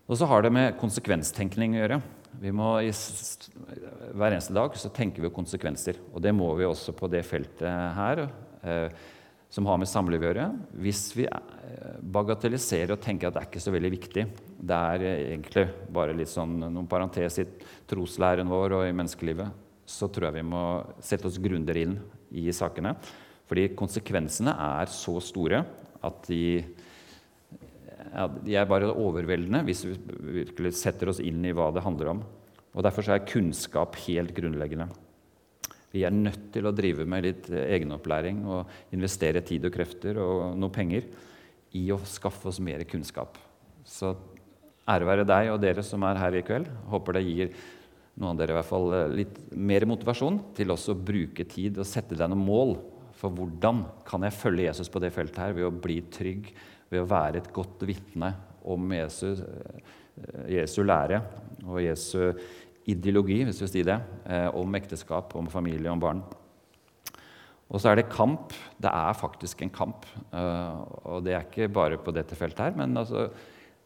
Og 0.08 0.16
så 0.16 0.28
har 0.30 0.42
det 0.42 0.52
med 0.54 0.78
konsekvenstenkning 0.80 1.76
å 1.76 1.82
gjøre. 1.82 2.00
Vi 2.40 2.52
må 2.52 2.70
hver 2.76 4.32
eneste 4.32 4.54
dag 4.56 4.74
så 4.78 4.90
tenker 4.94 5.24
vi 5.24 5.32
konsekvenser. 5.34 6.00
Og 6.12 6.22
det 6.24 6.34
må 6.36 6.48
vi 6.58 6.66
også 6.68 6.94
på 6.96 7.08
det 7.12 7.22
feltet 7.26 7.68
her, 7.96 8.26
eh, 8.62 8.88
som 9.48 9.68
har 9.70 9.78
med 9.80 9.88
samliv 9.88 10.24
å 10.24 10.28
gjøre. 10.28 10.46
Hvis 10.84 11.02
vi 11.16 11.26
eh, 11.28 12.00
bagatelliserer 12.02 12.96
og 12.96 13.02
tenker 13.04 13.28
at 13.28 13.36
det 13.36 13.42
er 13.44 13.50
ikke 13.50 13.64
så 13.64 13.74
veldig 13.74 13.92
viktig, 13.94 14.26
det 14.58 14.80
er 14.92 15.06
egentlig 15.14 15.68
bare 15.94 16.16
litt 16.16 16.32
sånn 16.32 16.58
noen 16.66 16.90
parentes 16.90 17.40
i 17.42 17.46
troslæren 17.88 18.50
vår 18.50 18.78
og 18.80 18.88
i 18.88 18.96
menneskelivet, 18.96 19.64
så 19.86 20.10
tror 20.10 20.28
jeg 20.28 20.40
vi 20.40 20.50
må 20.50 20.64
sette 21.04 21.30
oss 21.30 21.40
grundigere 21.40 21.86
inn 21.86 21.98
i 22.36 22.50
sakene. 22.54 22.96
Fordi 23.46 23.68
konsekvensene 23.78 24.52
er 24.80 24.90
så 24.90 25.20
store 25.22 25.62
at 26.06 26.26
de 26.26 26.64
ja, 28.12 28.26
de 28.28 28.56
er 28.56 28.68
bare 28.68 28.92
overveldende 28.92 29.62
hvis 29.66 29.84
vi 29.86 29.96
virkelig 30.42 30.74
setter 30.78 31.10
oss 31.12 31.22
inn 31.22 31.44
i 31.46 31.54
hva 31.56 31.70
det 31.74 31.84
handler 31.84 32.14
om. 32.14 32.22
Og 32.76 32.84
Derfor 32.84 33.08
er 33.08 33.24
kunnskap 33.28 33.96
helt 34.04 34.34
grunnleggende. 34.36 34.88
Vi 35.94 36.02
er 36.04 36.12
nødt 36.12 36.50
til 36.52 36.66
å 36.68 36.74
drive 36.76 37.06
med 37.08 37.24
litt 37.24 37.48
egenopplæring 37.48 38.42
og 38.44 38.92
investere 38.92 39.40
tid 39.46 39.64
og 39.64 39.72
krefter 39.72 40.18
og 40.20 40.58
noe 40.60 40.74
penger 40.74 41.06
i 41.76 41.86
å 41.94 42.00
skaffe 42.04 42.50
oss 42.50 42.60
mer 42.60 42.84
kunnskap. 42.88 43.38
Så 43.86 44.12
ære 44.86 45.08
være 45.08 45.28
deg 45.28 45.52
og 45.54 45.62
dere 45.62 45.84
som 45.86 46.04
er 46.04 46.20
her 46.20 46.36
i 46.36 46.44
kveld. 46.44 46.68
Håper 46.90 47.16
det 47.16 47.24
gir 47.24 47.54
noen 48.16 48.34
av 48.34 48.42
dere 48.42 48.54
i 48.54 48.58
hvert 48.58 48.68
fall 48.68 48.92
litt 49.14 49.40
mer 49.56 49.86
motivasjon 49.88 50.40
til 50.56 50.72
også 50.74 50.94
å 50.94 51.00
bruke 51.08 51.46
tid 51.48 51.80
og 51.80 51.88
sette 51.88 52.16
deg 52.16 52.32
noen 52.32 52.44
mål 52.44 52.76
for 53.16 53.32
hvordan 53.32 53.84
kan 54.04 54.24
jeg 54.26 54.36
følge 54.36 54.66
Jesus 54.66 54.90
på 54.92 55.00
det 55.00 55.12
feltet 55.14 55.40
her 55.40 55.56
ved 55.56 55.68
å 55.68 55.72
bli 55.72 56.02
trygg 56.12 56.50
ved 56.92 57.02
å 57.02 57.08
være 57.10 57.42
et 57.42 57.52
godt 57.54 57.82
vitne 57.88 58.32
om 58.66 58.92
Jesu, 58.94 59.28
eh, 59.32 59.80
Jesu, 60.56 60.82
lære 60.86 61.20
og 61.66 61.80
Jesu 61.82 62.32
ideologi, 62.86 63.42
hvis 63.44 63.62
vi 63.64 63.70
sier 63.70 63.88
det, 63.88 64.00
eh, 64.26 64.48
om 64.54 64.74
ekteskap, 64.78 65.34
om 65.36 65.48
familie, 65.50 65.90
om 65.90 66.00
barn. 66.00 66.22
Og 67.66 67.80
så 67.80 67.90
er 67.90 67.96
det 67.96 68.10
kamp. 68.10 68.52
Det 68.78 68.90
er 68.92 69.18
faktisk 69.18 69.62
en 69.62 69.70
kamp. 69.70 70.06
Eh, 70.32 70.84
og 71.04 71.24
det 71.24 71.34
er 71.34 71.42
ikke 71.42 71.72
bare 71.72 71.98
på 71.98 72.14
dette 72.14 72.36
feltet 72.38 72.58
her, 72.58 72.76
men 72.76 72.94
altså, 72.94 73.30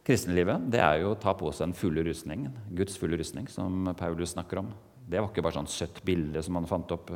kristenlivet 0.05 0.69
det 0.69 0.79
er 0.81 1.01
jo 1.01 1.15
å 1.15 1.19
ta 1.19 1.33
på 1.33 1.49
seg 1.51 1.69
den 1.69 1.77
fulle 1.77 2.05
rustning, 2.05 2.47
Guds 2.73 2.97
fulle 2.97 3.17
rustning, 3.17 3.47
som 3.49 3.93
Paulus 3.97 4.35
snakker 4.35 4.59
om. 4.59 4.71
Det 5.09 5.19
var 5.19 5.29
ikke 5.29 5.43
bare 5.43 5.57
sånn 5.57 5.67
søtt 5.67 6.03
bilde 6.05 6.41
som 6.43 6.55
han 6.55 6.69
fant 6.69 6.91
opp. 6.93 7.09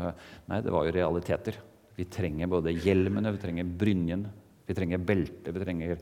Nei, 0.50 0.62
det 0.62 0.74
var 0.74 0.86
jo 0.86 0.92
realiteter. 0.92 1.56
Vi 1.96 2.04
trenger 2.12 2.50
både 2.52 2.74
hjelmene, 2.74 3.32
vi 3.32 3.40
trenger 3.40 3.64
brynjen, 3.64 4.26
vi 4.66 4.76
trenger 4.78 5.02
belte, 5.02 5.54
vi 5.54 5.62
trenger 5.62 5.98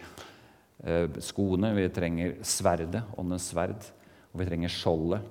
eh, 0.84 1.20
skoene, 1.24 1.74
vi 1.76 1.88
trenger 1.94 2.38
sverdet, 2.48 3.04
åndens 3.20 3.50
sverd, 3.52 3.90
og 4.32 4.42
vi 4.42 4.48
trenger 4.48 4.72
skjoldet. 4.72 5.26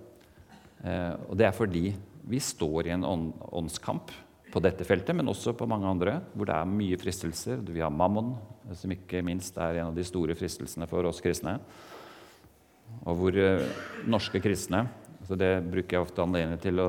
Eh, 0.82 1.14
og 1.28 1.38
det 1.38 1.48
er 1.48 1.56
fordi 1.56 1.86
vi 2.28 2.42
står 2.42 2.88
i 2.88 2.94
en 2.94 3.06
ånd, 3.06 3.32
åndskamp 3.50 4.12
på 4.52 4.60
dette 4.62 4.84
feltet, 4.84 5.16
men 5.16 5.30
også 5.32 5.54
på 5.56 5.66
mange 5.68 5.88
andre, 5.88 6.18
hvor 6.36 6.48
det 6.48 6.56
er 6.58 6.68
mye 6.68 6.98
fristelser. 7.00 7.62
Vi 7.64 7.80
har 7.80 7.92
mammon, 7.92 8.34
som 8.76 8.92
ikke 8.92 9.24
minst 9.24 9.56
er 9.56 9.80
en 9.80 9.90
av 9.90 9.96
de 9.96 10.04
store 10.06 10.36
fristelsene 10.38 10.88
for 10.90 11.08
oss 11.08 11.22
kristne. 11.24 11.56
Og 13.02 13.16
hvor 13.18 13.38
eh, 13.40 13.64
norske 14.06 14.42
kristne 14.42 14.86
så 15.22 15.36
Det 15.38 15.62
bruker 15.62 15.94
jeg 15.94 16.02
ofte 16.02 16.22
anledning 16.24 16.58
til 16.58 16.80
å 16.82 16.86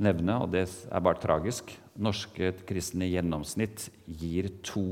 nevne, 0.00 0.38
og 0.42 0.50
det 0.54 0.64
er 0.66 1.04
bare 1.04 1.20
tragisk. 1.20 1.72
Norske 2.00 2.52
kristne 2.68 3.06
i 3.06 3.14
gjennomsnitt 3.14 3.88
gir 4.06 4.48
2 4.64 4.82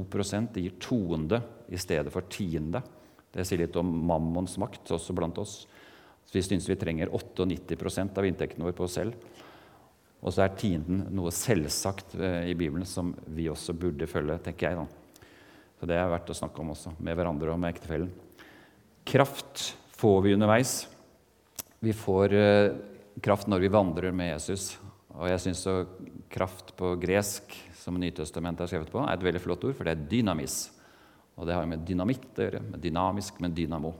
de 0.55 0.65
gir 0.65 0.77
toende 0.83 1.41
i 1.69 1.81
stedet 1.81 2.13
for 2.13 2.29
tiende. 2.29 2.83
Det 3.33 3.45
sier 3.47 3.65
litt 3.65 3.77
om 3.77 3.89
mammons 4.09 4.57
makt 4.61 4.93
også 4.97 5.17
blant 5.17 5.39
oss. 5.41 5.67
Vi 6.33 6.43
syns 6.45 6.69
vi 6.69 6.77
trenger 6.77 7.09
98 7.09 8.19
av 8.19 8.27
inntekten 8.27 8.65
vår 8.65 8.77
på 8.77 8.85
oss 8.85 8.99
selv. 9.01 9.17
Og 10.19 10.35
så 10.35 10.45
er 10.45 10.57
tienden 10.59 11.05
noe 11.15 11.31
selvsagt 11.33 12.17
eh, 12.19 12.51
i 12.51 12.57
Bibelen 12.59 12.87
som 12.89 13.13
vi 13.31 13.47
også 13.49 13.73
burde 13.79 14.09
følge, 14.11 14.39
tenker 14.43 14.69
jeg. 14.69 14.81
da. 14.81 15.29
Så 15.79 15.87
det 15.87 15.95
er 15.95 16.11
verdt 16.11 16.33
å 16.33 16.37
snakke 16.37 16.61
om 16.61 16.73
også, 16.75 16.97
med 16.99 17.15
hverandre 17.17 17.55
og 17.55 17.61
med 17.63 17.71
ektefellen. 17.71 18.11
Kraft 19.07 19.71
får 19.97 20.19
vi 20.27 20.35
underveis. 20.35 20.75
Vi 21.79 21.95
får 21.95 22.35
eh, 22.35 22.77
kraft 23.23 23.49
når 23.49 23.63
vi 23.63 23.73
vandrer 23.73 24.15
med 24.15 24.33
Jesus. 24.35 24.73
Og 25.19 25.27
jeg 25.27 25.43
syns 25.43 25.65
kraft 26.31 26.75
på 26.79 26.93
gresk, 27.03 27.55
som 27.75 27.97
Nytestamentet 27.99 28.67
er 28.67 28.71
skrevet 28.71 28.93
på, 28.93 29.01
er 29.03 29.17
et 29.17 29.25
veldig 29.25 29.43
flott 29.43 29.65
ord, 29.67 29.75
for 29.75 29.89
det 29.89 29.97
er 29.97 30.05
dynamis. 30.11 30.69
Og 31.39 31.47
det 31.49 31.57
har 31.57 31.67
med 31.71 31.83
dynamitt 31.87 32.39
å 32.39 32.47
gjøre, 32.47 32.63
med 32.71 32.83
dynamisk, 32.83 33.41
med 33.43 33.55
dynamo. 33.57 33.93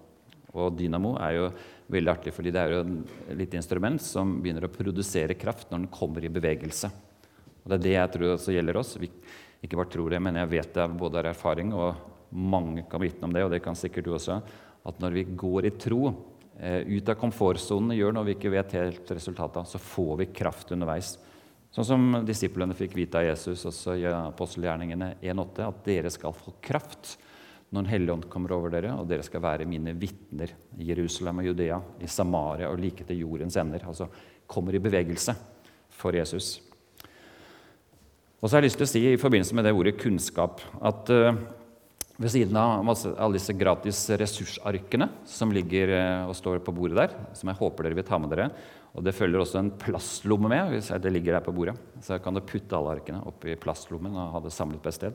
Og 0.55 0.77
dynamo 0.79 1.17
er 1.23 1.35
jo 1.37 1.51
veldig 1.91 2.13
artig, 2.13 2.35
fordi 2.35 2.53
det 2.55 2.63
er 2.63 2.75
jo 2.75 2.81
et 2.85 3.37
lite 3.39 3.59
instrument 3.59 4.03
som 4.03 4.39
begynner 4.43 4.69
å 4.69 4.73
produsere 4.73 5.37
kraft 5.39 5.71
når 5.71 5.85
den 5.85 5.93
kommer 5.93 6.25
i 6.25 6.33
bevegelse. 6.33 6.91
Og 7.63 7.71
Det 7.71 7.79
er 7.79 7.85
det 7.85 7.97
jeg 7.97 8.15
tror 8.15 8.35
også 8.35 8.55
gjelder 8.55 8.79
oss. 8.81 8.95
Vi 9.01 9.11
ikke 9.65 9.79
bare 9.79 9.93
tror 9.93 10.15
det, 10.15 10.23
men 10.23 10.39
jeg 10.39 10.53
vet 10.55 10.73
det 10.75 10.89
både 10.99 11.21
av 11.21 11.31
erfaring, 11.33 11.75
og 11.75 12.31
mange 12.31 12.85
kan 12.91 13.03
vitne 13.03 13.27
om 13.27 13.35
det, 13.35 13.45
og 13.45 13.53
det 13.55 13.63
kan 13.65 13.79
sikkert 13.79 14.07
du 14.07 14.13
også, 14.15 14.39
at 14.87 15.01
når 15.03 15.17
vi 15.17 15.25
går 15.39 15.67
i 15.69 15.75
tro, 15.75 16.13
ut 16.59 17.09
av 17.09 17.15
komfortsonen 17.21 17.95
gjør 17.95 18.17
når 18.17 18.25
vi 18.27 18.33
ikke 18.35 18.51
vet 18.51 18.73
helt 18.75 19.11
resultatet 19.15 19.71
så 19.71 19.79
får 19.79 20.17
vi 20.19 20.27
kraft 20.35 20.73
underveis. 20.75 21.13
Sånn 21.75 21.87
som 21.87 22.07
disiplene 22.27 22.75
fikk 22.75 22.97
vite 22.97 23.21
av 23.21 23.29
Jesus 23.29 23.67
også 23.69 23.95
i 24.01 24.07
apostelgjerningene 24.09 25.13
1,8, 25.21 25.67
at 25.69 25.83
dere 25.87 26.11
skal 26.11 26.35
få 26.37 26.57
kraft 26.65 27.19
når 27.69 27.83
Den 27.85 27.91
hellige 27.91 28.13
ånd 28.15 28.29
kommer 28.33 28.55
over 28.57 28.73
dere, 28.73 28.95
og 28.97 29.11
dere 29.11 29.25
skal 29.27 29.43
være 29.45 29.67
mine 29.69 29.93
vitner 29.93 30.55
i 30.81 30.87
Jerusalem 30.89 31.43
og 31.43 31.51
Judea, 31.51 31.77
i 32.01 32.09
Samaria 32.09 32.71
og 32.73 32.81
like 32.81 33.05
til 33.05 33.21
jordens 33.21 33.59
ender. 33.61 33.85
Altså 33.85 34.09
kommer 34.49 34.73
i 34.73 34.81
bevegelse 34.81 35.35
for 35.93 36.17
Jesus. 36.17 36.63
Og 38.41 38.49
så 38.49 38.57
har 38.57 38.63
jeg 38.63 38.71
lyst 38.71 38.81
til 38.81 38.87
å 38.87 38.93
si 38.95 39.03
i 39.11 39.21
forbindelse 39.21 39.59
med 39.59 39.69
det 39.69 39.75
ordet 39.77 39.99
kunnskap 40.01 40.63
at 40.81 41.13
uh, 41.13 41.37
ved 42.19 42.33
siden 42.35 42.57
av 42.59 42.83
masse, 42.83 43.11
alle 43.15 43.39
disse 43.39 43.55
gratis 43.55 44.01
ressursarkene 44.19 45.07
som 45.29 45.53
ligger 45.55 45.93
eh, 45.95 46.25
og 46.27 46.35
står 46.35 46.59
på 46.67 46.75
bordet 46.75 46.99
der, 46.99 47.15
som 47.39 47.51
jeg 47.51 47.61
håper 47.61 47.87
dere 47.87 47.99
vil 48.01 48.07
ta 48.09 48.19
med 48.19 48.33
dere. 48.35 48.49
Og 48.99 49.05
Det 49.07 49.15
følger 49.15 49.39
også 49.39 49.61
en 49.61 49.71
plastlomme 49.79 50.51
med. 50.51 50.73
hvis 50.73 50.91
det 50.91 51.13
ligger 51.13 51.37
der 51.37 51.45
på 51.47 51.55
bordet. 51.55 51.77
Så 52.03 52.19
kan 52.19 52.35
du 52.35 52.41
putte 52.41 52.75
alle 52.75 52.97
arkene 52.97 53.23
oppi 53.23 53.55
plastlommen 53.55 54.17
og 54.17 54.33
ha 54.33 54.41
det 54.43 54.51
samlet 54.51 54.83
på 54.83 54.91
et 54.91 54.99
sted. 54.99 55.13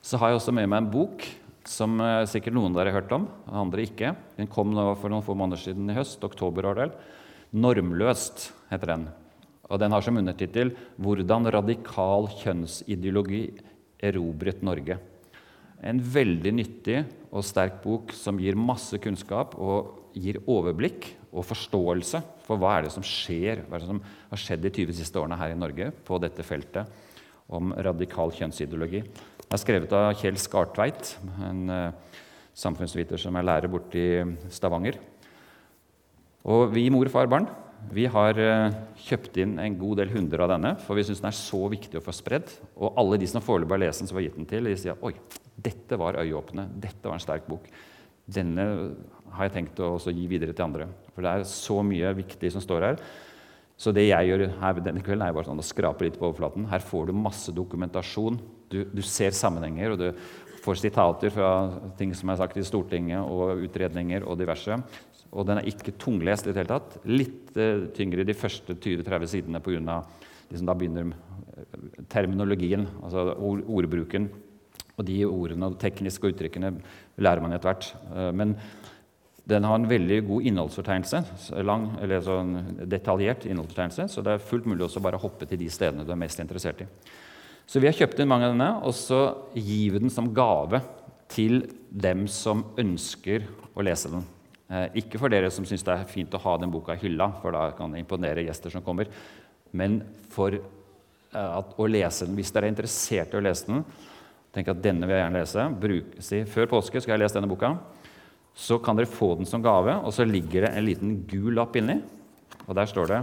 Så 0.00 0.16
har 0.16 0.30
jeg 0.30 0.40
også 0.40 0.54
med 0.56 0.70
meg 0.70 0.82
en 0.82 0.90
bok 0.90 1.26
som 1.68 2.00
eh, 2.00 2.24
sikkert 2.24 2.56
noen 2.56 2.72
av 2.72 2.80
dere 2.80 2.94
har 2.94 3.02
hørt 3.02 3.12
om, 3.12 3.28
andre 3.52 3.84
ikke. 3.84 4.16
Den 4.38 4.48
kom 4.48 4.72
for 4.72 5.12
noen 5.12 5.26
få 5.26 5.36
måneder 5.36 5.60
siden 5.60 5.90
i 5.90 5.98
høst. 6.00 6.24
Oktober, 6.24 6.72
var 6.72 6.96
'Normløst' 7.52 8.50
heter 8.70 8.86
den. 8.86 9.08
Og 9.68 9.78
den 9.78 9.92
har 9.92 10.00
som 10.00 10.16
undertittel 10.16 10.72
'Hvordan 10.98 11.52
radikal 11.52 12.28
kjønnsideologi 12.40 13.52
erobret 14.00 14.62
Norge'. 14.62 15.11
En 15.82 15.98
veldig 15.98 16.52
nyttig 16.54 17.00
og 17.32 17.44
sterk 17.46 17.80
bok 17.82 18.12
som 18.14 18.38
gir 18.38 18.58
masse 18.58 18.98
kunnskap 19.02 19.56
og 19.58 20.12
gir 20.14 20.38
overblikk 20.46 21.08
og 21.32 21.46
forståelse 21.48 22.20
for 22.44 22.60
hva 22.60 22.76
er 22.76 22.86
det 22.86 22.92
som 22.94 23.04
skjer, 23.06 23.64
hva 23.66 23.78
er 23.78 23.82
det 23.82 23.90
som 23.90 24.02
har 24.04 24.42
skjedd 24.42 24.62
de 24.62 24.72
20 24.72 24.98
siste 25.00 25.18
årene 25.18 25.38
her 25.40 25.54
i 25.54 25.58
Norge 25.58 25.88
på 26.06 26.20
dette 26.22 26.44
feltet 26.46 26.90
om 27.52 27.72
radikal 27.74 28.30
kjønnsideologi. 28.36 29.02
Det 29.42 29.56
er 29.56 29.60
skrevet 29.60 29.96
av 29.96 30.12
Kjell 30.20 30.38
Skartveit, 30.40 31.16
en 31.44 31.64
uh, 31.68 32.20
samfunnsviter 32.56 33.20
som 33.20 33.36
er 33.36 33.48
lærer 33.48 33.72
borte 33.72 33.98
i 33.98 34.52
Stavanger. 34.54 35.00
Og 36.48 36.70
vi 36.72 36.86
mor, 36.92 37.10
far, 37.12 37.28
barn 37.30 37.50
vi 37.90 38.04
har 38.10 38.38
eh, 38.38 38.74
kjøpt 39.08 39.38
inn 39.42 39.56
en 39.60 39.76
god 39.80 40.02
del 40.02 40.12
hundre 40.12 40.44
av 40.44 40.52
denne, 40.54 40.74
for 40.84 40.98
vi 40.98 41.04
syns 41.06 41.22
den 41.22 41.30
er 41.32 41.36
så 41.36 41.60
viktig 41.72 41.98
å 41.98 42.04
få 42.04 42.14
spredd. 42.14 42.52
Og 42.76 42.98
alle 43.00 43.18
de 43.20 43.28
som 43.30 43.42
foreløpig 43.44 43.74
har 43.74 43.82
lest 43.86 44.04
den, 44.04 44.10
som 44.10 44.20
har 44.20 44.26
gitt 44.26 44.38
den 44.38 44.48
til, 44.48 44.68
de 44.68 44.76
sier 44.78 45.02
oi, 45.02 45.14
dette 45.56 45.98
var 46.00 46.20
øyeåpne, 46.20 46.68
dette 46.80 47.08
var 47.08 47.18
en 47.18 47.24
sterk 47.24 47.48
bok. 47.50 47.66
Denne 48.32 48.64
har 49.32 49.48
jeg 49.48 49.54
tenkt 49.56 49.80
å 49.82 49.96
gi 49.98 50.24
videre 50.30 50.54
til 50.54 50.66
andre. 50.66 50.88
For 51.12 51.24
det 51.24 51.32
er 51.32 51.48
så 51.48 51.80
mye 51.84 52.12
viktig 52.16 52.52
som 52.54 52.64
står 52.64 52.86
her. 52.86 53.02
Så 53.82 53.90
det 53.94 54.04
jeg 54.06 54.28
gjør 54.28 54.44
her 54.60 54.80
denne 54.84 55.02
kvelden, 55.02 55.24
er 55.26 55.34
bare 55.34 55.48
sånn 55.48 55.60
å 55.60 55.66
skrape 55.66 56.06
litt 56.06 56.18
på 56.20 56.28
overflaten. 56.28 56.68
Her 56.70 56.84
får 56.84 57.08
du 57.08 57.16
masse 57.16 57.52
dokumentasjon. 57.54 58.38
Du, 58.70 58.82
du 58.92 59.02
ser 59.04 59.34
sammenhenger, 59.34 59.94
og 59.94 59.98
du 59.98 60.60
får 60.62 60.78
sitater 60.78 61.32
fra 61.34 61.48
ting 61.98 62.12
som 62.14 62.30
er 62.30 62.38
sagt 62.38 62.60
i 62.60 62.66
Stortinget, 62.66 63.24
og 63.24 63.64
utredninger 63.66 64.22
og 64.22 64.38
diverse. 64.38 64.78
Og 65.32 65.48
den 65.48 65.58
er 65.58 65.68
ikke 65.68 65.96
tunglest 65.98 66.46
i 66.46 66.52
det 66.52 66.62
hele 66.62 66.74
tatt. 66.74 66.98
Litt 67.08 67.56
uh, 67.56 67.88
tyngre 67.96 68.26
de 68.28 68.36
første 68.36 68.76
20-30 68.76 69.32
sidene 69.32 69.62
pga. 69.64 69.98
Liksom 70.52 70.68
da 70.68 70.74
begynner 70.76 71.08
eh, 71.08 71.76
terminologien, 72.12 72.84
altså 73.00 73.30
ord, 73.32 73.62
ordbruken. 73.72 74.26
Og 74.98 75.06
de 75.08 75.22
ordene 75.24 75.70
og 75.70 75.78
tekniske 75.80 76.32
uttrykkene 76.32 76.74
lærer 77.22 77.44
man 77.44 77.54
etter 77.56 77.70
hvert. 77.70 77.88
Uh, 78.12 78.30
men 78.36 78.56
den 79.48 79.66
har 79.66 79.74
en 79.74 79.88
veldig 79.90 80.20
god 80.28 80.44
innholdsfortegnelse, 80.46 81.22
lang, 81.66 81.88
eller 82.02 82.22
sånn 82.22 82.52
detaljert 82.86 83.46
innholdsfortegnelse, 83.48 84.06
så 84.12 84.22
det 84.22 84.36
er 84.36 84.44
fullt 84.46 84.68
mulig 84.70 84.86
også 84.86 85.02
bare 85.02 85.18
å 85.18 85.24
hoppe 85.24 85.48
til 85.50 85.58
de 85.58 85.70
stedene 85.72 86.06
du 86.06 86.12
er 86.14 86.20
mest 86.20 86.38
interessert 86.42 86.84
i. 86.84 86.86
Så 87.66 87.82
vi 87.82 87.88
har 87.88 87.96
kjøpt 87.96 88.20
inn 88.22 88.30
mange 88.30 88.46
av 88.46 88.54
denne, 88.54 88.70
og 88.86 88.94
så 88.94 89.22
gir 89.56 89.96
vi 89.96 90.02
den 90.04 90.12
som 90.14 90.30
gave 90.34 90.82
til 91.32 91.64
dem 91.90 92.26
som 92.30 92.62
ønsker 92.78 93.48
å 93.74 93.84
lese 93.84 94.12
den. 94.12 94.24
Eh, 94.72 95.00
ikke 95.02 95.20
for 95.20 95.32
dere 95.32 95.50
som 95.52 95.66
syns 95.68 95.84
det 95.86 95.94
er 95.94 96.08
fint 96.08 96.34
å 96.36 96.40
ha 96.42 96.56
den 96.60 96.72
boka 96.72 96.96
i 96.96 97.02
hylla, 97.02 97.30
for 97.42 97.54
da 97.56 97.66
kan 97.76 97.92
det 97.92 98.02
imponere 98.02 98.44
gjester 98.46 98.72
som 98.72 98.84
kommer, 98.84 99.10
men 99.72 100.00
for 100.32 100.54
eh, 100.54 100.62
at, 101.34 101.74
å 101.76 101.88
lese 101.90 102.28
den. 102.28 102.38
Hvis 102.38 102.52
dere 102.54 102.68
er 102.68 102.74
interessert 102.74 103.34
i 103.34 103.40
å 103.40 103.44
lese 103.44 103.68
den, 103.68 103.84
tenk 104.52 104.70
at 104.72 104.82
denne 104.84 105.08
vil 105.08 105.16
jeg 105.16 105.24
gjerne 105.24 105.42
lese. 105.42 105.66
Bruk, 105.82 106.16
si, 106.24 106.42
før 106.48 106.70
påske 106.74 107.02
skal 107.02 107.16
jeg 107.16 107.24
lese 107.24 107.38
denne 107.38 107.50
boka. 107.50 107.74
Så 108.52 108.76
kan 108.84 108.98
dere 108.98 109.08
få 109.08 109.32
den 109.38 109.48
som 109.48 109.64
gave, 109.64 109.94
og 110.04 110.12
så 110.12 110.26
ligger 110.28 110.66
det 110.66 110.74
en 110.76 110.86
liten 110.86 111.14
gul 111.28 111.54
lapp 111.56 111.76
inni. 111.80 112.00
Og 112.66 112.76
der 112.76 112.90
står 112.90 113.08
det 113.10 113.22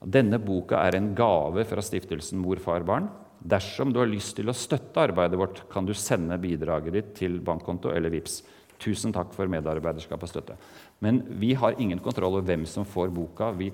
denne 0.00 0.38
boka 0.40 0.78
er 0.80 0.96
en 0.96 1.10
gave 1.16 1.66
fra 1.68 1.82
stiftelsen 1.84 2.40
Mor, 2.40 2.60
far, 2.62 2.84
barn. 2.88 3.10
Dersom 3.40 3.92
du 3.92 3.98
har 4.00 4.08
lyst 4.08 4.34
til 4.36 4.48
å 4.48 4.56
støtte 4.56 5.02
arbeidet 5.02 5.38
vårt, 5.40 5.62
kan 5.72 5.84
du 5.84 5.92
sende 5.96 6.38
bidraget 6.40 6.96
ditt 6.96 7.12
til 7.20 7.36
bankkonto 7.44 7.92
eller 7.92 8.12
VIPS. 8.12 8.40
Tusen 8.80 9.12
takk 9.12 9.34
for 9.36 9.48
medarbeiderskap 9.52 10.22
og 10.24 10.30
støtte. 10.30 10.56
Men 11.04 11.20
vi 11.40 11.52
har 11.52 11.76
ingen 11.76 12.00
kontroll 12.00 12.30
over 12.30 12.46
hvem 12.48 12.64
som 12.68 12.88
får 12.88 13.12
boka. 13.12 13.50
Vi 13.56 13.68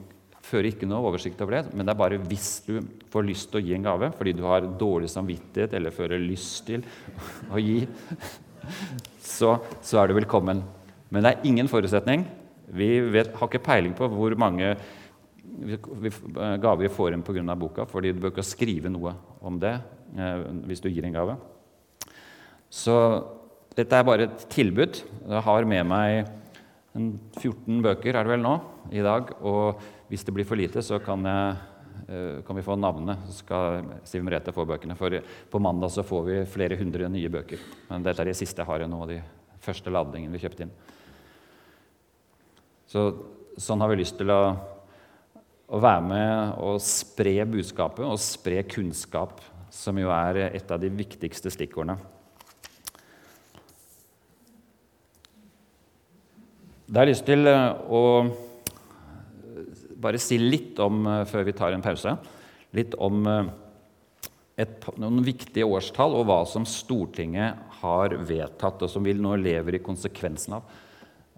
fører 0.47 0.71
ikke 0.71 0.87
noe 0.89 1.11
oversikt 1.11 1.41
over 1.43 1.59
det, 1.59 1.75
men 1.75 1.87
det 1.87 1.93
er 1.93 1.99
bare 1.99 2.21
hvis 2.23 2.51
du 2.67 2.79
får 3.13 3.27
lyst 3.27 3.51
til 3.51 3.61
å 3.61 3.65
gi 3.67 3.75
en 3.77 3.87
gave 3.87 4.11
fordi 4.15 4.35
du 4.37 4.45
har 4.47 4.69
dårlig 4.79 5.11
samvittighet 5.13 5.75
eller 5.79 5.95
fører 5.95 6.23
lyst 6.23 6.67
til 6.69 6.85
å 7.55 7.63
gi, 7.63 7.81
så, 9.23 9.57
så 9.83 10.03
er 10.03 10.11
du 10.11 10.17
velkommen. 10.19 10.63
Men 11.11 11.23
det 11.23 11.33
er 11.33 11.49
ingen 11.49 11.71
forutsetning. 11.71 12.25
Vi 12.77 12.89
vet, 13.15 13.35
har 13.39 13.51
ikke 13.51 13.63
peiling 13.67 13.95
på 13.97 14.09
hvor 14.11 14.35
mange 14.39 14.75
gaver 15.57 16.83
vi 16.83 16.93
får 16.93 17.15
inn 17.15 17.25
pga. 17.25 17.55
boka, 17.57 17.87
fordi 17.89 18.13
du 18.13 18.21
bør 18.21 18.35
ikke 18.35 18.45
skrive 18.45 18.91
noe 18.93 19.15
om 19.41 19.59
det 19.61 19.77
eh, 20.19 20.43
hvis 20.67 20.83
du 20.83 20.91
gir 20.91 21.07
en 21.07 21.15
gave. 21.15 21.37
Så 22.69 22.97
dette 23.77 23.97
er 23.97 24.05
bare 24.05 24.27
et 24.27 24.47
tilbud. 24.53 25.03
Jeg 25.29 25.45
har 25.47 25.69
med 25.69 25.87
meg 25.87 26.27
14 26.97 27.83
bøker 27.85 28.17
er 28.17 28.25
det 28.25 28.33
vel 28.35 28.43
nå, 28.43 28.57
i 28.91 29.05
dag. 29.05 29.33
Og 29.45 29.81
hvis 30.09 30.25
det 30.27 30.35
blir 30.35 30.47
for 30.47 30.59
lite, 30.59 30.83
så 30.85 30.99
kan, 31.03 31.25
jeg, 31.27 31.57
eh, 32.09 32.43
kan 32.47 32.57
vi 32.57 32.63
få 32.63 32.77
navnet. 32.79 33.25
Så 33.27 33.41
skal 33.43 33.89
Siv 34.07 34.25
Merete 34.25 34.55
få 34.55 34.67
bøkene. 34.69 34.97
For 34.99 35.19
på 35.51 35.63
mandag 35.63 35.91
så 35.95 36.05
får 36.07 36.23
vi 36.29 36.37
flere 36.47 36.79
hundre 36.79 37.09
nye 37.11 37.33
bøker. 37.33 37.59
Men 37.91 38.07
dette 38.07 38.23
er 38.23 38.31
de 38.31 38.37
siste 38.39 38.63
jeg 38.63 38.71
har 38.71 38.87
nå, 38.87 39.03
de 39.11 39.21
første 39.61 39.91
ladningene 39.91 40.33
vi 40.37 40.43
kjøpte 40.45 40.67
inn. 40.67 40.75
Så, 42.87 43.03
sånn 43.59 43.83
har 43.83 43.91
vi 43.91 43.99
lyst 43.99 44.19
til 44.21 44.31
å, 44.31 44.41
å 45.67 45.79
være 45.83 46.05
med 46.07 46.59
og 46.63 46.79
spre 46.85 47.41
budskapet 47.51 48.07
og 48.07 48.21
spre 48.23 48.63
kunnskap, 48.71 49.41
som 49.75 49.99
jo 49.99 50.13
er 50.15 50.47
et 50.53 50.71
av 50.71 50.79
de 50.81 50.93
viktigste 50.95 51.51
stikkordene. 51.51 51.99
Da 56.87 57.01
har 57.01 57.09
jeg 57.09 57.17
lyst 57.17 57.27
til 57.27 57.49
eh, 57.51 57.73
å 57.91 58.03
bare 60.07 60.23
si 60.23 60.39
litt 60.41 60.81
om, 60.83 61.05
eh, 61.07 61.25
før 61.29 61.47
vi 61.47 61.57
tar 61.57 61.77
en 61.77 61.85
pause, 61.85 62.17
litt 62.77 62.97
om 63.03 63.27
eh, 63.31 63.53
et, 64.63 64.89
noen 64.97 65.21
viktige 65.27 65.69
årstall 65.69 66.17
og 66.17 66.27
hva 66.31 66.41
som 66.49 66.65
Stortinget 66.65 67.79
har 67.83 68.17
vedtatt, 68.17 68.83
og 68.83 68.91
som 68.91 69.05
vi 69.05 69.15
nå 69.15 69.37
lever 69.43 69.77
i 69.77 69.85
konsekvensen 69.85 70.57
av. 70.57 70.75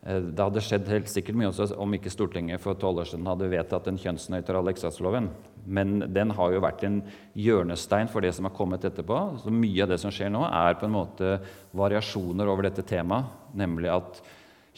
Det 0.09 0.39
hadde 0.39 0.63
skjedd 0.63 0.87
helt 0.89 1.09
sikkert 1.11 1.37
mye 1.37 1.49
også 1.51 1.75
om 1.83 1.93
ikke 1.97 2.13
Stortinget 2.13 2.63
for 2.63 2.79
tolv 2.79 3.03
år 3.03 3.09
siden 3.11 3.27
hadde 3.27 3.49
vedtatt 3.51 3.89
den 3.91 3.99
kjønnsnøytrale 3.99 4.71
eksamensloven. 4.71 5.27
Men 5.67 5.99
den 6.15 6.31
har 6.39 6.55
jo 6.55 6.63
vært 6.63 6.85
en 6.87 7.01
hjørnestein 7.37 8.09
for 8.09 8.25
det 8.25 8.31
som 8.37 8.47
har 8.47 8.55
kommet 8.57 8.87
etterpå. 8.87 9.19
Så 9.43 9.53
mye 9.53 9.83
av 9.85 9.91
det 9.91 9.99
som 10.01 10.15
skjer 10.15 10.31
nå, 10.33 10.45
er 10.47 10.79
på 10.79 10.87
en 10.87 10.95
måte 10.95 11.35
variasjoner 11.77 12.49
over 12.49 12.71
dette 12.71 12.87
temaet, 12.87 13.27
nemlig 13.59 13.91
at 13.99 14.23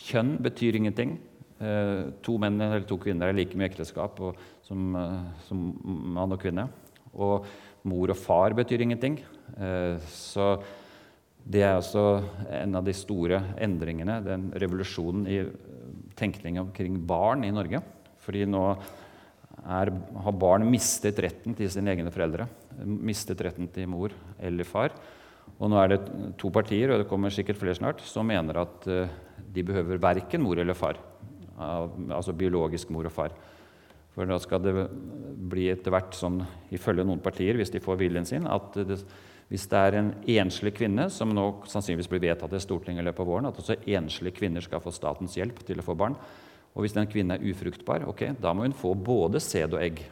Kjønn 0.00 0.38
betyr 0.40 0.78
ingenting. 0.78 1.18
Eh, 1.60 2.06
to 2.24 2.38
menn 2.40 2.56
eller 2.56 2.86
to 2.88 2.96
kvinner 2.96 3.28
er 3.28 3.36
like 3.36 3.58
mye 3.58 3.68
ekteskap 3.68 4.20
og, 4.24 4.38
som, 4.64 4.94
eh, 4.96 5.16
som, 5.44 5.66
mann 6.16 6.32
og 6.32 6.40
kvinne. 6.40 6.64
Og 7.12 7.44
mor 7.90 8.12
og 8.14 8.16
far 8.16 8.56
betyr 8.56 8.86
ingenting. 8.86 9.18
Eh, 9.58 10.00
så 10.08 10.54
det 11.44 11.60
er 11.66 11.74
altså 11.74 12.22
en 12.62 12.78
av 12.80 12.86
de 12.86 12.94
store 12.96 13.42
endringene, 13.60 14.22
den 14.24 14.48
revolusjonen 14.56 15.28
i 15.28 15.42
tenkning 16.16 16.60
omkring 16.62 16.96
barn 17.04 17.44
i 17.44 17.52
Norge. 17.52 17.82
Fordi 18.24 18.46
nå 18.48 18.64
er, 19.60 19.92
har 20.24 20.40
barn 20.40 20.64
mistet 20.68 21.20
retten 21.20 21.56
til 21.56 21.68
sine 21.72 21.92
egne 21.92 22.12
foreldre. 22.14 22.48
Mistet 22.88 23.40
retten 23.44 23.68
til 23.72 23.88
mor 23.88 24.16
eller 24.40 24.68
far. 24.68 24.96
Og 25.58 25.68
nå 25.68 25.76
er 25.76 25.92
det 25.92 26.00
to 26.40 26.48
partier, 26.52 26.88
og 26.88 27.02
det 27.02 27.08
kommer 27.10 27.32
sikkert 27.32 27.60
flere 27.60 27.76
snart, 27.76 28.00
som 28.06 28.28
mener 28.28 28.62
at 28.62 28.86
de 29.50 29.64
behøver 29.66 30.00
verken 30.00 30.44
mor 30.44 30.60
eller 30.60 30.78
far. 30.78 31.00
Altså 31.60 32.34
biologisk 32.36 32.92
mor 32.94 33.08
og 33.08 33.14
far. 33.14 33.34
For 34.14 34.26
da 34.26 34.38
skal 34.42 34.62
det 34.64 34.74
bli 35.50 35.68
etter 35.70 35.92
hvert 35.94 36.16
sånn, 36.18 36.40
ifølge 36.74 37.04
noen 37.06 37.22
partier, 37.22 37.58
hvis 37.58 37.70
de 37.70 37.82
får 37.82 38.00
viljen 38.00 38.26
sin, 38.26 38.48
at 38.50 38.74
det, 38.74 38.98
hvis 39.50 39.66
det 39.70 39.78
er 39.78 39.96
en 39.98 40.10
enslig 40.40 40.72
kvinne, 40.76 41.08
som 41.10 41.30
nå 41.34 41.46
sannsynligvis 41.70 42.10
blir 42.10 42.22
vedtatt 42.26 42.52
i 42.54 42.62
Stortinget 42.62 43.04
i 43.04 43.06
løpet 43.08 43.22
av 43.24 43.30
våren, 43.30 43.48
at 43.50 43.58
også 43.58 43.80
enslige 43.86 44.36
kvinner 44.38 44.62
skal 44.62 44.82
få 44.82 44.92
statens 44.94 45.36
hjelp 45.38 45.62
til 45.66 45.82
å 45.82 45.86
få 45.86 45.96
barn. 45.98 46.14
Og 46.74 46.84
hvis 46.84 46.94
den 46.94 47.08
kvinnen 47.10 47.34
er 47.34 47.46
ufruktbar, 47.50 48.06
ok, 48.10 48.28
da 48.38 48.54
må 48.54 48.66
hun 48.66 48.76
få 48.76 48.94
både 48.94 49.42
sæd 49.42 49.74
og 49.74 49.82
egg. 49.82 50.04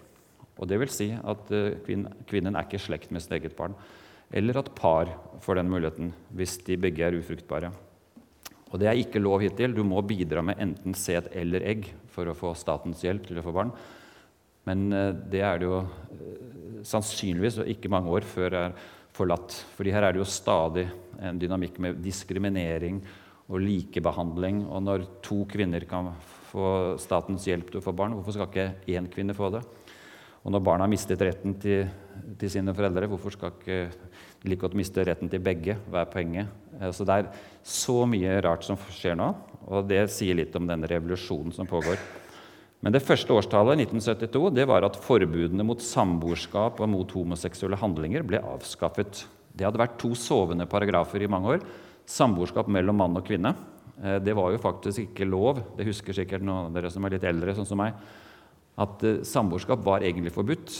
Og 0.59 0.67
det 0.67 0.79
vil 0.83 0.91
si 0.91 1.13
at 1.15 1.53
eh, 1.55 1.79
kvinnen 1.87 2.59
er 2.59 2.67
ikke 2.67 2.81
i 2.81 2.87
slekt 2.89 3.13
med 3.15 3.23
sitt 3.23 3.37
eget 3.39 3.55
barn. 3.59 3.77
Eller 4.35 4.59
at 4.61 4.75
par 4.77 5.11
får 5.45 5.61
den 5.61 5.71
muligheten 5.71 6.11
hvis 6.35 6.59
de 6.67 6.77
begge 6.81 7.07
er 7.07 7.17
ufruktbare. 7.17 7.71
Og 8.69 8.81
det 8.81 8.89
er 8.91 9.01
ikke 9.01 9.23
lov 9.23 9.43
hittil. 9.43 9.75
Du 9.77 9.85
må 9.87 10.03
bidra 10.05 10.43
med 10.45 10.61
enten 10.61 10.97
set 10.97 11.31
eller 11.37 11.64
egg 11.71 11.89
for 12.12 12.29
å 12.29 12.37
få 12.37 12.53
statens 12.59 13.03
hjelp 13.05 13.29
til 13.29 13.41
å 13.41 13.45
få 13.45 13.55
barn. 13.57 13.73
Men 14.69 14.89
eh, 14.93 15.12
det 15.33 15.43
er 15.45 15.61
det 15.61 15.69
jo 15.69 15.81
eh, 15.81 16.83
sannsynligvis 16.87 17.62
ikke 17.75 17.93
mange 17.93 18.12
år 18.12 18.27
før 18.29 18.53
det 18.53 18.64
er 18.66 18.77
forlatt. 19.16 19.57
Fordi 19.77 19.95
her 19.95 20.05
er 20.05 20.14
det 20.14 20.23
jo 20.23 20.29
stadig 20.29 20.87
en 21.25 21.41
dynamikk 21.41 21.81
med 21.83 22.03
diskriminering 22.05 23.01
og 23.49 23.62
likebehandling. 23.64 24.66
Og 24.69 24.85
når 24.85 25.09
to 25.25 25.43
kvinner 25.51 25.89
kan 25.89 26.12
få 26.53 26.99
statens 27.01 27.49
hjelp 27.49 27.73
til 27.73 27.81
å 27.81 27.85
få 27.85 27.97
barn, 27.97 28.14
hvorfor 28.16 28.37
skal 28.37 28.53
ikke 28.53 28.99
én 28.99 29.09
kvinne 29.12 29.37
få 29.37 29.51
det? 29.57 29.64
Og 30.45 30.53
når 30.55 30.62
barna 30.64 30.87
har 30.87 30.93
mistet 30.93 31.21
retten 31.25 31.57
til, 31.61 31.89
til 32.39 32.53
sine 32.53 32.73
foreldre, 32.77 33.09
hvorfor 33.11 33.35
skal 33.35 33.57
ikke 33.57 33.81
de 34.39 34.53
like 34.53 34.62
godt 34.62 34.77
miste 34.79 35.03
retten 35.05 35.31
til 35.31 35.43
begge. 35.43 35.75
Hva 35.91 36.05
er 36.05 36.12
poenget? 36.12 36.53
Eh, 36.81 36.93
så 36.95 37.07
det 37.07 37.16
er 37.16 37.31
så 37.66 38.03
mye 38.09 38.39
rart 38.45 38.66
som 38.66 38.79
skjer 38.95 39.18
nå, 39.18 39.33
og 39.68 39.89
det 39.91 40.07
sier 40.12 40.39
litt 40.39 40.57
om 40.57 40.68
denne 40.68 40.89
revolusjonen 40.91 41.55
som 41.55 41.68
pågår. 41.68 41.99
Men 42.85 42.95
det 42.95 43.03
første 43.03 43.35
årstallet, 43.35 43.81
1972, 43.89 44.53
det 44.55 44.68
var 44.70 44.87
at 44.87 45.01
forbudene 45.03 45.66
mot 45.66 45.83
samboerskap 45.83 46.79
og 46.79 46.91
mot 46.93 47.11
homoseksuelle 47.11 47.79
handlinger 47.81 48.22
ble 48.26 48.39
avskaffet. 48.39 49.24
Det 49.51 49.66
hadde 49.66 49.81
vært 49.81 49.99
to 49.99 50.12
sovende 50.14 50.68
paragrafer 50.70 51.24
i 51.24 51.31
mange 51.31 51.57
år. 51.57 51.66
Samboerskap 52.09 52.70
mellom 52.70 53.01
mann 53.03 53.18
og 53.18 53.26
kvinne. 53.26 53.57
Eh, 53.99 54.20
det 54.22 54.37
var 54.39 54.55
jo 54.55 54.62
faktisk 54.62 55.09
ikke 55.09 55.26
lov. 55.26 55.64
Det 55.76 55.89
husker 55.89 56.14
sikkert 56.14 56.47
noen 56.47 56.70
av 56.70 56.79
dere 56.79 56.93
som 56.95 57.05
er 57.05 57.16
litt 57.16 57.26
eldre, 57.26 57.57
sånn 57.59 57.68
som 57.68 57.83
meg. 57.83 57.99
At 58.79 59.03
eh, 59.03 59.20
samboerskap 59.26 59.83
var 59.87 60.07
egentlig 60.07 60.35
forbudt. 60.37 60.79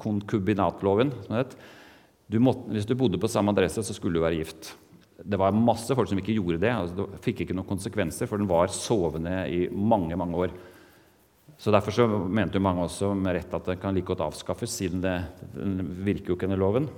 Konkubinatloven, 0.00 1.10
som 1.26 1.34
det 1.34 1.40
het 1.42 1.56
hvis 2.30 2.86
du 2.88 2.94
bodde 2.96 3.20
på 3.20 3.28
samme 3.28 3.52
adresse, 3.52 3.82
så 3.82 3.94
skulle 3.94 4.16
du 4.16 4.24
være 4.24 4.40
gift. 4.40 4.72
Det 5.22 5.38
var 5.38 5.54
masse 5.54 5.94
folk 5.94 6.10
som 6.10 6.18
ikke 6.18 6.34
gjorde 6.34 6.60
det. 6.64 6.72
Altså, 6.74 6.96
det 6.98 7.22
fikk 7.24 7.44
ikke 7.44 7.56
noen 7.56 7.68
konsekvenser, 7.68 8.28
for 8.30 8.40
den 8.40 8.50
var 8.50 8.72
sovende 8.74 9.44
i 9.50 9.66
mange 9.70 10.16
mange 10.18 10.46
år. 10.46 10.54
Så 11.58 11.70
Derfor 11.70 11.94
så 11.94 12.06
mente 12.08 12.58
jo 12.58 12.64
mange 12.66 12.82
også 12.82 13.12
med 13.14 13.36
rett 13.36 13.54
at 13.54 13.70
den 13.70 13.78
kan 13.80 13.94
like 13.94 14.08
godt 14.10 14.24
avskaffes, 14.26 14.74
siden 14.74 15.04
det, 15.04 15.14
den 15.54 15.78
virker 16.04 16.32
jo 16.32 16.38
ikke 16.38 16.48
under 16.50 16.60
loven. 16.60 16.88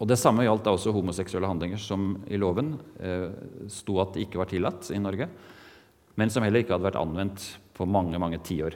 Og 0.00 0.08
Det 0.08 0.18
samme 0.18 0.46
gjaldt 0.46 0.64
da 0.64 0.74
også 0.74 0.94
homoseksuelle 0.96 1.48
handlinger, 1.48 1.78
som 1.78 2.14
i 2.26 2.40
loven 2.40 2.74
eh, 2.98 3.28
sto 3.70 4.00
at 4.00 4.14
det 4.16 4.26
ikke 4.26 4.40
var 4.40 4.48
tillatt 4.50 4.90
i 4.96 4.98
Norge, 4.98 5.28
men 6.16 6.32
som 6.32 6.42
heller 6.42 6.64
ikke 6.64 6.74
hadde 6.74 6.88
vært 6.88 7.00
anvendt 7.00 7.44
på 7.76 7.86
mange 7.88 8.18
mange 8.20 8.40
tiår. 8.42 8.74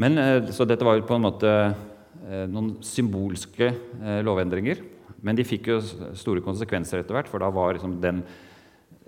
Men, 0.00 0.18
eh, 0.18 0.50
så 0.52 0.64
dette 0.64 0.84
var 0.86 0.96
jo 0.96 1.06
på 1.08 1.16
en 1.16 1.24
måte 1.24 1.50
eh, 1.50 2.44
noen 2.48 2.76
symbolske 2.84 3.68
eh, 3.72 4.20
lovendringer. 4.24 4.82
Men 5.24 5.38
de 5.38 5.46
fikk 5.46 5.70
jo 5.70 5.80
store 6.18 6.42
konsekvenser 6.44 7.00
etter 7.00 7.16
hvert, 7.16 7.30
for 7.30 7.42
da 7.42 7.48
var 7.54 7.76
liksom 7.76 7.98
den, 8.02 8.22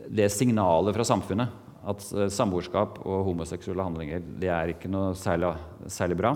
det 0.08 0.30
signalet 0.32 0.96
fra 0.96 1.06
samfunnet 1.06 1.64
at 1.88 2.04
samboerskap 2.34 2.98
og 3.06 3.26
homoseksuelle 3.30 3.84
handlinger 3.86 4.24
det 4.40 4.50
er 4.52 4.72
ikke 4.74 4.90
noe 4.90 5.14
særlig, 5.16 5.54
særlig, 5.90 6.18
bra, 6.18 6.34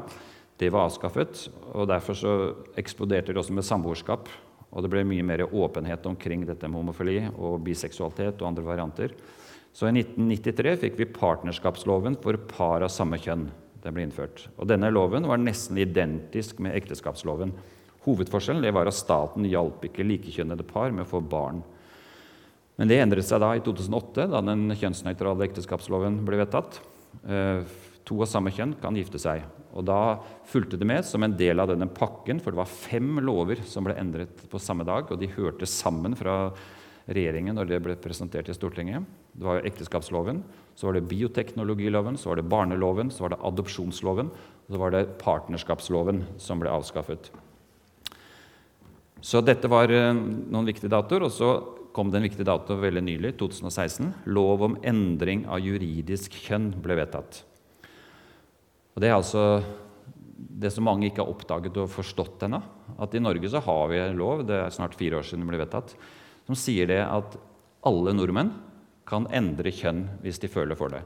det 0.60 0.70
var 0.72 0.86
avskaffet. 0.86 1.48
og 1.74 1.88
Derfor 1.90 2.16
så 2.16 2.32
eksploderte 2.78 3.32
det 3.32 3.40
også 3.40 3.56
med 3.56 3.66
samboerskap. 3.66 4.30
Og 4.72 4.84
det 4.84 4.88
ble 4.92 5.02
mye 5.04 5.24
mer 5.26 5.42
åpenhet 5.44 6.06
omkring 6.08 6.46
dette 6.48 6.68
med 6.68 6.80
homofili 6.80 7.18
og 7.34 7.60
biseksualitet 7.66 8.40
og 8.40 8.48
andre 8.48 8.64
varianter. 8.64 9.12
Så 9.72 9.88
i 9.88 9.92
1993 9.92 10.78
fikk 10.80 10.96
vi 11.00 11.10
partnerskapsloven 11.12 12.16
for 12.22 12.38
par 12.48 12.84
av 12.84 12.92
samme 12.92 13.18
kjønn. 13.20 13.48
Den 13.82 13.96
ble 13.96 14.06
innført. 14.06 14.46
Og 14.56 14.68
denne 14.70 14.92
loven 14.92 15.26
var 15.28 15.40
nesten 15.42 15.80
identisk 15.82 16.60
med 16.62 16.76
ekteskapsloven. 16.78 17.52
Hovedforskjellen 18.06 18.74
var 18.74 18.90
at 18.90 18.98
staten 18.98 19.46
hjalp 19.46 19.84
ikke 19.86 20.06
likekjønnede 20.06 20.66
par 20.66 20.90
med 20.90 21.06
å 21.06 21.12
få 21.12 21.22
barn. 21.22 21.62
Men 22.80 22.90
det 22.90 22.98
endret 23.02 23.28
seg 23.28 23.42
da 23.42 23.52
i 23.54 23.62
2008, 23.62 24.26
da 24.32 24.40
den 24.42 24.72
kjønnsnøytrale 24.74 25.46
ekteskapsloven 25.46 26.22
ble 26.26 26.40
vedtatt. 26.40 26.80
Eh, 27.22 27.62
to 28.08 28.18
av 28.24 28.30
samme 28.30 28.50
kjønn 28.54 28.74
kan 28.82 28.96
gifte 28.98 29.20
seg. 29.22 29.44
Og 29.72 29.84
Da 29.86 30.18
fulgte 30.48 30.78
det 30.78 30.88
med 30.88 31.04
som 31.06 31.22
en 31.22 31.36
del 31.36 31.60
av 31.60 31.70
denne 31.70 31.86
pakken, 31.86 32.40
for 32.40 32.50
det 32.50 32.60
var 32.60 32.70
fem 32.70 33.20
lover 33.22 33.62
som 33.64 33.84
ble 33.84 33.94
endret 33.94 34.48
på 34.50 34.60
samme 34.60 34.84
dag, 34.84 35.10
og 35.10 35.20
de 35.20 35.30
hørte 35.36 35.68
sammen 35.68 36.16
fra 36.18 36.52
regjeringen 37.08 37.56
når 37.56 37.68
det 37.68 37.80
ble 37.82 37.96
presentert 37.98 38.48
i 38.48 38.56
Stortinget. 38.56 39.06
Det 39.34 39.46
var 39.46 39.64
ekteskapsloven, 39.66 40.42
så 40.74 40.88
var 40.88 40.98
det 40.98 41.08
bioteknologiloven, 41.10 42.18
så 42.18 42.30
var 42.30 42.40
det 42.40 42.48
barneloven, 42.50 43.10
så 43.10 43.26
var 43.26 43.34
det 43.34 43.42
adopsjonsloven, 43.42 44.30
og 44.32 44.74
så 44.74 44.82
var 44.82 44.94
det 44.94 45.06
partnerskapsloven 45.22 46.24
som 46.38 46.62
ble 46.62 46.70
avskaffet. 46.70 47.32
Så 49.22 49.40
dette 49.46 49.70
var 49.70 49.92
eh, 49.94 50.10
noen 50.12 50.66
viktige 50.66 50.90
datoer. 50.92 51.28
Og 51.28 51.32
så 51.34 51.52
kom 51.94 52.10
det 52.10 52.18
en 52.18 52.26
viktig 52.26 52.46
dato 52.48 52.76
veldig 52.80 53.04
nylig, 53.06 53.36
2016. 53.40 54.10
Lov 54.34 54.66
om 54.66 54.76
endring 54.82 55.46
av 55.46 55.62
juridisk 55.62 56.34
kjønn 56.46 56.72
ble 56.82 56.98
vedtatt. 56.98 57.44
Og 58.92 59.00
Det 59.00 59.08
er 59.08 59.16
altså 59.16 59.44
det 60.62 60.72
som 60.74 60.84
mange 60.86 61.08
ikke 61.08 61.22
har 61.22 61.30
oppdaget 61.32 61.78
og 61.80 61.90
forstått 61.92 62.44
ennå. 62.48 62.60
At 63.02 63.14
i 63.14 63.22
Norge 63.22 63.48
så 63.50 63.62
har 63.62 63.86
vi 63.92 64.00
en 64.02 64.18
lov, 64.18 64.44
det 64.46 64.58
er 64.58 64.74
snart 64.74 64.96
fire 64.98 65.20
år 65.20 65.26
siden 65.26 65.44
den 65.44 65.52
ble 65.52 65.62
vedtatt, 65.62 65.94
som 66.48 66.58
sier 66.58 66.90
det 66.90 67.00
at 67.04 67.38
alle 67.86 68.14
nordmenn 68.14 68.52
kan 69.08 69.26
endre 69.34 69.72
kjønn 69.74 70.04
hvis 70.22 70.40
de 70.42 70.50
føler 70.50 70.78
for 70.78 70.92
det. 70.92 71.02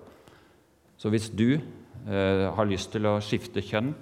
Så 1.01 1.13
hvis 1.13 1.29
du 1.33 1.57
eh, 1.57 2.47
har 2.57 2.69
lyst 2.69 2.93
til 2.95 3.09
å 3.09 3.19
skifte 3.25 3.65
kjønn 3.65 3.93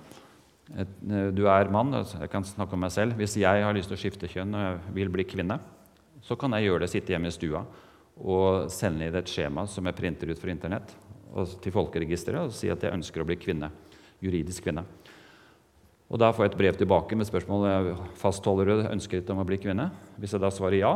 Du 0.64 1.44
er 1.44 1.68
mann, 1.72 1.92
jeg 1.92 2.30
kan 2.32 2.44
snakke 2.46 2.76
om 2.76 2.84
meg 2.86 2.92
selv. 2.94 3.18
Hvis 3.20 3.36
jeg 3.36 3.64
har 3.64 3.74
lyst 3.76 3.90
til 3.92 3.98
å 3.98 4.00
skifte 4.00 4.30
kjønn 4.30 4.56
og 4.56 4.86
vil 4.96 5.10
bli 5.12 5.26
kvinne, 5.28 5.58
så 6.24 6.38
kan 6.40 6.56
jeg 6.56 6.70
gjøre 6.70 6.84
det, 6.84 6.92
sitte 6.92 7.12
hjemme 7.12 7.28
i 7.28 7.34
stua 7.34 7.64
og 8.14 8.70
sende 8.70 9.08
inn 9.08 9.16
et 9.18 9.28
skjema 9.28 9.66
som 9.68 9.84
jeg 9.88 9.96
printer 9.98 10.30
ut 10.30 10.38
fra 10.38 10.52
Internett 10.52 10.92
til 11.60 11.74
folkeregisteret 11.74 12.46
og 12.46 12.54
si 12.54 12.70
at 12.70 12.84
jeg 12.84 12.94
ønsker 12.94 13.20
å 13.24 13.26
bli 13.28 13.36
kvinne. 13.40 13.68
Juridisk 14.22 14.64
kvinne. 14.64 14.86
Og 16.08 16.20
Da 16.20 16.30
får 16.32 16.46
jeg 16.46 16.52
et 16.52 16.58
brev 16.60 16.76
tilbake 16.78 17.16
med 17.18 17.26
spørsmål 17.26 17.90
fastholder 18.20 18.70
du 18.70 18.84
ønsket 18.86 19.30
om 19.34 19.40
å 19.42 19.46
bli 19.48 19.58
kvinne. 19.58 19.88
Hvis 20.20 20.36
jeg 20.36 20.44
da 20.44 20.50
svarer 20.54 20.78
ja, 20.78 20.92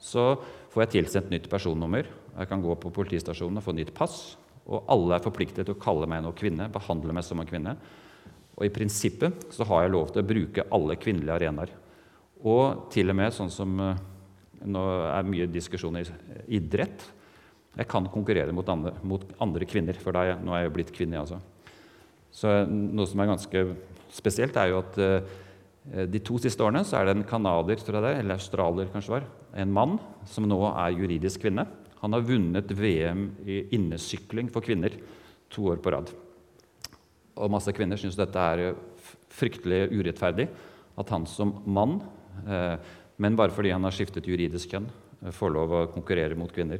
så 0.00 0.38
får 0.72 0.86
jeg 0.86 0.92
tilsendt 0.94 1.30
nytt 1.30 1.50
personnummer. 1.52 2.08
Jeg 2.34 2.50
kan 2.50 2.62
gå 2.64 2.74
på 2.80 2.92
politistasjonen 2.94 3.60
og 3.60 3.66
få 3.66 3.74
nytt 3.76 3.92
pass. 3.94 4.38
Og 4.64 4.88
alle 4.88 5.18
er 5.18 5.26
forpliktet 5.26 5.68
til 5.68 5.76
å 5.76 5.80
kalle 5.80 6.08
meg 6.08 6.24
noe 6.24 6.36
kvinne, 6.38 6.70
behandle 6.72 7.12
meg 7.14 7.26
som 7.26 7.42
en 7.42 7.50
kvinne. 7.50 7.76
Og 8.54 8.66
i 8.66 8.72
prinsippet 8.72 9.48
så 9.54 9.66
har 9.68 9.84
jeg 9.84 9.94
lov 9.94 10.12
til 10.12 10.22
å 10.22 10.28
bruke 10.28 10.66
alle 10.74 10.96
kvinnelige 11.00 11.38
arenaer. 11.38 11.72
Og 12.44 12.86
til 12.92 13.10
og 13.10 13.18
med 13.18 13.34
sånn 13.34 13.52
som 13.52 13.78
eh, 13.82 14.02
Nå 14.64 14.80
er 15.10 15.26
mye 15.28 15.44
diskusjon 15.52 15.98
i 16.00 16.02
idrett. 16.56 17.02
Jeg 17.76 17.84
kan 17.90 18.06
konkurrere 18.08 18.54
mot 18.56 18.68
andre, 18.72 18.94
mot 19.04 19.26
andre 19.44 19.66
kvinner, 19.68 19.98
for 20.00 20.16
er, 20.16 20.38
nå 20.40 20.54
er 20.56 20.62
jeg 20.62 20.72
blitt 20.72 20.92
kvinne, 20.94 21.20
altså. 21.20 21.36
Så 22.32 22.48
noe 22.70 23.04
som 23.10 23.20
er 23.20 23.28
ganske 23.28 23.64
spesielt, 24.14 24.56
er 24.56 24.70
jo 24.70 24.78
at 24.80 24.96
uh, 25.04 25.36
de 26.08 26.22
to 26.24 26.40
siste 26.40 26.64
årene 26.64 26.80
så 26.88 26.96
er 26.96 27.10
det 27.10 27.16
en 27.18 27.26
canadier, 27.28 27.84
eller 27.92 28.38
australier 28.38 28.88
kanskje 28.94 29.18
var, 29.18 29.28
en 29.52 29.76
mann 29.76 29.98
som 30.32 30.48
nå 30.48 30.62
er 30.70 30.96
juridisk 30.96 31.44
kvinne. 31.44 31.66
Han 32.00 32.16
har 32.16 32.24
vunnet 32.24 32.72
VM 32.72 33.26
i 33.44 33.66
innesykling 33.76 34.48
for 34.54 34.64
kvinner 34.64 34.96
to 35.52 35.68
år 35.74 35.84
på 35.84 35.92
rad. 35.92 36.08
Og 37.34 37.50
masse 37.50 37.72
kvinner 37.74 37.98
syns 37.98 38.18
dette 38.18 38.38
er 38.38 38.76
fryktelig 39.34 39.88
urettferdig. 39.94 40.48
At 41.00 41.10
han 41.10 41.26
som 41.26 41.56
mann, 41.66 41.98
eh, 42.46 42.76
men 43.18 43.36
bare 43.36 43.54
fordi 43.54 43.72
han 43.74 43.82
har 43.82 43.94
skiftet 43.94 44.28
juridisk 44.30 44.70
kjønn, 44.70 44.86
eh, 45.24 45.30
får 45.34 45.50
lov 45.50 45.70
å 45.70 45.92
konkurrere 45.92 46.36
mot 46.38 46.52
kvinner. 46.52 46.78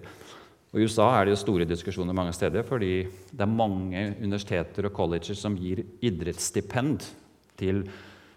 Og 0.72 0.80
I 0.80 0.86
USA 0.86 1.20
er 1.20 1.24
det 1.24 1.36
jo 1.36 1.44
store 1.44 1.66
diskusjoner 1.66 2.14
mange 2.14 2.32
steder, 2.34 2.62
fordi 2.66 3.06
det 3.06 3.40
er 3.40 3.46
mange 3.46 4.16
universiteter 4.18 4.86
og 4.86 4.92
colleger 4.92 5.34
som 5.34 5.54
gir 5.56 5.84
idrettsstipend 6.02 7.06
til 7.56 7.84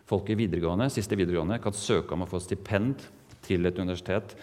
folk 0.05 0.29
i 0.29 0.37
videregående. 0.37 0.91
Siste 0.93 1.17
videregående 1.17 1.57
kan 1.61 1.73
søke 1.73 2.13
om 2.13 2.21
å 2.21 2.29
få 2.29 2.39
stipend 2.39 3.01
til 3.41 3.65
et 3.65 3.79
universitet. 3.79 4.35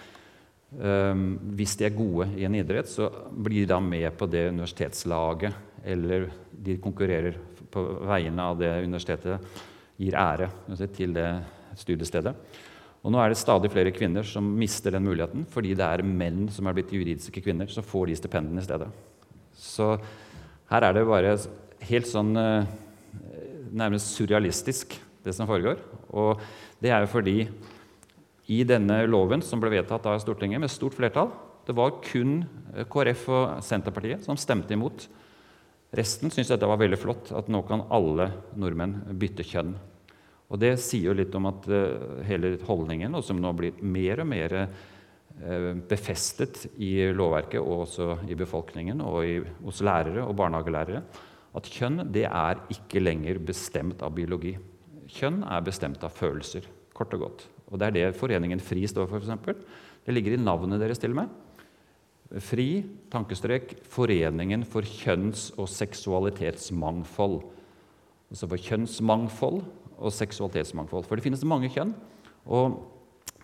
Um, 0.74 1.38
hvis 1.54 1.76
de 1.78 1.86
er 1.86 1.94
gode 1.94 2.26
i 2.34 2.42
en 2.48 2.56
idrett, 2.58 2.90
så 2.90 3.06
blir 3.30 3.68
de 3.70 3.78
med 3.78 4.10
på 4.18 4.26
det 4.26 4.48
universitetslaget. 4.50 5.54
Eller 5.84 6.32
de 6.50 6.78
konkurrerer 6.82 7.38
på 7.74 7.82
vegne 8.08 8.46
av 8.52 8.60
det 8.60 8.70
universitetet 8.84 9.62
gir 10.00 10.16
ære 10.18 10.48
til 10.94 11.14
det 11.14 11.28
studiestedet. 11.78 12.34
Og 13.04 13.12
nå 13.12 13.20
er 13.20 13.30
det 13.30 13.38
stadig 13.38 13.68
flere 13.72 13.92
kvinner 13.92 14.24
som 14.24 14.46
mister 14.58 14.94
den 14.94 15.04
muligheten 15.04 15.44
fordi 15.52 15.74
det 15.76 15.84
er 15.84 16.06
menn 16.06 16.46
som 16.52 16.66
er 16.66 16.76
blitt 16.76 16.92
juridiske 16.94 17.42
kvinner, 17.44 17.68
som 17.68 17.84
får 17.84 18.08
de 18.08 18.16
stipendene 18.22 18.62
i 18.62 18.64
stedet. 18.64 18.88
Så 19.52 19.92
her 20.70 20.86
er 20.88 20.96
det 20.96 21.04
bare 21.06 21.36
helt 21.84 22.08
sånn 22.08 22.32
eh, 22.40 22.70
nærmest 23.74 24.14
surrealistisk, 24.16 24.96
det 25.24 25.34
som 25.36 25.48
foregår. 25.48 25.80
Og 26.16 26.40
det 26.80 26.92
er 26.92 27.04
jo 27.04 27.12
fordi 27.12 27.36
i 28.52 28.60
denne 28.68 29.02
loven 29.08 29.44
som 29.44 29.60
ble 29.60 29.72
vedtatt 29.72 30.04
av 30.08 30.20
Stortinget 30.20 30.60
med 30.60 30.72
stort 30.72 30.96
flertall, 30.96 31.30
det 31.64 31.76
var 31.76 31.96
kun 32.04 32.42
KrF 32.92 33.28
og 33.32 33.44
Senterpartiet 33.64 34.24
som 34.24 34.36
stemte 34.40 34.76
imot 34.76 35.06
Resten 35.94 36.32
syns 36.32 36.50
dette 36.50 36.66
var 36.66 36.80
veldig 36.80 36.98
flott, 36.98 37.30
at 37.36 37.50
nå 37.52 37.60
kan 37.68 37.84
alle 37.94 38.30
nordmenn 38.58 38.96
bytte 39.20 39.46
kjønn. 39.46 39.74
Og 40.50 40.60
Det 40.60 40.74
sier 40.82 41.10
jo 41.10 41.16
litt 41.16 41.34
om 41.34 41.46
at 41.50 41.68
uh, 41.70 42.20
hele 42.26 42.56
holdningen, 42.66 43.14
og 43.14 43.24
som 43.26 43.40
nå 43.40 43.52
blir 43.56 43.78
mer 43.80 44.22
og 44.22 44.28
mer 44.30 44.56
uh, 44.64 45.70
befestet 45.88 46.66
i 46.82 47.10
lovverket 47.14 47.62
og 47.62 47.86
også 47.86 48.08
i 48.30 48.36
befolkningen 48.38 49.02
og 49.04 49.20
i, 49.26 49.38
hos 49.64 49.82
lærere 49.86 50.26
og 50.26 50.36
barnehagelærere, 50.38 51.02
at 51.54 51.70
kjønn 51.70 52.08
det 52.14 52.26
er 52.26 52.62
ikke 52.74 53.02
lenger 53.02 53.38
bestemt 53.46 54.02
av 54.02 54.14
biologi. 54.16 54.56
Kjønn 55.14 55.42
er 55.46 55.66
bestemt 55.66 56.02
av 56.06 56.14
følelser, 56.14 56.66
kort 56.94 57.14
og 57.14 57.26
godt. 57.28 57.48
Og 57.70 57.78
Det 57.78 57.86
er 57.86 57.94
det 57.94 58.18
Foreningen 58.18 58.62
FRI 58.62 58.86
står 58.90 59.08
for. 59.10 59.22
Eksempel. 59.22 59.56
det 60.06 60.14
ligger 60.14 60.34
i 60.34 60.42
navnet 60.42 60.80
deres 60.80 60.98
til 60.98 61.14
og 61.14 61.22
med. 61.22 61.43
FRI, 62.32 62.84
tankestrek, 63.12 63.76
Foreningen 63.90 64.64
for 64.66 64.86
kjønns- 64.86 65.50
og 65.60 65.68
seksualitetsmangfold. 65.70 67.42
Altså 68.32 68.48
for 68.50 68.58
kjønnsmangfold 68.58 69.60
og 69.98 70.14
seksualitetsmangfold. 70.14 71.06
For 71.06 71.16
det 71.16 71.26
finnes 71.26 71.44
mange 71.46 71.70
kjønn. 71.72 71.92
Og 72.50 72.80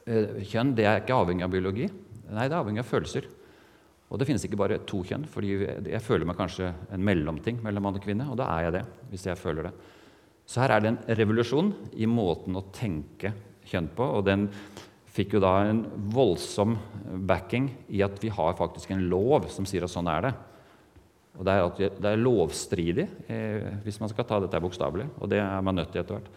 eh, 0.07 0.41
kjønn 0.51 0.75
det 0.77 0.89
er 0.89 1.03
ikke 1.03 1.21
avhengig 1.21 1.47
av 1.47 1.53
biologi. 1.53 1.87
Nei, 2.31 2.49
det 2.49 2.55
er 2.55 2.61
avhengig 2.63 2.83
av 2.83 2.91
følelser. 2.91 3.29
Og 4.11 4.19
det 4.19 4.27
finnes 4.27 4.43
ikke 4.47 4.59
bare 4.59 4.81
to 4.91 5.05
kjønn, 5.07 5.29
fordi 5.31 5.53
jeg 5.87 6.03
føler 6.03 6.27
meg 6.27 6.39
kanskje 6.41 6.73
en 6.91 7.05
mellomting 7.07 7.61
mellom 7.63 7.85
mann 7.87 7.99
og 8.01 8.03
kvinne, 8.03 8.27
og 8.27 8.41
da 8.41 8.49
er 8.57 8.67
jeg 8.67 8.75
det. 8.81 8.85
hvis 9.13 9.27
jeg 9.29 9.39
føler 9.39 9.69
det. 9.69 9.75
Så 10.51 10.65
her 10.65 10.75
er 10.75 10.83
det 10.83 10.91
en 10.91 11.03
revolusjon 11.21 11.71
i 11.95 12.09
måten 12.11 12.59
å 12.59 12.67
tenke 12.75 13.31
kjønn 13.71 13.91
på. 13.95 14.03
og 14.03 14.25
den 14.27 14.49
fikk 15.11 15.37
jo 15.37 15.43
da 15.43 15.55
en 15.67 15.83
voldsom 16.15 16.77
backing 17.27 17.71
i 17.91 18.03
at 18.07 18.21
vi 18.23 18.31
har 18.33 18.59
faktisk 18.59 18.93
en 18.95 19.09
lov 19.11 19.49
som 19.51 19.67
sier 19.69 19.87
at 19.87 19.93
sånn 19.93 20.11
er 20.11 20.29
det. 20.29 20.33
Og 21.39 21.47
Det 21.47 21.53
er, 21.57 21.93
det 22.03 22.11
er 22.11 22.21
lovstridig, 22.21 23.07
eh, 23.31 23.67
hvis 23.85 24.01
man 24.03 24.11
skal 24.13 24.27
ta 24.29 24.41
dette 24.43 24.61
bokstavelig. 24.61 25.07
Og 25.21 25.31
det 25.31 25.39
er 25.41 25.63
man 25.65 25.79
nødt 25.79 25.93
til 25.93 26.03
etter 26.03 26.19
hvert. 26.19 26.31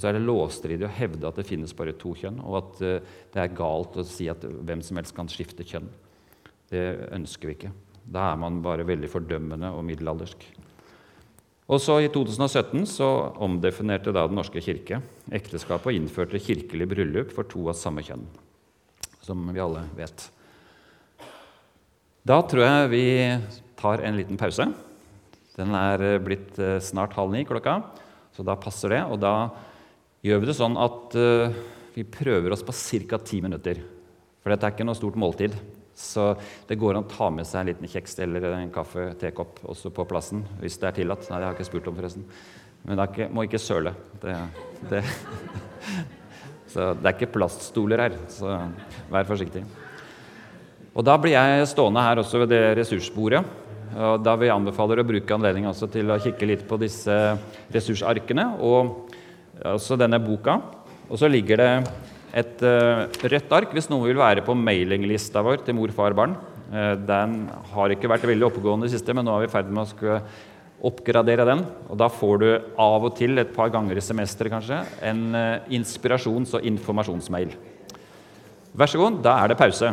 så 0.00 0.08
er 0.08 0.14
det 0.16 0.24
lovstridig 0.24 0.86
å 0.86 0.96
hevde 0.96 1.28
at 1.28 1.36
det 1.36 1.44
finnes 1.44 1.74
bare 1.76 1.92
to 1.92 2.14
kjønn, 2.16 2.38
og 2.40 2.54
at 2.56 2.78
eh, 2.82 3.16
det 3.34 3.42
er 3.42 3.56
galt 3.56 3.98
å 4.00 4.04
si 4.06 4.30
at 4.32 4.40
hvem 4.40 4.80
som 4.82 4.96
helst 4.96 5.14
kan 5.14 5.28
skifte 5.28 5.66
kjønn. 5.66 5.90
Det 6.70 6.84
ønsker 7.12 7.50
vi 7.50 7.56
ikke. 7.58 7.72
Da 8.04 8.30
er 8.30 8.38
man 8.40 8.62
bare 8.64 8.86
veldig 8.86 9.10
fordømmende 9.12 9.70
og 9.74 9.84
middelaldersk. 9.84 10.46
Og 11.64 11.80
så 11.80 11.96
I 12.04 12.10
2017 12.12 12.84
så 12.88 13.08
omdefinerte 13.40 14.12
da 14.12 14.26
Den 14.28 14.36
norske 14.36 14.60
kirke 14.60 15.00
ekteskapet 15.32 15.88
og 15.88 15.96
innførte 15.96 16.40
kirkelig 16.42 16.88
bryllup 16.90 17.32
for 17.32 17.48
to 17.48 17.64
av 17.72 17.78
samme 17.78 18.04
kjønn, 18.04 18.26
som 19.24 19.46
vi 19.48 19.62
alle 19.64 19.86
vet. 19.96 20.26
Da 22.24 22.40
tror 22.44 22.64
jeg 22.64 22.90
vi 22.92 23.06
tar 23.80 24.04
en 24.04 24.16
liten 24.16 24.40
pause. 24.40 24.68
Den 25.56 25.76
er 25.78 26.18
blitt 26.24 26.58
eh, 26.60 26.80
snart 26.84 27.16
halv 27.16 27.32
ni 27.32 27.44
klokka, 27.48 27.78
så 28.36 28.44
da 28.44 28.56
passer 28.60 28.92
det. 28.96 29.02
Og 29.08 29.20
da 29.22 29.34
gjør 30.24 30.42
vi 30.42 30.48
det 30.50 30.56
sånn 30.56 30.76
at 30.80 31.16
uh, 31.20 31.52
vi 31.94 32.02
prøver 32.08 32.54
oss 32.54 32.64
på 32.64 32.72
ca. 32.72 33.18
ti 33.20 33.40
minutter. 33.44 33.80
For 34.42 34.50
dette 34.50 34.66
er 34.66 34.74
ikke 34.74 34.86
noe 34.88 34.98
stort 34.98 35.18
måltid. 35.20 35.54
Så 35.94 36.32
det 36.68 36.78
går 36.80 36.96
an 36.96 37.04
å 37.04 37.10
ta 37.10 37.28
med 37.30 37.46
seg 37.46 37.60
en 37.60 37.70
liten 37.70 37.90
kjeks 37.90 38.18
eller 38.24 38.48
en 38.50 38.72
kaffe, 38.74 39.12
tekopp 39.20 39.62
også 39.62 39.92
på 39.94 40.06
plassen 40.10 40.42
hvis 40.60 40.80
det 40.82 40.90
er 40.90 40.98
tillatt. 40.98 41.28
Nei, 41.30 41.38
det 41.38 41.46
har 41.46 41.54
jeg 41.54 41.60
ikke 41.60 41.70
spurt 41.70 41.90
om, 41.90 41.98
forresten. 41.98 42.26
Men 42.84 42.98
det 42.98 43.08
ikke, 43.12 43.30
må 43.32 43.46
ikke 43.46 43.62
søle. 43.62 43.94
Det, 44.22 44.34
det. 44.90 45.04
Så 46.74 46.90
det 46.98 47.06
er 47.06 47.14
ikke 47.14 47.34
plaststoler 47.36 48.00
her, 48.02 48.14
så 48.34 48.56
vær 49.12 49.28
forsiktig. 49.28 49.60
Og 50.90 51.04
Da 51.06 51.14
blir 51.22 51.36
jeg 51.36 51.68
stående 51.70 52.02
her 52.02 52.18
også 52.18 52.40
ved 52.42 52.50
det 52.50 52.62
ressursbordet. 52.80 53.44
Og 53.94 54.24
da 54.26 54.34
vil 54.34 54.48
jeg 54.48 54.56
anbefale 54.56 54.98
å 54.98 55.06
bruke 55.06 55.36
anledningen 55.36 55.74
til 55.92 56.10
å 56.10 56.18
kikke 56.18 56.48
litt 56.50 56.64
på 56.66 56.78
disse 56.82 57.14
ressursarkene 57.70 58.48
og 58.58 59.12
også 59.70 59.98
denne 60.00 60.18
boka. 60.18 60.58
Og 61.06 61.20
så 61.20 61.30
ligger 61.30 61.62
det 61.62 61.70
et 62.34 62.64
uh, 62.66 63.04
rødt 63.22 63.52
ark 63.54 63.74
hvis 63.76 63.86
noen 63.90 64.08
vil 64.08 64.18
være 64.18 64.42
på 64.46 64.56
mailinglista 64.58 65.42
vår 65.44 65.62
til 65.66 65.76
mor, 65.78 65.92
far, 65.94 66.16
barn. 66.18 66.34
Uh, 66.72 66.94
den 66.98 67.44
har 67.70 67.94
ikke 67.94 68.10
vært 68.10 68.26
veldig 68.26 68.48
oppegående 68.48 68.88
i 68.88 68.90
det 68.90 68.96
siste, 68.96 69.14
men 69.14 69.26
nå 69.26 69.36
er 69.36 69.44
vi 69.44 69.50
i 69.50 69.54
ferd 69.54 69.70
med 69.70 69.84
å 69.84 69.90
skulle 69.92 70.18
oppgradere 70.84 71.46
den. 71.48 71.62
Og 71.88 72.00
da 72.00 72.10
får 72.12 72.40
du 72.42 72.48
av 72.82 73.06
og 73.06 73.14
til, 73.18 73.38
et 73.38 73.54
par 73.54 73.70
ganger 73.72 74.00
i 74.00 74.04
semesteret 74.04 74.52
kanskje, 74.56 74.80
en 75.06 75.22
uh, 75.36 75.70
inspirasjons- 75.78 76.56
og 76.58 76.66
informasjonsmail. 76.72 77.54
Vær 78.74 78.90
så 78.90 78.98
god, 78.98 79.22
da 79.22 79.38
er 79.38 79.52
det 79.52 79.60
pause. 79.60 79.92